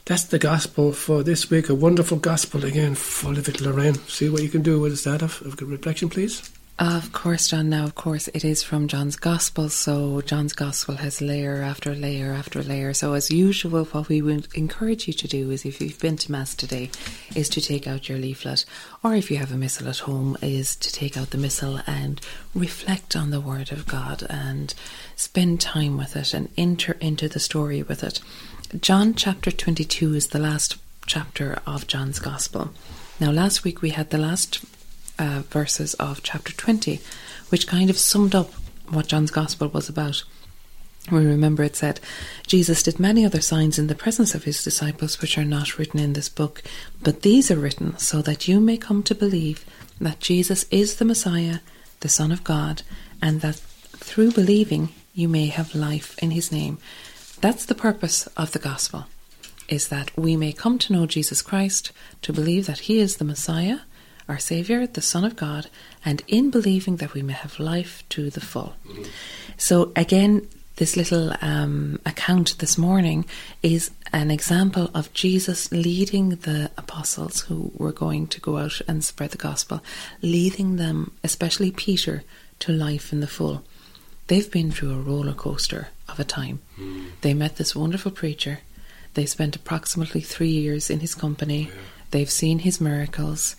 That's 0.07 0.25
the 0.25 0.39
gospel 0.39 0.95
for 0.95 1.23
this 1.23 1.51
week. 1.51 1.69
A 1.69 1.75
wonderful 1.75 2.17
gospel 2.17 2.65
again, 2.65 2.95
full 2.95 3.37
of 3.37 3.47
it, 3.47 3.61
Lorraine. 3.61 3.97
See 4.09 4.31
what 4.31 4.43
you 4.43 4.49
can 4.49 4.63
do 4.63 4.81
with 4.81 5.05
that 5.05 5.21
of, 5.21 5.43
of 5.43 5.61
reflection, 5.61 6.09
please. 6.09 6.51
Of 6.83 7.13
course, 7.13 7.47
John. 7.47 7.69
Now, 7.69 7.85
of 7.85 7.95
course, 7.95 8.27
it 8.35 8.45
is 8.45 8.65
from 8.65 8.89
John's 8.89 9.15
Gospel, 9.15 9.69
so 9.69 10.21
John's 10.21 10.53
Gospel 10.53 10.97
has 10.97 11.21
layer 11.21 11.63
after 11.63 11.95
layer 11.95 12.33
after 12.33 12.61
layer. 12.61 12.93
So, 12.93 13.13
as 13.13 13.31
usual, 13.31 13.85
what 13.85 14.09
we 14.09 14.21
would 14.21 14.49
encourage 14.57 15.07
you 15.07 15.13
to 15.13 15.29
do 15.29 15.53
is, 15.53 15.65
if 15.65 15.81
you've 15.81 16.01
been 16.01 16.17
to 16.17 16.33
Mass 16.33 16.57
today, 16.57 16.91
is 17.37 17.49
to 17.51 17.61
take 17.61 17.87
out 17.87 18.09
your 18.09 18.19
leaflet, 18.19 18.65
or 19.05 19.15
if 19.15 19.31
you 19.31 19.37
have 19.37 19.53
a 19.53 19.57
missal 19.57 19.87
at 19.87 19.99
home, 19.99 20.37
is 20.43 20.75
to 20.75 20.93
take 20.93 21.17
out 21.17 21.31
the 21.31 21.39
missal 21.39 21.79
and 21.87 22.21
reflect 22.53 23.15
on 23.15 23.31
the 23.31 23.41
Word 23.41 23.71
of 23.71 23.87
God 23.87 24.27
and 24.29 24.75
spend 25.15 25.61
time 25.61 25.97
with 25.97 26.17
it 26.17 26.35
and 26.35 26.49
enter 26.59 26.97
into 27.01 27.29
the 27.29 27.39
story 27.39 27.85
with 27.85 28.03
it. 28.03 28.19
John 28.81 29.15
chapter 29.15 29.53
22 29.53 30.15
is 30.15 30.27
the 30.27 30.41
last 30.41 30.79
chapter 31.07 31.61
of 31.65 31.87
John's 31.87 32.19
Gospel. 32.19 32.73
Now, 33.21 33.31
last 33.31 33.63
week 33.63 33.83
we 33.83 33.91
had 33.91 34.11
the 34.11 34.19
last 34.19 34.65
uh, 35.19 35.43
verses 35.49 35.95
of 35.95 36.23
chapter 36.23 36.53
20, 36.53 37.01
which 37.49 37.67
kind 37.67 37.91
of 37.91 37.99
summed 37.99 38.35
up 38.35 38.51
what 38.89 39.07
John's 39.07 39.31
Gospel 39.31 39.69
was 39.69 39.89
about. 39.89 40.25
We 41.11 41.27
remember 41.27 41.65
it 41.65 41.75
said, 41.75 41.99
Jesus 42.47 42.83
did 42.83 43.01
many 43.01 43.25
other 43.25 43.41
signs 43.41 43.79
in 43.79 43.89
the 43.89 43.95
presence 43.95 44.35
of 44.35 44.45
his 44.45 44.63
disciples 44.63 45.21
which 45.21 45.37
are 45.37 45.45
not 45.45 45.77
written 45.77 45.99
in 45.99 46.13
this 46.13 46.29
book, 46.29 46.63
but 47.03 47.23
these 47.23 47.51
are 47.51 47.57
written 47.57 47.99
so 47.99 48.23
that 48.23 48.47
you 48.47 48.61
may 48.61 48.77
come 48.77 49.03
to 49.05 49.15
believe 49.15 49.65
that 50.01 50.21
Jesus 50.21 50.65
is 50.71 50.97
the 50.97 51.05
Messiah, 51.05 51.59
the 52.01 52.09
Son 52.09 52.31
of 52.31 52.45
God, 52.45 52.83
and 53.21 53.41
that 53.41 53.57
through 53.57 54.33
believing 54.33 54.91
you 55.13 55.29
may 55.29 55.47
have 55.47 55.75
life 55.75 56.17
in 56.19 56.31
his 56.31 56.53
name. 56.53 56.79
That's 57.41 57.67
the 57.67 57.75
purpose 57.75 58.29
of 58.37 58.53
the 58.53 58.61
gospel, 58.61 59.07
is 59.69 59.89
that 59.89 60.17
we 60.17 60.37
may 60.37 60.53
come 60.53 60.79
to 60.79 60.93
know 60.93 61.07
Jesus 61.07 61.43
Christ, 61.43 61.91
to 62.23 62.33
believe 62.33 62.67
that 62.67 62.81
he 62.81 63.01
is 63.01 63.17
the 63.17 63.25
Messiah, 63.25 63.81
our 64.33 64.39
Saviour, 64.39 64.87
the 64.87 65.03
Son 65.03 65.25
of 65.25 65.37
God, 65.37 65.69
and 66.05 66.23
in 66.27 66.51
believing 66.51 66.97
that 66.97 67.13
we 67.13 67.23
may 67.23 67.35
have 67.35 67.61
life 67.61 68.03
to 68.09 68.31
the 68.31 68.41
full. 68.41 68.75
So 69.57 69.93
again, 69.95 70.49
this 70.77 70.97
little 70.97 71.35
um, 71.43 72.01
account 72.07 72.59
this 72.59 72.79
morning 72.79 73.27
is 73.63 73.91
an 74.13 74.31
example 74.31 74.91
of 74.95 75.13
Jesus 75.13 75.71
leading 75.71 76.31
the 76.31 76.71
apostles 76.79 77.43
who 77.43 77.73
were 77.77 77.93
going 77.93 78.27
to 78.29 78.41
go 78.41 78.57
out 78.57 78.81
and 78.89 79.05
spread 79.05 79.31
the 79.33 79.39
gospel, 79.39 79.83
leading 80.23 80.77
them, 80.77 81.13
especially 81.23 81.71
Peter, 81.71 82.25
to 82.61 82.73
life 82.73 83.13
in 83.13 83.21
the 83.21 83.27
full. 83.27 83.63
They've 84.29 84.51
been 84.51 84.73
through 84.73 84.95
a 84.95 85.01
roller 85.11 85.35
coaster 85.35 85.89
of 86.09 86.19
a 86.19 86.25
time. 86.25 86.61
Mm. 86.79 87.11
They 87.21 87.35
met 87.35 87.57
this 87.57 87.77
wonderful 87.77 88.13
preacher. 88.13 88.61
They 89.15 89.27
spent 89.27 89.57
approximately 89.57 90.23
three 90.23 90.49
years 90.49 90.89
in 90.89 91.01
his 91.01 91.15
company. 91.15 91.65
Yeah. 91.65 91.81
They've 92.13 92.31
seen 92.31 92.61
his 92.61 92.81
miracles. 92.81 93.57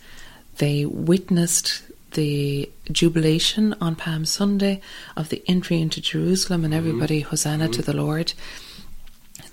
They 0.58 0.84
witnessed 0.84 1.82
the 2.12 2.70
jubilation 2.90 3.74
on 3.80 3.96
Palm 3.96 4.24
Sunday 4.24 4.80
of 5.16 5.28
the 5.28 5.42
entry 5.46 5.80
into 5.80 6.00
Jerusalem 6.00 6.64
and 6.64 6.72
mm-hmm. 6.72 6.86
everybody, 6.86 7.20
mm-hmm. 7.20 7.30
Hosanna 7.30 7.64
mm-hmm. 7.64 7.72
to 7.72 7.82
the 7.82 7.96
Lord. 7.96 8.32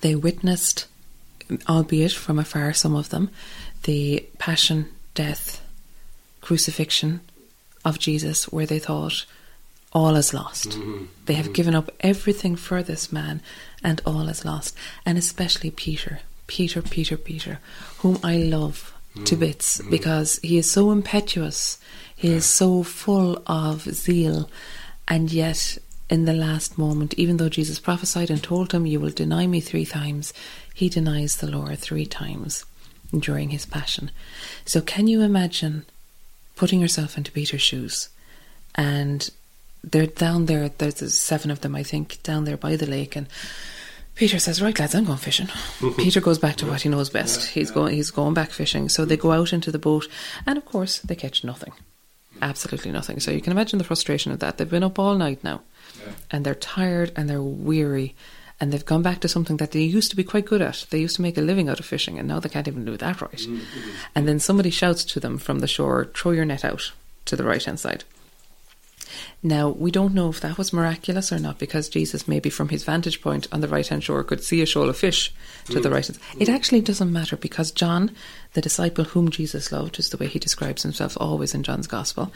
They 0.02 0.16
witnessed, 0.16 0.88
albeit 1.68 2.12
from 2.12 2.40
afar, 2.40 2.74
some 2.74 2.96
of 2.96 3.10
them, 3.10 3.30
the 3.84 4.26
passion, 4.38 4.88
death, 5.16 5.66
crucifixion 6.42 7.22
of 7.84 8.00
Jesus, 8.00 8.52
where 8.52 8.66
they 8.66 8.80
thought, 8.80 9.26
all 9.94 10.16
is 10.16 10.34
lost. 10.34 10.70
Mm-hmm. 10.70 11.06
They 11.26 11.34
have 11.34 11.48
mm-hmm. 11.48 11.54
given 11.54 11.76
up 11.76 11.92
everything 12.00 12.56
for 12.56 12.82
this 12.82 13.12
man, 13.12 13.42
and 13.84 14.02
all 14.06 14.30
is 14.30 14.46
lost. 14.46 14.76
And 15.06 15.18
especially 15.18 15.72
Peter, 15.72 16.20
Peter, 16.48 16.82
Peter, 16.82 17.18
Peter, 17.18 17.60
whom 18.00 18.20
I 18.24 18.38
love 18.38 18.91
to 19.26 19.36
bits 19.36 19.78
mm-hmm. 19.78 19.90
because 19.90 20.40
he 20.42 20.58
is 20.58 20.70
so 20.70 20.92
impetuous 20.92 21.78
he 22.22 22.34
is 22.34 22.46
so 22.46 22.84
full 22.84 23.42
of 23.48 23.82
zeal, 23.82 24.48
and 25.08 25.34
yet 25.34 25.80
in 26.08 26.26
the 26.26 26.34
last 26.34 26.78
moment, 26.78 27.16
even 27.16 27.38
though 27.38 27.50
Jesus 27.50 27.80
prophesied 27.80 28.30
and 28.30 28.44
told 28.44 28.74
him, 28.74 28.86
You 28.86 29.00
will 29.00 29.10
deny 29.10 29.48
me 29.48 29.60
three 29.60 29.88
times, 29.88 30.32
he 30.72 30.88
denies 30.88 31.38
the 31.38 31.50
Lord 31.50 31.80
three 31.80 32.06
times 32.06 32.64
during 33.12 33.50
his 33.50 33.66
passion. 33.66 34.12
So, 34.66 34.82
can 34.82 35.08
you 35.08 35.22
imagine 35.22 35.84
putting 36.56 36.80
yourself 36.80 37.18
into 37.18 37.32
Peter's 37.32 37.64
shoes? 37.64 38.10
And 38.76 39.28
they're 39.84 40.06
down 40.06 40.46
there, 40.46 40.70
there's 40.70 41.20
seven 41.20 41.50
of 41.50 41.62
them, 41.62 41.76
I 41.76 41.82
think, 41.82 42.22
down 42.22 42.44
there 42.44 42.56
by 42.56 42.76
the 42.76 42.86
lake, 42.86 43.16
and 43.16 43.26
Peter 44.16 44.40
says, 44.40 44.62
"Right, 44.62 44.78
lads, 44.78 44.94
I'm 44.94 45.06
going 45.06 45.18
fishing." 45.18 45.48
Peter 45.98 46.22
goes 46.22 46.38
back 46.38 46.56
to 46.58 46.66
what 46.66 46.82
he 46.82 46.90
knows 46.90 47.10
best. 47.10 47.50
He's 47.50 47.72
going. 47.72 47.96
He's 47.96 48.12
going 48.12 48.34
back 48.34 48.52
fishing. 48.52 48.90
So 48.90 49.06
they 49.06 49.18
go 49.18 49.32
out 49.32 49.54
into 49.54 49.72
the 49.72 49.80
boat, 49.80 50.08
and 50.46 50.58
of 50.58 50.66
course, 50.66 51.00
they 51.00 51.16
catch 51.16 51.44
nothing 51.44 51.74
absolutely 52.42 52.92
nothing. 52.92 53.20
So 53.20 53.32
you 53.32 53.42
can 53.42 53.52
imagine 53.52 53.78
the 53.78 53.86
frustration 53.86 54.32
of 54.32 54.40
that. 54.40 54.58
They've 54.58 54.70
been 54.70 54.84
up 54.84 55.00
all 55.00 55.16
night 55.16 55.44
now, 55.44 55.62
yeah. 56.00 56.14
and 56.32 56.46
they're 56.46 56.56
tired 56.56 57.12
and 57.16 57.30
they're 57.30 57.42
weary, 57.42 58.16
and 58.60 58.72
they've 58.72 58.86
gone 58.86 59.02
back 59.02 59.20
to 59.22 59.28
something 59.28 59.58
that 59.58 59.72
they 59.72 59.82
used 59.82 60.10
to 60.12 60.16
be 60.16 60.24
quite 60.24 60.46
good 60.46 60.62
at. 60.62 60.86
They 60.90 61.00
used 61.00 61.16
to 61.18 61.22
make 61.22 61.38
a 61.38 61.42
living 61.42 61.70
out 61.70 61.80
of 61.80 61.86
fishing, 61.86 62.20
and 62.20 62.28
now 62.28 62.40
they 62.40 62.50
can't 62.50 62.68
even 62.68 62.86
do 62.86 62.98
that 62.98 63.22
right. 63.22 63.32
Mm-hmm. 63.32 63.90
And 64.16 64.28
then 64.28 64.40
somebody 64.40 64.70
shouts 64.70 65.06
to 65.06 65.20
them 65.20 65.38
from 65.38 65.60
the 65.60 65.68
shore, 65.68 66.10
"Throw 66.14 66.32
your 66.32 66.46
net 66.46 66.66
out 66.66 66.92
to 67.26 67.36
the 67.36 67.44
right 67.44 67.64
hand 67.64 67.80
side." 67.80 68.04
Now, 69.44 69.70
we 69.70 69.92
don't 69.92 70.14
know 70.14 70.30
if 70.30 70.40
that 70.42 70.58
was 70.58 70.72
miraculous 70.72 71.32
or 71.32 71.40
not 71.40 71.60
because 71.60 71.90
Jesus, 71.90 72.28
maybe 72.28 72.50
from 72.50 72.70
his 72.70 72.84
vantage 72.84 73.22
point 73.22 73.48
on 73.52 73.62
the 73.62 73.68
right 73.68 73.88
hand 73.88 74.04
shore, 74.04 74.24
could 74.24 74.44
see 74.44 74.62
a 74.62 74.66
shoal 74.66 74.90
of 74.90 74.98
fish 74.98 75.34
to 75.66 75.80
mm. 75.80 75.84
the 75.84 75.90
right 75.90 76.06
hand. 76.06 76.20
It 76.40 76.50
actually 76.50 76.82
doesn't 76.82 77.12
matter 77.12 77.38
because 77.38 77.72
John, 77.72 78.12
the 78.54 78.62
disciple 78.62 79.06
whom 79.06 79.30
Jesus 79.30 79.72
loved, 79.72 80.00
is 80.00 80.10
the 80.10 80.18
way 80.18 80.28
he 80.28 80.40
describes 80.40 80.84
himself 80.84 81.18
always 81.20 81.54
in 81.54 81.64
John's 81.64 81.88
Gospel, 81.88 82.32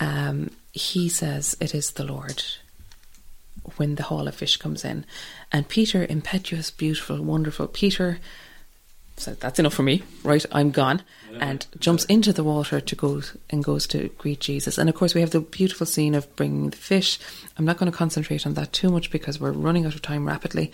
um, 0.00 0.50
he 0.72 1.08
says 1.08 1.56
it 1.60 1.74
is 1.74 1.92
the 1.92 2.04
Lord 2.04 2.42
when 3.76 3.94
the 3.94 4.02
haul 4.04 4.28
of 4.28 4.34
fish 4.34 4.56
comes 4.56 4.84
in. 4.84 5.06
And 5.50 5.68
Peter, 5.68 6.06
impetuous, 6.08 6.70
beautiful, 6.70 7.22
wonderful, 7.22 7.68
Peter 7.68 8.18
so 9.16 9.32
that's 9.34 9.58
enough 9.58 9.74
for 9.74 9.82
me, 9.82 10.02
right? 10.22 10.44
I'm 10.50 10.70
gone, 10.70 11.02
and 11.40 11.66
jumps 11.78 12.04
into 12.06 12.32
the 12.32 12.44
water 12.44 12.80
to 12.80 12.96
go 12.96 13.22
and 13.50 13.62
goes 13.62 13.86
to 13.88 14.08
greet 14.18 14.40
Jesus. 14.40 14.76
And 14.76 14.88
of 14.88 14.94
course, 14.94 15.14
we 15.14 15.20
have 15.20 15.30
the 15.30 15.40
beautiful 15.40 15.86
scene 15.86 16.14
of 16.14 16.34
bringing 16.36 16.70
the 16.70 16.76
fish. 16.76 17.18
I'm 17.56 17.64
not 17.64 17.78
going 17.78 17.90
to 17.90 17.96
concentrate 17.96 18.46
on 18.46 18.54
that 18.54 18.72
too 18.72 18.90
much 18.90 19.10
because 19.10 19.40
we're 19.40 19.52
running 19.52 19.86
out 19.86 19.94
of 19.94 20.02
time 20.02 20.26
rapidly. 20.26 20.72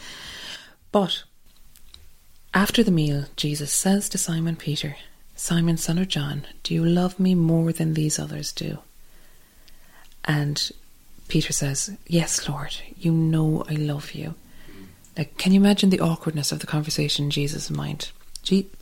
But 0.90 1.24
after 2.54 2.82
the 2.82 2.90
meal, 2.90 3.26
Jesus 3.36 3.72
says 3.72 4.08
to 4.08 4.18
Simon 4.18 4.56
Peter, 4.56 4.96
Simon, 5.36 5.76
son 5.76 5.98
of 5.98 6.08
John, 6.08 6.46
do 6.62 6.74
you 6.74 6.84
love 6.84 7.20
me 7.20 7.34
more 7.34 7.72
than 7.72 7.94
these 7.94 8.18
others 8.18 8.52
do? 8.52 8.78
And 10.24 10.70
Peter 11.28 11.52
says, 11.52 11.96
Yes, 12.06 12.48
Lord, 12.48 12.76
you 12.96 13.12
know 13.12 13.64
I 13.68 13.74
love 13.74 14.12
you. 14.12 14.34
Mm. 14.70 14.86
Like, 15.16 15.38
can 15.38 15.52
you 15.52 15.60
imagine 15.60 15.90
the 15.90 16.00
awkwardness 16.00 16.52
of 16.52 16.58
the 16.58 16.66
conversation 16.66 17.26
in 17.26 17.30
Jesus' 17.30 17.70
mind? 17.70 18.10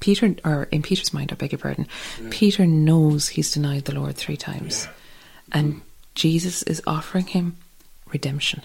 Peter, 0.00 0.34
or 0.44 0.64
in 0.70 0.82
Peter's 0.82 1.12
mind, 1.12 1.32
I 1.32 1.34
beg 1.34 1.52
your 1.52 1.58
pardon, 1.58 1.86
yeah. 2.20 2.28
Peter 2.30 2.66
knows 2.66 3.28
he's 3.28 3.52
denied 3.52 3.84
the 3.84 3.94
Lord 3.94 4.16
three 4.16 4.36
times. 4.36 4.84
Yeah. 4.84 4.92
And 5.52 5.74
mm. 5.74 5.80
Jesus 6.14 6.62
is 6.64 6.82
offering 6.86 7.26
him 7.26 7.56
redemption 8.12 8.62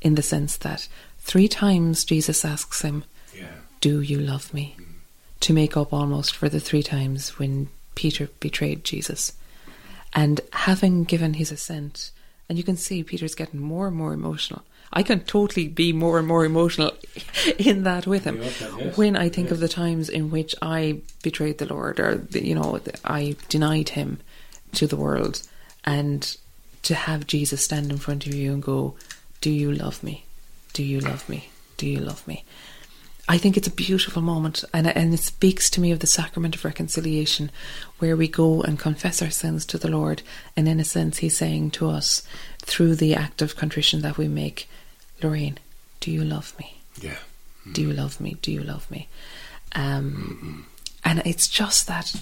in 0.00 0.14
the 0.14 0.22
sense 0.22 0.56
that 0.58 0.88
three 1.18 1.48
times 1.48 2.04
Jesus 2.04 2.44
asks 2.44 2.82
him, 2.82 3.04
yeah. 3.34 3.46
Do 3.80 4.00
you 4.00 4.18
love 4.18 4.52
me? 4.54 4.74
Mm. 4.78 4.84
To 5.40 5.52
make 5.52 5.76
up 5.76 5.92
almost 5.92 6.34
for 6.34 6.48
the 6.48 6.60
three 6.60 6.82
times 6.82 7.38
when 7.38 7.68
Peter 7.94 8.28
betrayed 8.40 8.84
Jesus. 8.84 9.32
And 10.14 10.40
having 10.52 11.04
given 11.04 11.34
his 11.34 11.52
assent, 11.52 12.10
and 12.48 12.56
you 12.56 12.64
can 12.64 12.76
see 12.76 13.02
Peter's 13.02 13.34
getting 13.34 13.60
more 13.60 13.88
and 13.88 13.96
more 13.96 14.14
emotional 14.14 14.62
I 14.92 15.02
can 15.02 15.20
totally 15.20 15.68
be 15.68 15.92
more 15.92 16.18
and 16.18 16.26
more 16.26 16.44
emotional 16.44 16.92
in 17.58 17.82
that 17.84 18.06
with 18.06 18.24
him 18.24 18.42
yes. 18.42 18.96
when 18.96 19.16
I 19.16 19.28
think 19.28 19.46
yes. 19.46 19.52
of 19.52 19.60
the 19.60 19.68
times 19.68 20.08
in 20.08 20.30
which 20.30 20.54
I 20.62 21.00
betrayed 21.22 21.58
the 21.58 21.66
Lord 21.66 22.00
or 22.00 22.26
you 22.32 22.54
know 22.54 22.80
I 23.04 23.36
denied 23.48 23.90
him 23.90 24.20
to 24.74 24.86
the 24.86 24.96
world 24.96 25.42
and 25.84 26.36
to 26.82 26.94
have 26.94 27.26
Jesus 27.26 27.64
stand 27.64 27.90
in 27.90 27.98
front 27.98 28.26
of 28.26 28.34
you 28.34 28.52
and 28.52 28.62
go 28.62 28.94
do 29.40 29.50
you 29.50 29.72
love 29.72 30.02
me 30.02 30.24
do 30.72 30.82
you 30.82 31.00
love 31.00 31.28
me 31.28 31.50
do 31.76 31.86
you 31.86 32.00
love 32.00 32.26
me 32.26 32.44
I 33.28 33.38
think 33.38 33.56
it's 33.56 33.66
a 33.66 33.72
beautiful 33.72 34.22
moment 34.22 34.64
and 34.72 34.86
and 34.86 35.12
it 35.12 35.20
speaks 35.20 35.68
to 35.70 35.80
me 35.80 35.90
of 35.90 35.98
the 35.98 36.06
sacrament 36.06 36.54
of 36.54 36.64
reconciliation 36.64 37.50
where 37.98 38.16
we 38.16 38.28
go 38.28 38.62
and 38.62 38.78
confess 38.78 39.20
our 39.20 39.30
sins 39.30 39.66
to 39.66 39.78
the 39.78 39.90
Lord 39.90 40.22
and 40.56 40.68
in 40.68 40.78
a 40.78 40.84
sense 40.84 41.18
he's 41.18 41.36
saying 41.36 41.72
to 41.72 41.88
us 41.90 42.22
through 42.62 42.94
the 42.94 43.14
act 43.14 43.42
of 43.42 43.56
contrition 43.56 44.02
that 44.02 44.16
we 44.16 44.28
make 44.28 44.68
Lorraine, 45.22 45.58
do 46.00 46.10
you 46.10 46.22
love 46.24 46.54
me? 46.58 46.78
Yeah. 47.00 47.16
Mm. 47.66 47.72
Do 47.72 47.82
you 47.82 47.92
love 47.92 48.20
me? 48.20 48.36
Do 48.42 48.52
you 48.52 48.62
love 48.62 48.90
me? 48.90 49.08
Um, 49.72 50.66
and 51.04 51.22
it's 51.24 51.48
just 51.48 51.86
that 51.86 52.14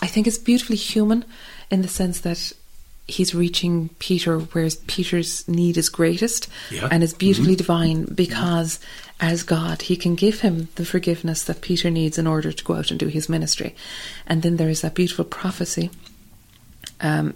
I 0.00 0.06
think 0.06 0.26
it's 0.26 0.38
beautifully 0.38 0.76
human 0.76 1.24
in 1.70 1.82
the 1.82 1.88
sense 1.88 2.20
that 2.20 2.52
he's 3.08 3.34
reaching 3.34 3.88
Peter 3.98 4.38
where 4.38 4.68
Peter's 4.86 5.46
need 5.48 5.76
is 5.76 5.88
greatest 5.88 6.48
yeah. 6.70 6.88
and 6.90 7.02
is 7.02 7.14
beautifully 7.14 7.52
mm-hmm. 7.52 7.58
divine 7.58 8.04
because 8.04 8.78
as 9.20 9.42
God 9.42 9.82
he 9.82 9.96
can 9.96 10.14
give 10.14 10.40
him 10.40 10.68
the 10.76 10.84
forgiveness 10.84 11.44
that 11.44 11.60
Peter 11.60 11.90
needs 11.90 12.18
in 12.18 12.26
order 12.26 12.52
to 12.52 12.64
go 12.64 12.74
out 12.74 12.90
and 12.90 13.00
do 13.00 13.08
his 13.08 13.28
ministry. 13.28 13.74
And 14.26 14.42
then 14.42 14.56
there 14.56 14.68
is 14.68 14.80
that 14.82 14.94
beautiful 14.94 15.24
prophecy 15.24 15.90
um, 17.00 17.34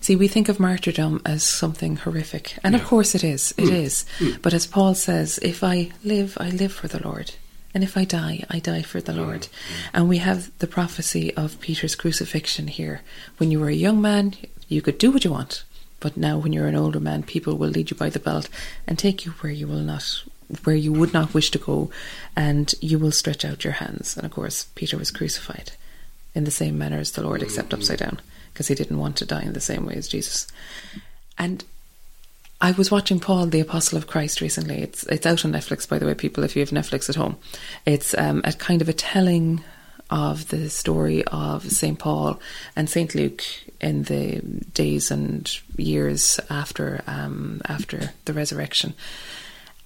See, 0.00 0.16
we 0.16 0.28
think 0.28 0.48
of 0.48 0.60
martyrdom 0.60 1.20
as 1.24 1.42
something 1.42 1.96
horrific, 1.96 2.58
and 2.62 2.74
yeah. 2.74 2.80
of 2.80 2.86
course 2.86 3.14
it 3.14 3.24
is. 3.24 3.52
It 3.56 3.66
mm. 3.66 3.72
is. 3.72 4.04
Mm. 4.18 4.40
But 4.42 4.54
as 4.54 4.66
Paul 4.66 4.94
says, 4.94 5.38
if 5.38 5.64
I 5.64 5.90
live, 6.04 6.36
I 6.40 6.50
live 6.50 6.72
for 6.72 6.88
the 6.88 7.02
Lord. 7.02 7.32
And 7.74 7.82
if 7.82 7.96
I 7.96 8.04
die, 8.04 8.44
I 8.48 8.60
die 8.60 8.82
for 8.82 9.00
the. 9.00 9.12
Lord. 9.12 9.48
And 9.92 10.08
we 10.08 10.18
have 10.18 10.56
the 10.58 10.66
prophecy 10.66 11.34
of 11.34 11.60
Peter's 11.60 11.96
crucifixion 11.96 12.68
here. 12.68 13.02
When 13.38 13.50
you 13.50 13.58
were 13.60 13.68
a 13.68 13.74
young 13.74 14.00
man, 14.00 14.34
you 14.68 14.80
could 14.80 14.98
do 14.98 15.10
what 15.10 15.24
you 15.24 15.32
want. 15.32 15.64
But 16.00 16.16
now, 16.16 16.38
when 16.38 16.52
you're 16.52 16.66
an 16.66 16.76
older 16.76 17.00
man, 17.00 17.22
people 17.22 17.56
will 17.56 17.70
lead 17.70 17.90
you 17.90 17.96
by 17.96 18.10
the 18.10 18.18
belt 18.18 18.48
and 18.86 18.98
take 18.98 19.24
you 19.24 19.32
where 19.32 19.52
you 19.52 19.66
will 19.66 19.80
not, 19.80 20.22
where 20.64 20.76
you 20.76 20.92
would 20.92 21.12
not 21.12 21.34
wish 21.34 21.50
to 21.52 21.58
go, 21.58 21.90
and 22.36 22.74
you 22.80 22.98
will 22.98 23.12
stretch 23.12 23.44
out 23.44 23.64
your 23.64 23.74
hands. 23.74 24.16
And 24.16 24.26
of 24.26 24.32
course, 24.32 24.66
Peter 24.74 24.98
was 24.98 25.10
crucified 25.10 25.72
in 26.34 26.44
the 26.44 26.50
same 26.50 26.76
manner 26.76 26.98
as 26.98 27.12
the 27.12 27.22
Lord, 27.22 27.42
except 27.42 27.70
mm-hmm. 27.70 27.80
upside 27.80 27.98
down 27.98 28.20
because 28.52 28.68
he 28.68 28.74
didn't 28.74 28.98
want 28.98 29.16
to 29.16 29.26
die 29.26 29.42
in 29.42 29.52
the 29.52 29.60
same 29.60 29.84
way 29.84 29.94
as 29.94 30.06
Jesus. 30.06 30.46
And 31.36 31.64
I 32.60 32.72
was 32.72 32.90
watching 32.90 33.20
Paul, 33.20 33.46
the 33.46 33.60
Apostle 33.60 33.98
of 33.98 34.06
Christ, 34.06 34.40
recently. 34.40 34.80
It's 34.82 35.02
it's 35.04 35.26
out 35.26 35.44
on 35.44 35.52
Netflix, 35.52 35.88
by 35.88 35.98
the 35.98 36.06
way, 36.06 36.14
people. 36.14 36.44
If 36.44 36.56
you 36.56 36.60
have 36.60 36.70
Netflix 36.70 37.08
at 37.08 37.16
home, 37.16 37.36
it's 37.84 38.16
um, 38.16 38.42
a 38.44 38.52
kind 38.52 38.80
of 38.80 38.88
a 38.88 38.92
telling 38.92 39.62
of 40.10 40.48
the 40.48 40.70
story 40.70 41.24
of 41.24 41.70
Saint 41.70 41.98
Paul 41.98 42.40
and 42.76 42.88
Saint 42.88 43.14
Luke 43.14 43.42
in 43.80 44.04
the 44.04 44.40
days 44.72 45.10
and 45.10 45.50
years 45.76 46.38
after 46.48 47.02
um, 47.06 47.60
after 47.66 48.12
the 48.24 48.32
resurrection. 48.32 48.94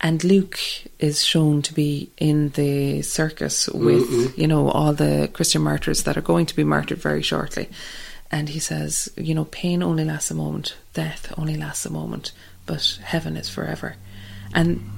And 0.00 0.22
Luke 0.22 0.58
is 1.00 1.24
shown 1.24 1.62
to 1.62 1.74
be 1.74 2.10
in 2.18 2.50
the 2.50 3.02
circus 3.02 3.68
with, 3.68 4.08
mm-hmm. 4.08 4.40
you 4.40 4.46
know, 4.46 4.70
all 4.70 4.92
the 4.92 5.28
Christian 5.32 5.62
martyrs 5.62 6.04
that 6.04 6.16
are 6.16 6.20
going 6.22 6.46
to 6.46 6.54
be 6.54 6.62
martyred 6.62 6.98
very 6.98 7.22
shortly. 7.22 7.68
And 8.30 8.48
he 8.50 8.60
says, 8.60 9.10
you 9.16 9.34
know, 9.34 9.46
pain 9.46 9.82
only 9.82 10.04
lasts 10.04 10.30
a 10.30 10.34
moment, 10.34 10.76
death 10.92 11.32
only 11.36 11.56
lasts 11.56 11.84
a 11.86 11.90
moment, 11.90 12.30
but 12.68 13.00
heaven 13.02 13.36
is 13.36 13.48
forever. 13.48 13.96
And 14.54 14.88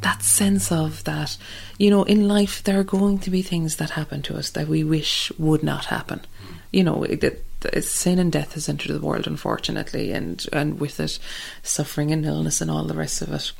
that 0.00 0.22
sense 0.22 0.72
of 0.72 1.04
that, 1.04 1.36
you 1.78 1.90
know, 1.90 2.02
in 2.02 2.26
life 2.26 2.64
there 2.64 2.80
are 2.80 2.84
going 2.84 3.18
to 3.20 3.30
be 3.30 3.42
things 3.42 3.76
that 3.76 3.90
happen 3.90 4.22
to 4.22 4.36
us 4.36 4.50
that 4.50 4.66
we 4.66 4.82
wish 4.82 5.30
would 5.38 5.62
not 5.62 5.86
happen. 5.86 6.22
You 6.72 6.84
know, 6.84 7.04
that 7.04 7.84
sin 7.84 8.18
and 8.18 8.32
death 8.32 8.54
has 8.54 8.68
entered 8.68 8.92
the 8.92 9.06
world, 9.06 9.26
unfortunately, 9.26 10.12
and 10.12 10.44
and 10.52 10.80
with 10.80 10.98
it, 10.98 11.18
suffering 11.62 12.10
and 12.10 12.24
illness 12.24 12.60
and 12.60 12.70
all 12.70 12.84
the 12.84 12.94
rest 12.94 13.22
of 13.22 13.32
it. 13.32 13.52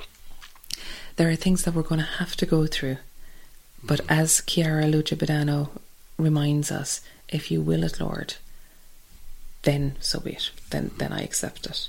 There 1.16 1.30
are 1.30 1.36
things 1.36 1.62
that 1.62 1.74
we're 1.74 1.82
going 1.82 2.00
to 2.00 2.18
have 2.18 2.34
to 2.36 2.46
go 2.46 2.66
through, 2.66 2.96
but 3.84 4.00
as 4.08 4.40
Chiara 4.40 4.86
Luce 4.86 5.12
Badano 5.12 5.68
reminds 6.18 6.72
us, 6.72 7.00
if 7.28 7.50
you 7.50 7.60
will 7.60 7.84
it, 7.84 8.00
Lord, 8.00 8.34
then 9.62 9.96
so 10.00 10.20
be 10.20 10.32
it. 10.32 10.50
Then 10.70 10.90
then 10.98 11.12
I 11.12 11.22
accept 11.22 11.66
it, 11.66 11.88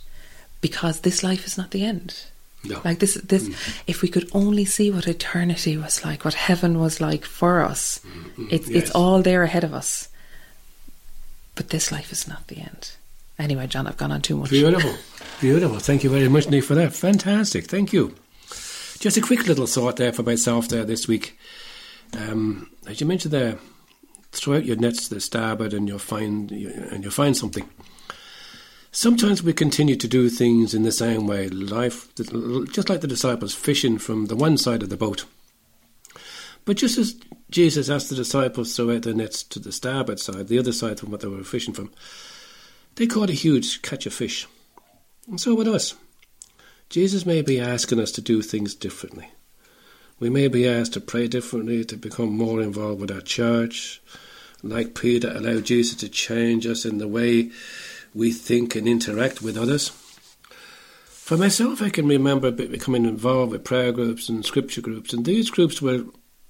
because 0.64 1.02
this 1.02 1.24
life 1.24 1.46
is 1.46 1.58
not 1.58 1.72
the 1.72 1.84
end. 1.84 2.24
No. 2.64 2.80
Like 2.86 3.00
this, 3.00 3.16
this. 3.16 3.50
Mm. 3.50 3.84
If 3.86 4.02
we 4.02 4.08
could 4.08 4.30
only 4.32 4.64
see 4.64 4.90
what 4.90 5.08
eternity 5.08 5.76
was 5.76 6.06
like, 6.06 6.24
what 6.24 6.34
heaven 6.34 6.80
was 6.80 7.02
like 7.02 7.26
for 7.26 7.62
us, 7.62 8.00
mm-hmm. 8.00 8.48
it's 8.50 8.70
yes. 8.70 8.84
it's 8.84 8.92
all 8.92 9.22
there 9.22 9.44
ahead 9.44 9.66
of 9.66 9.74
us. 9.74 10.08
But 11.56 11.70
this 11.70 11.92
life 11.92 12.14
is 12.14 12.28
not 12.28 12.48
the 12.48 12.60
end. 12.60 12.96
Anyway, 13.38 13.68
John, 13.68 13.86
I've 13.86 13.98
gone 13.98 14.14
on 14.14 14.22
too 14.22 14.38
much. 14.38 14.52
Beautiful, 14.52 14.96
beautiful. 15.42 15.80
Thank 15.80 16.06
you 16.06 16.10
very 16.10 16.30
much, 16.30 16.50
Nick, 16.50 16.64
for 16.64 16.76
that. 16.76 16.94
Fantastic. 16.94 17.66
Thank 17.66 17.92
you. 17.92 18.16
Just 19.00 19.18
a 19.18 19.22
quick 19.22 19.46
little 19.46 19.68
thought 19.68 19.98
there 19.98 20.14
for 20.14 20.24
myself 20.24 20.70
there 20.70 20.86
this 20.86 21.10
week. 21.10 21.38
Um, 22.18 22.70
as 22.88 23.02
you 23.02 23.08
mentioned 23.08 23.34
there, 23.34 23.58
throw 24.32 24.56
out 24.56 24.66
your 24.66 24.78
nets 24.78 25.10
to 25.10 25.16
the 25.16 25.20
starboard 25.20 25.74
and 25.74 25.90
you'll 25.90 26.00
find 26.00 26.50
and 26.52 27.04
you'll 27.04 27.12
find 27.12 27.36
something. 27.36 27.68
Sometimes 28.96 29.42
we 29.42 29.54
continue 29.54 29.96
to 29.96 30.08
do 30.08 30.30
things 30.30 30.76
in 30.76 30.84
the 30.84 30.92
same 30.92 31.26
way, 31.26 31.50
life 31.50 32.14
just 32.16 32.90
like 32.90 33.02
the 33.02 33.08
disciples 33.08 33.56
fishing 33.56 33.98
from 33.98 34.28
the 34.28 34.36
one 34.36 34.56
side 34.56 34.84
of 34.84 34.90
the 34.90 34.96
boat. 34.96 35.26
But 36.64 36.78
just 36.78 37.00
as 37.00 37.16
Jesus 37.50 37.90
asked 37.90 38.12
the 38.12 38.16
disciples 38.16 38.70
to 38.70 38.86
throw 38.86 38.96
out 38.96 39.02
their 39.02 39.16
nets 39.16 39.42
to 39.46 39.58
the 39.58 39.72
starboard 39.72 40.20
side, 40.20 40.48
the 40.48 40.60
other 40.60 40.72
side 40.72 41.00
from 41.00 41.10
what 41.10 41.22
they 41.22 41.28
were 41.28 41.44
fishing 41.44 41.74
from, 41.74 41.92
they 42.96 43.08
caught 43.08 43.32
a 43.32 43.34
huge 43.34 43.82
catch 43.82 44.06
of 44.06 44.14
fish. 44.14 44.48
And 45.28 45.42
so 45.42 45.56
with 45.56 45.68
us. 45.68 45.96
Jesus 46.92 47.26
may 47.26 47.42
be 47.42 47.60
asking 47.60 48.00
us 48.00 48.12
to 48.12 48.22
do 48.22 48.44
things 48.44 48.76
differently. 48.76 49.28
We 50.20 50.30
may 50.30 50.48
be 50.48 50.68
asked 50.70 50.94
to 50.94 51.02
pray 51.02 51.28
differently, 51.28 51.84
to 51.86 51.98
become 51.98 52.38
more 52.38 52.62
involved 52.62 53.02
with 53.02 53.10
our 53.10 53.22
church. 53.22 54.04
Like 54.62 54.94
Peter, 54.94 55.32
allow 55.32 55.62
Jesus 55.62 55.96
to 55.96 56.10
change 56.10 56.68
us 56.68 56.86
in 56.86 57.00
the 57.00 57.08
way 57.08 57.50
we 58.14 58.32
think 58.32 58.76
and 58.76 58.88
interact 58.88 59.42
with 59.42 59.58
others. 59.58 59.90
For 61.10 61.38
myself, 61.38 61.82
I 61.82 61.90
can 61.90 62.08
remember 62.08 62.52
becoming 62.52 63.06
involved 63.06 63.52
with 63.52 63.64
prayer 63.64 63.92
groups 63.92 64.30
and 64.30 64.46
scripture 64.46 64.82
groups, 64.82 65.14
and 65.14 65.26
these 65.26 65.50
groups 65.50 65.82
were 65.82 66.06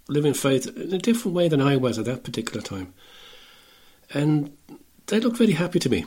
living 0.09 0.33
faith 0.33 0.67
in 0.75 0.93
a 0.93 0.97
different 0.97 1.35
way 1.35 1.47
than 1.47 1.61
I 1.61 1.77
was 1.77 1.97
at 1.97 2.05
that 2.05 2.23
particular 2.23 2.61
time. 2.61 2.93
And 4.13 4.55
they 5.07 5.19
looked 5.19 5.37
very 5.37 5.53
happy 5.53 5.79
to 5.79 5.89
me. 5.89 6.05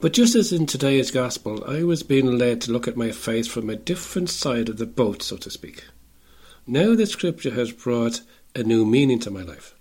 But 0.00 0.14
just 0.14 0.34
as 0.34 0.52
in 0.52 0.64
today's 0.66 1.10
gospel, 1.10 1.62
I 1.68 1.82
was 1.82 2.02
being 2.02 2.38
led 2.38 2.62
to 2.62 2.72
look 2.72 2.88
at 2.88 2.96
my 2.96 3.10
faith 3.10 3.46
from 3.46 3.68
a 3.68 3.76
different 3.76 4.30
side 4.30 4.70
of 4.70 4.78
the 4.78 4.86
boat, 4.86 5.22
so 5.22 5.36
to 5.36 5.50
speak. 5.50 5.84
Now 6.66 6.94
the 6.94 7.06
scripture 7.06 7.50
has 7.50 7.72
brought 7.72 8.22
a 8.54 8.62
new 8.62 8.86
meaning 8.86 9.18
to 9.20 9.30
my 9.30 9.42
life. 9.42 9.74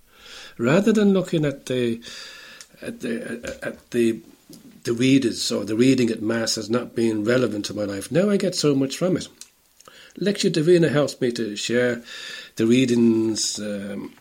Rather 0.58 0.92
than 0.92 1.14
looking 1.14 1.46
at 1.46 1.68
the 1.68 2.02
at 2.82 3.00
the 3.00 3.60
at 3.64 3.92
the 3.92 4.22
the 4.84 4.94
readers 4.94 5.52
or 5.52 5.66
the 5.66 5.76
reading 5.76 6.10
at 6.10 6.22
Mass 6.22 6.58
as 6.58 6.70
not 6.70 6.96
being 6.96 7.24
relevant 7.24 7.66
to 7.66 7.74
my 7.74 7.84
life. 7.84 8.12
Now 8.12 8.30
I 8.30 8.38
get 8.38 8.56
so 8.56 8.76
much 8.76 8.98
from 8.98 9.18
it. 9.18 9.28
Lectio 10.20 10.52
Divina 10.52 10.90
helps 10.90 11.20
me 11.22 11.32
to 11.34 11.56
share 11.56 12.04
the 12.56 12.66
readings 12.66 13.60
um, 13.60 14.14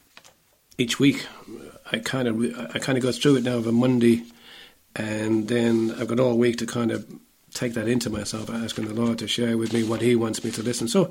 each 0.77 1.01
week. 1.01 1.27
I 1.91 1.99
kind 1.99 2.29
of 2.29 2.75
I 2.75 2.79
kind 2.79 2.99
of 2.99 3.03
go 3.03 3.13
through 3.13 3.37
it 3.37 3.45
now 3.45 3.57
of 3.57 3.67
a 3.67 3.73
Monday, 3.73 4.25
and 4.95 5.49
then 5.49 5.95
I've 5.99 6.09
got 6.09 6.21
all 6.21 6.37
week 6.37 6.59
to 6.59 6.67
kind 6.67 6.91
of 6.91 7.07
take 7.55 7.75
that 7.75 7.89
into 7.89 8.11
myself, 8.11 8.51
asking 8.51 8.87
the 8.87 8.95
Lord 8.95 9.19
to 9.19 9.29
share 9.29 9.57
with 9.57 9.73
me 9.73 9.83
what 9.83 10.03
He 10.03 10.15
wants 10.15 10.45
me 10.45 10.51
to 10.53 10.63
listen. 10.63 10.87
So 10.89 11.11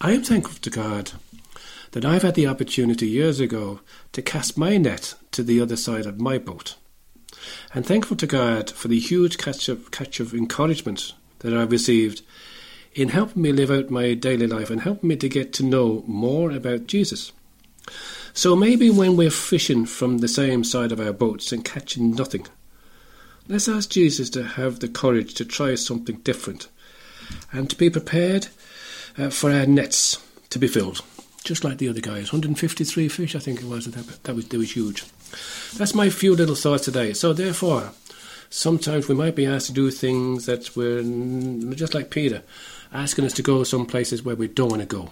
I 0.00 0.12
am 0.12 0.22
thankful 0.22 0.58
to 0.60 0.70
God 0.70 1.12
that 1.90 2.04
I've 2.04 2.22
had 2.22 2.34
the 2.34 2.46
opportunity 2.46 3.06
years 3.08 3.40
ago 3.40 3.80
to 4.12 4.22
cast 4.22 4.56
my 4.56 4.76
net 4.76 5.14
to 5.32 5.42
the 5.42 5.60
other 5.60 5.76
side 5.76 6.06
of 6.06 6.20
my 6.20 6.38
boat 6.38 6.76
and 7.74 7.84
thankful 7.84 8.16
to 8.16 8.26
God 8.26 8.70
for 8.70 8.88
the 8.88 8.98
huge 8.98 9.38
catch 9.38 9.68
of, 9.68 9.90
catch 9.90 10.20
of 10.20 10.34
encouragement 10.34 11.14
that 11.40 11.54
I've 11.54 11.70
received 11.70 12.22
in 12.94 13.08
helping 13.08 13.42
me 13.42 13.52
live 13.52 13.70
out 13.70 13.90
my 13.90 14.14
daily 14.14 14.46
life 14.46 14.70
and 14.70 14.80
helping 14.80 15.08
me 15.08 15.16
to 15.16 15.28
get 15.28 15.52
to 15.54 15.64
know 15.64 16.04
more 16.06 16.50
about 16.50 16.86
Jesus. 16.86 17.32
So 18.34 18.56
maybe 18.56 18.90
when 18.90 19.16
we're 19.16 19.30
fishing 19.30 19.86
from 19.86 20.18
the 20.18 20.28
same 20.28 20.64
side 20.64 20.92
of 20.92 21.00
our 21.00 21.12
boats 21.12 21.52
and 21.52 21.64
catching 21.64 22.12
nothing, 22.12 22.46
let's 23.48 23.68
ask 23.68 23.90
Jesus 23.90 24.30
to 24.30 24.42
have 24.42 24.80
the 24.80 24.88
courage 24.88 25.34
to 25.34 25.44
try 25.44 25.74
something 25.74 26.16
different 26.16 26.68
and 27.50 27.68
to 27.70 27.76
be 27.76 27.90
prepared 27.90 28.48
uh, 29.18 29.30
for 29.30 29.50
our 29.50 29.66
nets 29.66 30.22
to 30.50 30.58
be 30.58 30.68
filled, 30.68 31.02
just 31.44 31.64
like 31.64 31.78
the 31.78 31.88
other 31.88 32.00
guys. 32.00 32.32
153 32.32 33.08
fish, 33.08 33.34
I 33.34 33.38
think 33.38 33.60
it 33.60 33.66
was. 33.66 33.86
That, 33.86 34.22
that 34.24 34.34
was, 34.34 34.48
that 34.48 34.58
was 34.58 34.74
huge. 34.74 35.04
That's 35.76 35.94
my 35.94 36.10
few 36.10 36.34
little 36.34 36.54
thoughts 36.54 36.84
today. 36.84 37.12
So, 37.12 37.32
therefore, 37.32 37.92
sometimes 38.50 39.08
we 39.08 39.14
might 39.14 39.34
be 39.34 39.46
asked 39.46 39.66
to 39.66 39.72
do 39.72 39.90
things 39.90 40.46
that 40.46 40.76
we're 40.76 41.02
just 41.74 41.94
like 41.94 42.10
Peter, 42.10 42.42
asking 42.92 43.24
us 43.24 43.32
to 43.34 43.42
go 43.42 43.64
some 43.64 43.86
places 43.86 44.22
where 44.22 44.36
we 44.36 44.48
don't 44.48 44.70
want 44.70 44.82
to 44.82 44.86
go. 44.86 45.10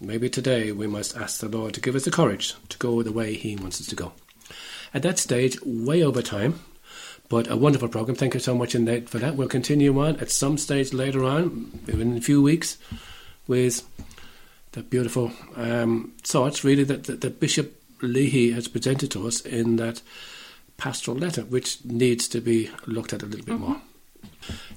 Maybe 0.00 0.28
today 0.28 0.72
we 0.72 0.86
must 0.86 1.16
ask 1.16 1.40
the 1.40 1.48
Lord 1.48 1.72
to 1.74 1.80
give 1.80 1.94
us 1.94 2.04
the 2.04 2.10
courage 2.10 2.54
to 2.68 2.78
go 2.78 3.02
the 3.02 3.12
way 3.12 3.34
He 3.34 3.56
wants 3.56 3.80
us 3.80 3.86
to 3.86 3.96
go. 3.96 4.12
At 4.92 5.02
that 5.02 5.18
stage, 5.18 5.58
way 5.62 6.02
over 6.02 6.20
time, 6.20 6.60
but 7.28 7.50
a 7.50 7.56
wonderful 7.56 7.88
program. 7.88 8.16
Thank 8.16 8.34
you 8.34 8.40
so 8.40 8.54
much 8.54 8.72
for 8.72 9.18
that. 9.18 9.36
We'll 9.36 9.48
continue 9.48 9.98
on 10.00 10.16
at 10.16 10.30
some 10.30 10.58
stage 10.58 10.92
later 10.92 11.24
on, 11.24 11.80
in 11.88 12.16
a 12.16 12.20
few 12.20 12.42
weeks, 12.42 12.78
with 13.46 13.88
the 14.72 14.82
beautiful 14.82 15.32
um, 15.56 16.12
thoughts, 16.22 16.62
really, 16.62 16.84
that, 16.84 17.04
that, 17.04 17.20
that 17.22 17.40
Bishop 17.40 17.80
Leahy 18.06 18.52
has 18.52 18.68
presented 18.68 19.10
to 19.12 19.26
us 19.26 19.40
in 19.40 19.76
that 19.76 20.02
pastoral 20.76 21.16
letter, 21.16 21.42
which 21.42 21.84
needs 21.84 22.28
to 22.28 22.40
be 22.40 22.70
looked 22.86 23.12
at 23.12 23.22
a 23.22 23.26
little 23.26 23.46
bit 23.46 23.54
mm-hmm. 23.54 23.64
more. 23.64 23.80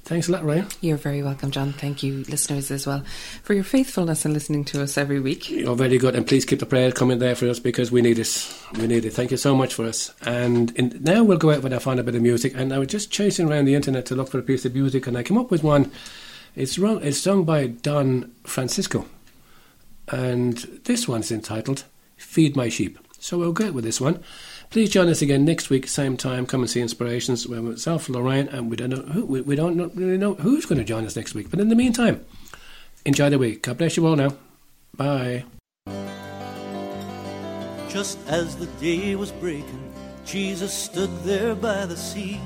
Thanks 0.04 0.28
a 0.28 0.32
lot, 0.32 0.44
Ryan. 0.44 0.68
You're 0.82 0.98
very 0.98 1.22
welcome, 1.22 1.52
John. 1.52 1.74
Thank 1.74 2.02
you, 2.02 2.24
listeners, 2.30 2.72
as 2.72 2.88
well, 2.88 3.04
for 3.44 3.54
your 3.54 3.64
faithfulness 3.64 4.26
in 4.26 4.34
listening 4.34 4.66
to 4.66 4.82
us 4.82 4.98
every 4.98 5.20
week. 5.20 5.50
You're 5.50 5.76
very 5.76 6.00
good, 6.00 6.16
and 6.16 6.26
please 6.26 6.46
keep 6.46 6.60
the 6.60 6.66
prayer 6.66 6.92
coming 6.92 7.20
there 7.20 7.36
for 7.36 7.48
us 7.48 7.60
because 7.60 7.92
we 7.92 8.02
need 8.02 8.18
it. 8.18 8.56
We 8.80 8.88
need 8.88 9.06
it. 9.06 9.14
Thank 9.14 9.30
you 9.32 9.38
so 9.38 9.56
much 9.56 9.74
for 9.76 9.86
us. 9.86 10.12
And 10.24 10.72
in, 10.72 11.00
now 11.02 11.24
we'll 11.24 11.38
go 11.38 11.52
out 11.52 11.62
with 11.62 11.80
find 11.82 12.00
a 12.00 12.04
bit 12.04 12.16
of 12.16 12.22
music. 12.22 12.54
And 12.56 12.74
I 12.74 12.80
was 12.80 12.88
just 12.88 13.12
chasing 13.12 13.52
around 13.52 13.66
the 13.66 13.76
internet 13.76 14.08
to 14.08 14.16
look 14.16 14.30
for 14.30 14.40
a 14.40 14.44
piece 14.44 14.66
of 14.66 14.74
music, 14.74 15.06
and 15.06 15.18
I 15.18 15.24
came 15.24 15.38
up 15.38 15.52
with 15.52 15.64
one. 15.64 15.92
It's, 16.56 16.80
run, 16.80 17.04
it's 17.04 17.20
sung 17.20 17.44
by 17.44 17.68
Don 17.68 18.34
Francisco, 18.44 19.06
and 20.08 20.58
this 20.86 21.08
one's 21.08 21.32
entitled 21.32 21.84
"Feed 22.18 22.56
My 22.56 22.70
Sheep." 22.70 22.98
So 23.20 23.38
we'll 23.38 23.52
go 23.52 23.72
with 23.72 23.84
this 23.84 24.02
one. 24.02 24.24
Please 24.70 24.90
join 24.90 25.10
us 25.10 25.22
again 25.22 25.46
next 25.46 25.70
week, 25.70 25.88
same 25.88 26.16
time. 26.16 26.46
Come 26.46 26.62
and 26.62 26.70
see 26.70 26.80
Inspirations 26.80 27.48
with 27.48 27.60
myself, 27.60 28.08
Lorraine, 28.08 28.48
and 28.48 28.70
we 28.70 28.76
don't 28.76 28.90
know 28.90 29.02
who, 29.02 29.26
we, 29.26 29.42
we 29.42 29.56
don't 29.56 29.96
really 29.96 30.18
know 30.18 30.36
who's 30.36 30.66
going 30.66 30.80
to 30.80 30.86
join 30.86 31.06
us 31.06 31.16
next 31.16 31.34
week. 31.34 31.50
But 31.50 31.60
in 31.60 31.70
the 31.70 31.76
meantime, 31.76 32.26
enjoy 33.06 33.30
the 33.30 33.40
week. 33.40 33.64
God 33.64 33.78
bless 33.78 33.98
you 33.98 34.06
all 34.06 34.16
now. 34.16 34.34
Bye. 34.96 35.44
Just 37.90 38.20
as 38.28 38.56
the 38.56 38.68
day 38.80 39.16
was 39.16 39.32
breaking, 39.32 39.94
Jesus 40.26 40.74
stood 40.74 41.10
there 41.24 41.56
by 41.56 41.86
the 41.88 41.98
sea. 41.98 42.40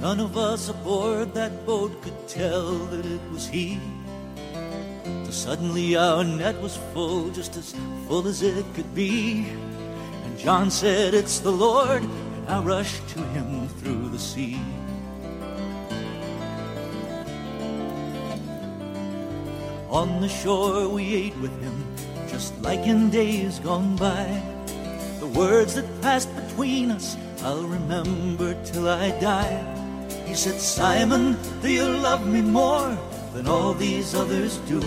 None 0.00 0.20
of 0.20 0.36
us 0.36 0.68
aboard 0.68 1.34
that 1.34 1.66
boat 1.66 2.02
could 2.02 2.28
tell 2.28 2.76
that 2.86 3.06
it 3.06 3.20
was 3.32 3.48
He. 3.48 3.80
So 5.24 5.30
suddenly 5.30 5.96
our 5.96 6.24
net 6.24 6.60
was 6.62 6.78
full, 6.92 7.30
just 7.30 7.56
as 7.56 7.74
full 8.06 8.26
as 8.26 8.42
it 8.42 8.64
could 8.74 8.94
be. 8.94 9.46
And 10.24 10.38
John 10.38 10.70
said, 10.70 11.14
It's 11.14 11.40
the 11.40 11.50
Lord. 11.50 12.02
and 12.02 12.48
I 12.48 12.60
rushed 12.62 13.06
to 13.10 13.20
him 13.36 13.68
through 13.68 14.08
the 14.08 14.18
sea. 14.18 14.58
On 19.90 20.20
the 20.20 20.28
shore 20.28 20.88
we 20.88 21.14
ate 21.14 21.36
with 21.38 21.52
him, 21.62 21.76
just 22.28 22.58
like 22.62 22.86
in 22.86 23.10
days 23.10 23.58
gone 23.58 23.96
by. 23.96 24.42
The 25.20 25.26
words 25.26 25.74
that 25.74 26.00
passed 26.00 26.34
between 26.36 26.90
us, 26.90 27.16
I'll 27.42 27.64
remember 27.66 28.54
till 28.64 28.88
I 28.88 29.10
die. 29.20 29.60
He 30.26 30.34
said, 30.34 30.60
Simon, 30.60 31.36
do 31.60 31.70
you 31.70 31.86
love 31.86 32.26
me 32.26 32.40
more 32.40 32.96
than 33.32 33.46
all 33.46 33.74
these 33.74 34.14
others 34.14 34.56
do? 34.68 34.80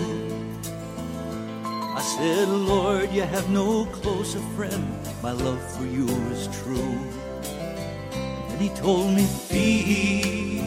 I 1.94 2.00
said, 2.00 2.48
Lord, 2.48 3.12
you 3.12 3.22
have 3.22 3.48
no 3.50 3.84
closer 3.86 4.40
friend. 4.56 4.84
My 5.22 5.32
love 5.32 5.62
for 5.76 5.84
you 5.84 6.08
is 6.32 6.48
true. 6.62 6.98
And 8.50 8.60
he 8.60 8.68
told 8.70 9.14
me, 9.14 9.24
Feed 9.24 10.64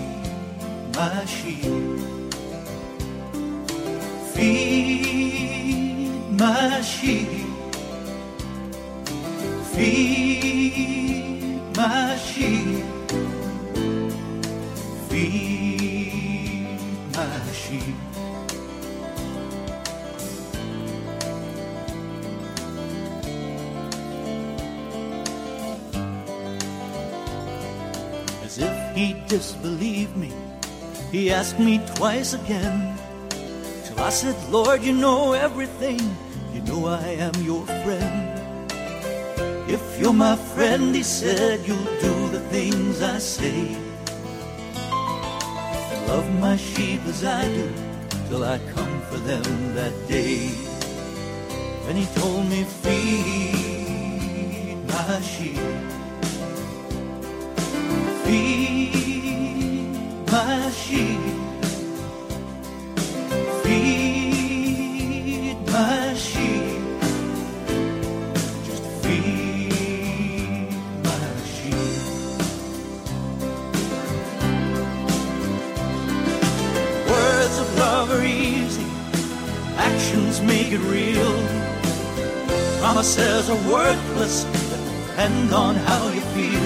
my 0.96 1.26
sheep. 1.26 2.00
Feed 4.34 6.12
my 6.32 6.82
sheep. 6.82 7.48
Feed 9.74 10.25
he 29.06 29.14
disbelieved 29.28 30.16
me, 30.18 30.32
he 31.12 31.32
asked 31.32 31.60
me 31.60 31.80
twice 31.96 32.34
again. 32.34 32.98
Till 33.86 34.00
I 34.00 34.10
said, 34.10 34.36
Lord, 34.50 34.82
you 34.82 34.94
know 34.94 35.34
everything. 35.34 36.02
You 36.54 36.62
know 36.62 36.88
I 36.88 37.10
am 37.28 37.36
your 37.44 37.64
friend. 37.84 38.42
If 39.70 40.00
you're 40.00 40.14
my 40.14 40.36
friend, 40.36 40.96
he 40.96 41.04
said, 41.04 41.60
you'll 41.68 41.92
do 42.08 42.30
the 42.30 42.40
things 42.50 43.02
I 43.04 43.20
say. 43.20 43.78
Love 46.08 46.28
my 46.40 46.56
sheep 46.58 47.02
as 47.06 47.24
I 47.24 47.46
do, 47.48 47.70
till 48.28 48.44
I 48.44 48.58
come 48.74 49.02
for 49.10 49.20
them 49.30 49.76
that 49.76 49.94
day. 50.08 50.50
Then 51.86 51.96
he 51.98 52.06
told 52.20 52.46
me, 52.50 52.64
feed 52.82 54.78
my 54.88 55.22
sheep. 55.22 55.60
Feed 58.24 58.85
Promises 82.96 83.50
are 83.50 83.72
worthless, 83.72 84.44
depend 84.46 85.54
on 85.54 85.76
how 85.76 86.08
you 86.10 86.22
feel. 86.22 86.66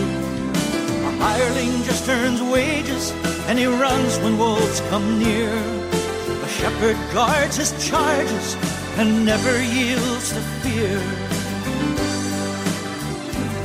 A 1.07 1.11
hireling 1.23 1.83
just 1.83 2.07
earns 2.07 2.41
wages, 2.41 3.11
and 3.49 3.57
he 3.57 3.65
runs 3.65 4.19
when 4.19 4.37
wolves 4.37 4.79
come 4.91 5.17
near. 5.17 5.49
A 5.49 6.47
shepherd 6.47 6.97
guards 7.11 7.57
his 7.57 7.71
charges 7.89 8.55
and 8.95 9.25
never 9.25 9.55
yields 9.63 10.31
to 10.33 10.41
fear. 10.61 11.01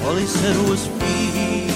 All 0.06 0.16
he 0.16 0.26
said 0.26 0.56
was 0.70 0.86
feed 0.86 1.73